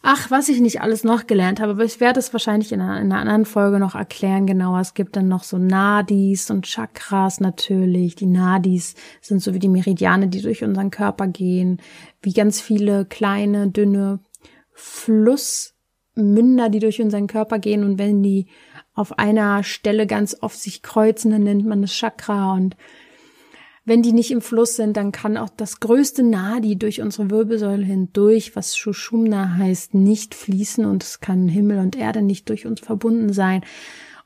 Ach, 0.05 0.33
was 0.33 0.49
ich 0.49 0.61
nicht 0.61 0.81
alles 0.81 1.05
noch 1.05 1.29
gelernt 1.29 1.61
habe, 1.61 1.73
aber 1.73 1.85
ich 1.85 2.01
werde 2.01 2.19
es 2.19 2.33
wahrscheinlich 2.33 2.73
in 2.73 2.81
einer, 2.81 3.01
in 3.01 3.13
einer 3.13 3.21
anderen 3.21 3.45
Folge 3.45 3.79
noch 3.79 3.95
erklären 3.95 4.47
genauer. 4.47 4.81
Es 4.81 4.95
gibt 4.95 5.15
dann 5.15 5.29
noch 5.29 5.45
so 5.45 5.59
Nadis 5.59 6.51
und 6.51 6.67
Chakras 6.67 7.39
natürlich. 7.39 8.17
Die 8.17 8.27
Nadis 8.27 8.97
sind 9.21 9.41
so 9.41 9.55
wie 9.55 9.61
die 9.61 9.69
Meridiane, 9.69 10.27
die 10.27 10.43
durch 10.43 10.65
unseren 10.65 10.91
Körper 10.91 11.29
gehen, 11.29 11.81
wie 12.21 12.33
ganz 12.33 12.61
viele 12.61 13.05
kleine, 13.05 13.69
dünne 13.69 14.19
Flussmünder, 14.73 16.69
die 16.69 16.81
durch 16.81 17.01
unseren 17.01 17.29
Körper 17.29 17.61
gehen. 17.61 17.85
Und 17.85 17.99
wenn 18.01 18.25
die 18.25 18.49
auf 18.95 19.21
einer 19.21 19.63
Stelle 19.63 20.09
ganz 20.09 20.37
oft 20.41 20.59
sich 20.59 20.83
kreuzen, 20.83 21.31
dann 21.31 21.45
nennt 21.45 21.65
man 21.65 21.81
das 21.81 21.93
Chakra 21.93 22.55
und 22.55 22.77
wenn 23.85 24.03
die 24.03 24.13
nicht 24.13 24.31
im 24.31 24.41
Fluss 24.41 24.77
sind, 24.77 24.97
dann 24.97 25.11
kann 25.11 25.37
auch 25.37 25.49
das 25.49 25.81
größte 25.81 26.23
Nadi 26.23 26.77
durch 26.77 27.01
unsere 27.01 27.31
Wirbelsäule 27.31 27.85
hindurch, 27.85 28.55
was 28.55 28.77
Shushumna 28.77 29.57
heißt, 29.57 29.95
nicht 29.95 30.35
fließen 30.35 30.85
und 30.85 31.03
es 31.03 31.21
kann 31.21 31.49
Himmel 31.49 31.79
und 31.79 31.97
Erde 31.97 32.23
nicht 32.23 32.49
durch 32.49 32.67
uns 32.67 32.81
verbunden 32.81 33.33
sein. 33.33 33.65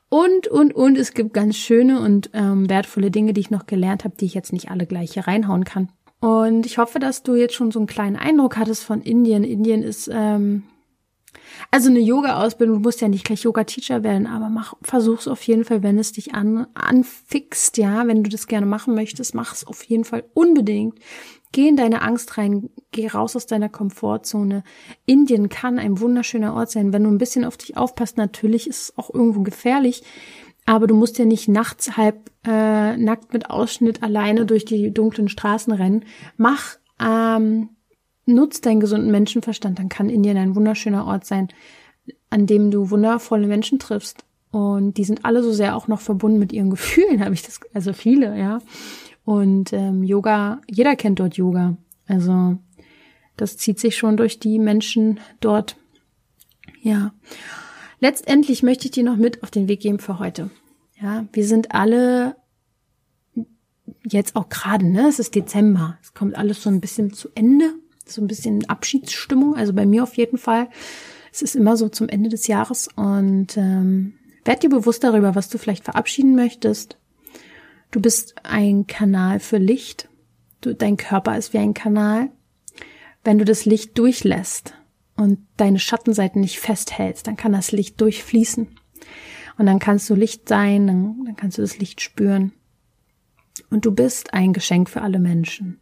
Und, 0.09 0.47
und, 0.47 0.73
und 0.73 0.97
es 0.97 1.13
gibt 1.13 1.33
ganz 1.33 1.57
schöne 1.57 1.99
und 1.99 2.29
ähm, 2.33 2.69
wertvolle 2.69 3.11
Dinge, 3.11 3.33
die 3.33 3.41
ich 3.41 3.51
noch 3.51 3.65
gelernt 3.65 4.03
habe, 4.03 4.15
die 4.15 4.25
ich 4.25 4.35
jetzt 4.35 4.53
nicht 4.53 4.71
alle 4.71 4.85
gleich 4.85 5.13
hier 5.13 5.27
reinhauen 5.27 5.65
kann. 5.65 5.89
Und 6.19 6.65
ich 6.65 6.77
hoffe, 6.77 6.99
dass 6.99 7.23
du 7.23 7.35
jetzt 7.35 7.55
schon 7.55 7.71
so 7.71 7.79
einen 7.79 7.87
kleinen 7.87 8.15
Eindruck 8.15 8.57
hattest 8.57 8.83
von 8.83 9.01
Indien. 9.01 9.43
Indien 9.43 9.83
ist 9.83 10.09
ähm, 10.11 10.63
also 11.71 11.89
eine 11.89 11.99
Yoga-Ausbildung, 11.99 12.77
du 12.77 12.81
musst 12.81 13.01
ja 13.01 13.07
nicht 13.07 13.25
gleich 13.25 13.43
Yoga-Teacher 13.43 14.03
werden, 14.03 14.27
aber 14.27 14.49
mach, 14.49 14.73
versuch's 14.81 15.27
auf 15.27 15.41
jeden 15.43 15.65
Fall, 15.65 15.83
wenn 15.83 15.99
es 15.99 16.11
dich 16.11 16.33
an, 16.33 16.67
anfixt, 16.73 17.77
ja, 17.77 18.07
wenn 18.07 18.23
du 18.23 18.29
das 18.29 18.47
gerne 18.47 18.65
machen 18.65 18.95
möchtest, 18.95 19.35
mach's 19.35 19.65
auf 19.65 19.83
jeden 19.83 20.05
Fall 20.05 20.23
unbedingt. 20.33 20.99
Geh 21.51 21.69
in 21.69 21.77
deine 21.77 22.01
Angst 22.01 22.37
rein, 22.37 22.69
geh 22.91 23.07
raus 23.07 23.35
aus 23.35 23.45
deiner 23.45 23.69
Komfortzone. 23.69 24.63
Indien 25.05 25.49
kann 25.49 25.79
ein 25.79 25.99
wunderschöner 25.99 26.53
Ort 26.53 26.71
sein, 26.71 26.91
wenn 26.91 27.03
du 27.03 27.09
ein 27.09 27.17
bisschen 27.17 27.45
auf 27.45 27.55
dich 27.55 27.77
aufpasst. 27.77 28.17
Natürlich 28.17 28.67
ist 28.67 28.81
es 28.81 28.97
auch 28.97 29.13
irgendwo 29.13 29.41
gefährlich, 29.41 30.03
aber 30.65 30.87
du 30.87 30.95
musst 30.95 31.17
ja 31.17 31.25
nicht 31.25 31.47
nachts 31.47 31.95
halb 31.95 32.29
äh, 32.45 32.97
nackt 32.97 33.31
mit 33.31 33.49
Ausschnitt 33.49 34.03
alleine 34.03 34.45
durch 34.45 34.65
die 34.65 34.93
dunklen 34.93 35.29
Straßen 35.29 35.71
rennen. 35.71 36.03
Mach 36.35 36.77
ähm, 36.99 37.69
nutzt 38.27 38.65
deinen 38.65 38.79
gesunden 38.79 39.11
Menschenverstand, 39.11 39.79
dann 39.79 39.89
kann 39.89 40.09
Indien 40.09 40.37
ein 40.37 40.55
wunderschöner 40.55 41.05
Ort 41.05 41.25
sein, 41.25 41.47
an 42.29 42.45
dem 42.45 42.71
du 42.71 42.89
wundervolle 42.89 43.47
Menschen 43.47 43.79
triffst. 43.79 44.23
Und 44.51 44.97
die 44.97 45.03
sind 45.03 45.25
alle 45.25 45.43
so 45.43 45.51
sehr 45.51 45.75
auch 45.75 45.87
noch 45.87 46.01
verbunden 46.01 46.39
mit 46.39 46.53
ihren 46.53 46.69
Gefühlen, 46.71 47.23
habe 47.23 47.33
ich 47.33 47.43
das, 47.43 47.59
also 47.73 47.93
viele, 47.93 48.37
ja. 48.37 48.59
Und 49.25 49.73
ähm, 49.73 50.03
Yoga, 50.03 50.61
jeder 50.69 50.95
kennt 50.95 51.19
dort 51.19 51.35
Yoga. 51.35 51.75
Also 52.07 52.57
das 53.35 53.57
zieht 53.57 53.79
sich 53.79 53.97
schon 53.97 54.15
durch 54.15 54.39
die 54.39 54.57
Menschen 54.57 55.19
dort. 55.41 55.75
Ja. 56.81 57.13
Letztendlich 57.99 58.63
möchte 58.63 58.85
ich 58.85 58.91
dir 58.91 59.03
noch 59.03 59.17
mit 59.17 59.43
auf 59.43 59.51
den 59.51 59.67
Weg 59.67 59.81
geben 59.81 59.99
für 59.99 60.19
heute. 60.19 60.49
Ja, 61.01 61.25
wir 61.33 61.45
sind 61.45 61.73
alle 61.73 62.37
jetzt 64.03 64.35
auch 64.35 64.49
gerade, 64.49 64.85
ne? 64.85 65.07
Es 65.07 65.19
ist 65.19 65.35
Dezember. 65.35 65.97
Es 66.01 66.13
kommt 66.13 66.35
alles 66.35 66.63
so 66.63 66.69
ein 66.69 66.79
bisschen 66.79 67.11
zu 67.11 67.29
Ende 67.35 67.73
so 68.09 68.21
ein 68.21 68.27
bisschen 68.27 68.67
Abschiedsstimmung, 68.69 69.55
also 69.55 69.73
bei 69.73 69.85
mir 69.85 70.03
auf 70.03 70.15
jeden 70.15 70.37
Fall. 70.37 70.69
Es 71.31 71.41
ist 71.41 71.55
immer 71.55 71.77
so 71.77 71.89
zum 71.89 72.09
Ende 72.09 72.29
des 72.29 72.47
Jahres 72.47 72.87
und 72.95 73.57
ähm, 73.57 74.13
werd 74.45 74.63
dir 74.63 74.69
bewusst 74.69 75.03
darüber, 75.03 75.35
was 75.35 75.49
du 75.49 75.57
vielleicht 75.57 75.83
verabschieden 75.83 76.35
möchtest. 76.35 76.97
Du 77.91 78.01
bist 78.01 78.35
ein 78.43 78.87
Kanal 78.87 79.39
für 79.39 79.57
Licht. 79.57 80.09
Du, 80.61 80.73
dein 80.73 80.97
Körper 80.97 81.37
ist 81.37 81.53
wie 81.53 81.59
ein 81.59 81.73
Kanal. 81.73 82.29
Wenn 83.23 83.37
du 83.37 83.45
das 83.45 83.65
Licht 83.65 83.97
durchlässt 83.97 84.73
und 85.15 85.39
deine 85.57 85.79
Schattenseiten 85.79 86.41
nicht 86.41 86.59
festhältst, 86.59 87.27
dann 87.27 87.37
kann 87.37 87.51
das 87.51 87.71
Licht 87.71 87.99
durchfließen. 88.01 88.67
Und 89.57 89.65
dann 89.65 89.79
kannst 89.79 90.09
du 90.09 90.15
Licht 90.15 90.47
sein, 90.47 90.87
dann, 90.87 91.25
dann 91.25 91.35
kannst 91.35 91.57
du 91.57 91.61
das 91.61 91.77
Licht 91.77 92.01
spüren. 92.01 92.53
Und 93.69 93.85
du 93.85 93.91
bist 93.91 94.33
ein 94.33 94.53
Geschenk 94.53 94.89
für 94.89 95.01
alle 95.01 95.19
Menschen. 95.19 95.79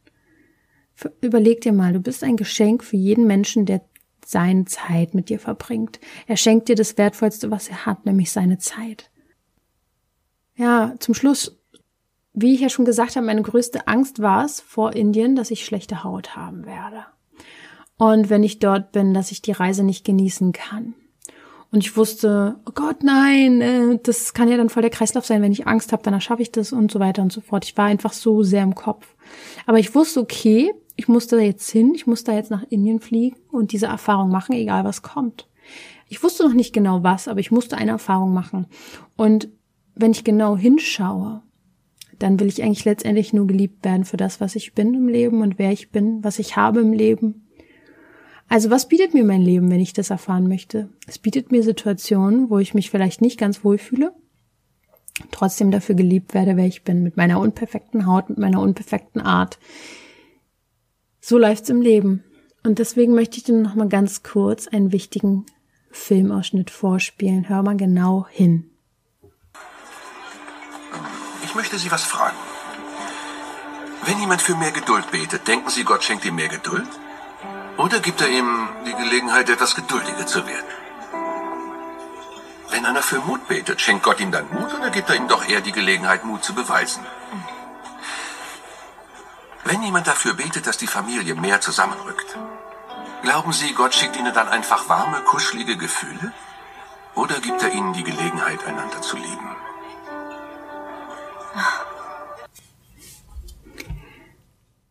Überleg 1.21 1.61
dir 1.61 1.73
mal, 1.73 1.93
du 1.93 1.99
bist 1.99 2.23
ein 2.23 2.37
Geschenk 2.37 2.83
für 2.83 2.95
jeden 2.95 3.27
Menschen, 3.27 3.65
der 3.65 3.81
seine 4.25 4.65
Zeit 4.65 5.13
mit 5.13 5.29
dir 5.29 5.39
verbringt. 5.39 5.99
Er 6.25 6.37
schenkt 6.37 6.67
dir 6.67 6.75
das 6.75 6.97
Wertvollste, 6.97 7.51
was 7.51 7.67
er 7.67 7.85
hat, 7.85 8.05
nämlich 8.05 8.31
seine 8.31 8.57
Zeit. 8.57 9.11
Ja, 10.55 10.95
zum 10.99 11.13
Schluss, 11.13 11.59
wie 12.33 12.55
ich 12.55 12.61
ja 12.61 12.69
schon 12.69 12.85
gesagt 12.85 13.15
habe, 13.15 13.25
meine 13.25 13.41
größte 13.41 13.87
Angst 13.87 14.21
war 14.21 14.45
es 14.45 14.61
vor 14.61 14.93
Indien, 14.93 15.35
dass 15.35 15.51
ich 15.51 15.65
schlechte 15.65 16.03
Haut 16.03 16.35
haben 16.35 16.65
werde. 16.65 17.05
Und 17.97 18.29
wenn 18.29 18.43
ich 18.43 18.59
dort 18.59 18.91
bin, 18.91 19.13
dass 19.13 19.31
ich 19.31 19.41
die 19.41 19.51
Reise 19.51 19.83
nicht 19.83 20.05
genießen 20.05 20.51
kann. 20.51 20.95
Und 21.71 21.79
ich 21.79 21.97
wusste, 21.97 22.55
oh 22.65 22.71
Gott, 22.73 23.03
nein, 23.03 23.61
äh, 23.61 23.99
das 24.01 24.33
kann 24.33 24.47
ja 24.47 24.57
dann 24.57 24.69
voll 24.69 24.81
der 24.81 24.91
Kreislauf 24.91 25.25
sein. 25.25 25.41
Wenn 25.41 25.51
ich 25.51 25.67
Angst 25.67 25.91
habe, 25.91 26.03
dann 26.03 26.19
schaffe 26.21 26.41
ich 26.41 26.51
das 26.51 26.71
und 26.71 26.91
so 26.91 26.99
weiter 26.99 27.21
und 27.21 27.31
so 27.31 27.41
fort. 27.41 27.65
Ich 27.65 27.77
war 27.77 27.85
einfach 27.85 28.13
so 28.13 28.43
sehr 28.43 28.63
im 28.63 28.75
Kopf. 28.75 29.15
Aber 29.65 29.79
ich 29.79 29.93
wusste, 29.95 30.21
okay, 30.21 30.73
ich 30.95 31.07
muss 31.07 31.27
da 31.27 31.37
jetzt 31.37 31.69
hin, 31.69 31.93
ich 31.95 32.07
muss 32.07 32.23
da 32.23 32.33
jetzt 32.33 32.51
nach 32.51 32.63
Indien 32.69 32.99
fliegen 32.99 33.37
und 33.51 33.71
diese 33.71 33.87
Erfahrung 33.87 34.29
machen, 34.29 34.53
egal 34.53 34.85
was 34.85 35.01
kommt. 35.01 35.47
Ich 36.07 36.23
wusste 36.23 36.43
noch 36.43 36.53
nicht 36.53 36.73
genau 36.73 37.03
was, 37.03 37.27
aber 37.27 37.39
ich 37.39 37.51
musste 37.51 37.77
eine 37.77 37.91
Erfahrung 37.91 38.33
machen. 38.33 38.67
Und 39.17 39.49
wenn 39.95 40.11
ich 40.11 40.23
genau 40.23 40.55
hinschaue, 40.55 41.41
dann 42.19 42.39
will 42.39 42.47
ich 42.47 42.63
eigentlich 42.63 42.85
letztendlich 42.85 43.33
nur 43.33 43.47
geliebt 43.47 43.83
werden 43.83 44.05
für 44.05 44.17
das, 44.17 44.39
was 44.39 44.55
ich 44.55 44.73
bin 44.73 44.93
im 44.93 45.07
Leben 45.07 45.41
und 45.41 45.59
wer 45.59 45.71
ich 45.71 45.91
bin, 45.91 46.23
was 46.23 46.39
ich 46.39 46.55
habe 46.55 46.79
im 46.79 46.93
Leben. 46.93 47.44
Also 48.47 48.69
was 48.69 48.87
bietet 48.87 49.13
mir 49.13 49.23
mein 49.23 49.41
Leben, 49.41 49.69
wenn 49.71 49.79
ich 49.79 49.93
das 49.93 50.09
erfahren 50.09 50.47
möchte? 50.47 50.89
Es 51.07 51.17
bietet 51.17 51.51
mir 51.51 51.63
Situationen, 51.63 52.49
wo 52.49 52.59
ich 52.59 52.73
mich 52.73 52.89
vielleicht 52.89 53.21
nicht 53.21 53.39
ganz 53.39 53.63
wohlfühle, 53.63 54.13
trotzdem 55.31 55.71
dafür 55.71 55.95
geliebt 55.95 56.33
werde, 56.33 56.55
wer 56.55 56.65
ich 56.65 56.83
bin, 56.83 57.03
mit 57.03 57.17
meiner 57.17 57.39
unperfekten 57.39 58.05
Haut, 58.05 58.29
mit 58.29 58.37
meiner 58.37 58.61
unperfekten 58.61 59.21
Art. 59.21 59.57
So 61.19 61.37
läuft's 61.37 61.69
im 61.69 61.81
Leben. 61.81 62.23
Und 62.63 62.79
deswegen 62.79 63.13
möchte 63.13 63.37
ich 63.37 63.43
dir 63.43 63.55
noch 63.55 63.75
mal 63.75 63.89
ganz 63.89 64.23
kurz 64.23 64.67
einen 64.67 64.91
wichtigen 64.91 65.45
Filmausschnitt 65.91 66.69
vorspielen. 66.69 67.49
Hör 67.49 67.63
mal 67.63 67.77
genau 67.77 68.27
hin. 68.29 68.69
Ich 71.43 71.55
möchte 71.55 71.77
Sie 71.77 71.91
was 71.91 72.03
fragen. 72.03 72.37
Wenn 74.05 74.19
jemand 74.19 74.41
für 74.41 74.55
mehr 74.55 74.71
Geduld 74.71 75.09
betet, 75.11 75.47
denken 75.47 75.69
Sie, 75.69 75.83
Gott 75.83 76.03
schenkt 76.03 76.25
ihm 76.25 76.35
mehr 76.35 76.49
Geduld? 76.49 76.87
Oder 77.77 77.99
gibt 77.99 78.21
er 78.21 78.29
ihm 78.29 78.69
die 78.85 78.93
Gelegenheit, 78.93 79.49
etwas 79.49 79.75
geduldiger 79.75 80.25
zu 80.25 80.47
werden? 80.47 80.65
Wenn 82.69 82.85
einer 82.85 83.01
für 83.01 83.19
Mut 83.19 83.47
betet, 83.47 83.81
schenkt 83.81 84.03
Gott 84.03 84.19
ihm 84.19 84.31
dann 84.31 84.47
Mut 84.51 84.73
oder 84.73 84.89
gibt 84.89 85.09
er 85.09 85.15
ihm 85.15 85.27
doch 85.27 85.47
eher 85.47 85.61
die 85.61 85.71
Gelegenheit, 85.71 86.23
Mut 86.23 86.43
zu 86.43 86.53
beweisen? 86.53 87.05
Wenn 89.65 89.83
jemand 89.83 90.07
dafür 90.07 90.35
betet, 90.35 90.67
dass 90.67 90.77
die 90.77 90.87
Familie 90.87 91.35
mehr 91.35 91.59
zusammenrückt, 91.59 92.37
glauben 93.23 93.51
Sie, 93.51 93.73
Gott 93.73 93.93
schickt 93.93 94.15
Ihnen 94.15 94.33
dann 94.33 94.47
einfach 94.47 94.87
warme, 94.87 95.21
kuschelige 95.21 95.75
Gefühle? 95.75 96.31
Oder 97.13 97.39
gibt 97.39 97.61
er 97.61 97.71
Ihnen 97.71 97.93
die 97.93 98.03
Gelegenheit, 98.03 98.65
einander 98.65 99.01
zu 99.01 99.17
lieben? 99.17 99.55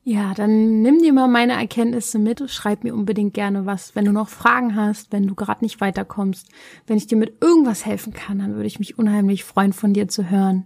Ja, 0.07 0.34
dann 0.34 0.82
nimm 0.82 0.98
dir 0.98 1.14
mal 1.14 1.28
meine 1.28 1.55
Erkenntnisse 1.55 2.18
mit, 2.18 2.50
schreib 2.50 2.84
mir 2.84 2.94
unbedingt 2.94 3.32
gerne 3.32 3.64
was. 3.64 3.96
Wenn 3.96 4.05
du 4.05 4.12
noch 4.12 4.28
Fragen 4.28 4.76
hast, 4.76 5.12
wenn 5.12 5.26
du 5.26 5.34
gerade 5.34 5.64
nicht 5.64 5.80
weiterkommst, 5.80 6.46
wenn 6.86 6.98
ich 6.98 7.07
dir 7.07 7.16
mit 7.16 7.42
irgendwas 7.42 7.86
helfen 7.86 8.12
kann, 8.12 8.38
dann 8.38 8.55
würde 8.55 8.66
ich 8.66 8.78
mich 8.78 8.98
unheimlich 8.98 9.44
freuen, 9.44 9.72
von 9.72 9.94
dir 9.94 10.07
zu 10.07 10.28
hören. 10.28 10.64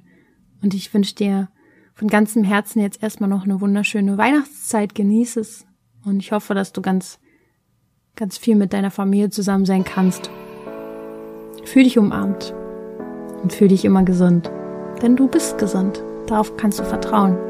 Und 0.61 0.74
ich 0.74 0.93
wünsche 0.93 1.14
dir 1.14 1.49
von 1.95 2.09
ganzem 2.09 2.43
Herzen 2.43 2.80
jetzt 2.80 3.01
erstmal 3.01 3.30
noch 3.30 3.45
eine 3.45 3.61
wunderschöne 3.61 4.18
Weihnachtszeit, 4.18 4.97
genieß 4.97 5.36
es. 5.36 5.66
Und 6.05 6.18
ich 6.18 6.32
hoffe, 6.32 6.55
dass 6.55 6.72
du 6.72 6.82
ganz, 6.82 7.20
ganz 8.16 8.39
viel 8.39 8.57
mit 8.57 8.72
deiner 8.72 8.91
Familie 8.91 9.30
zusammen 9.30 9.66
sein 9.66 9.84
kannst. 9.84 10.30
Fühl 11.64 11.84
dich 11.84 11.97
umarmt 11.97 12.55
und 13.41 13.53
fühl 13.53 13.68
dich 13.68 13.84
immer 13.84 14.03
gesund. 14.03 14.51
Denn 15.01 15.14
du 15.14 15.28
bist 15.28 15.59
gesund. 15.59 16.03
Darauf 16.26 16.57
kannst 16.57 16.80
du 16.80 16.84
vertrauen. 16.84 17.48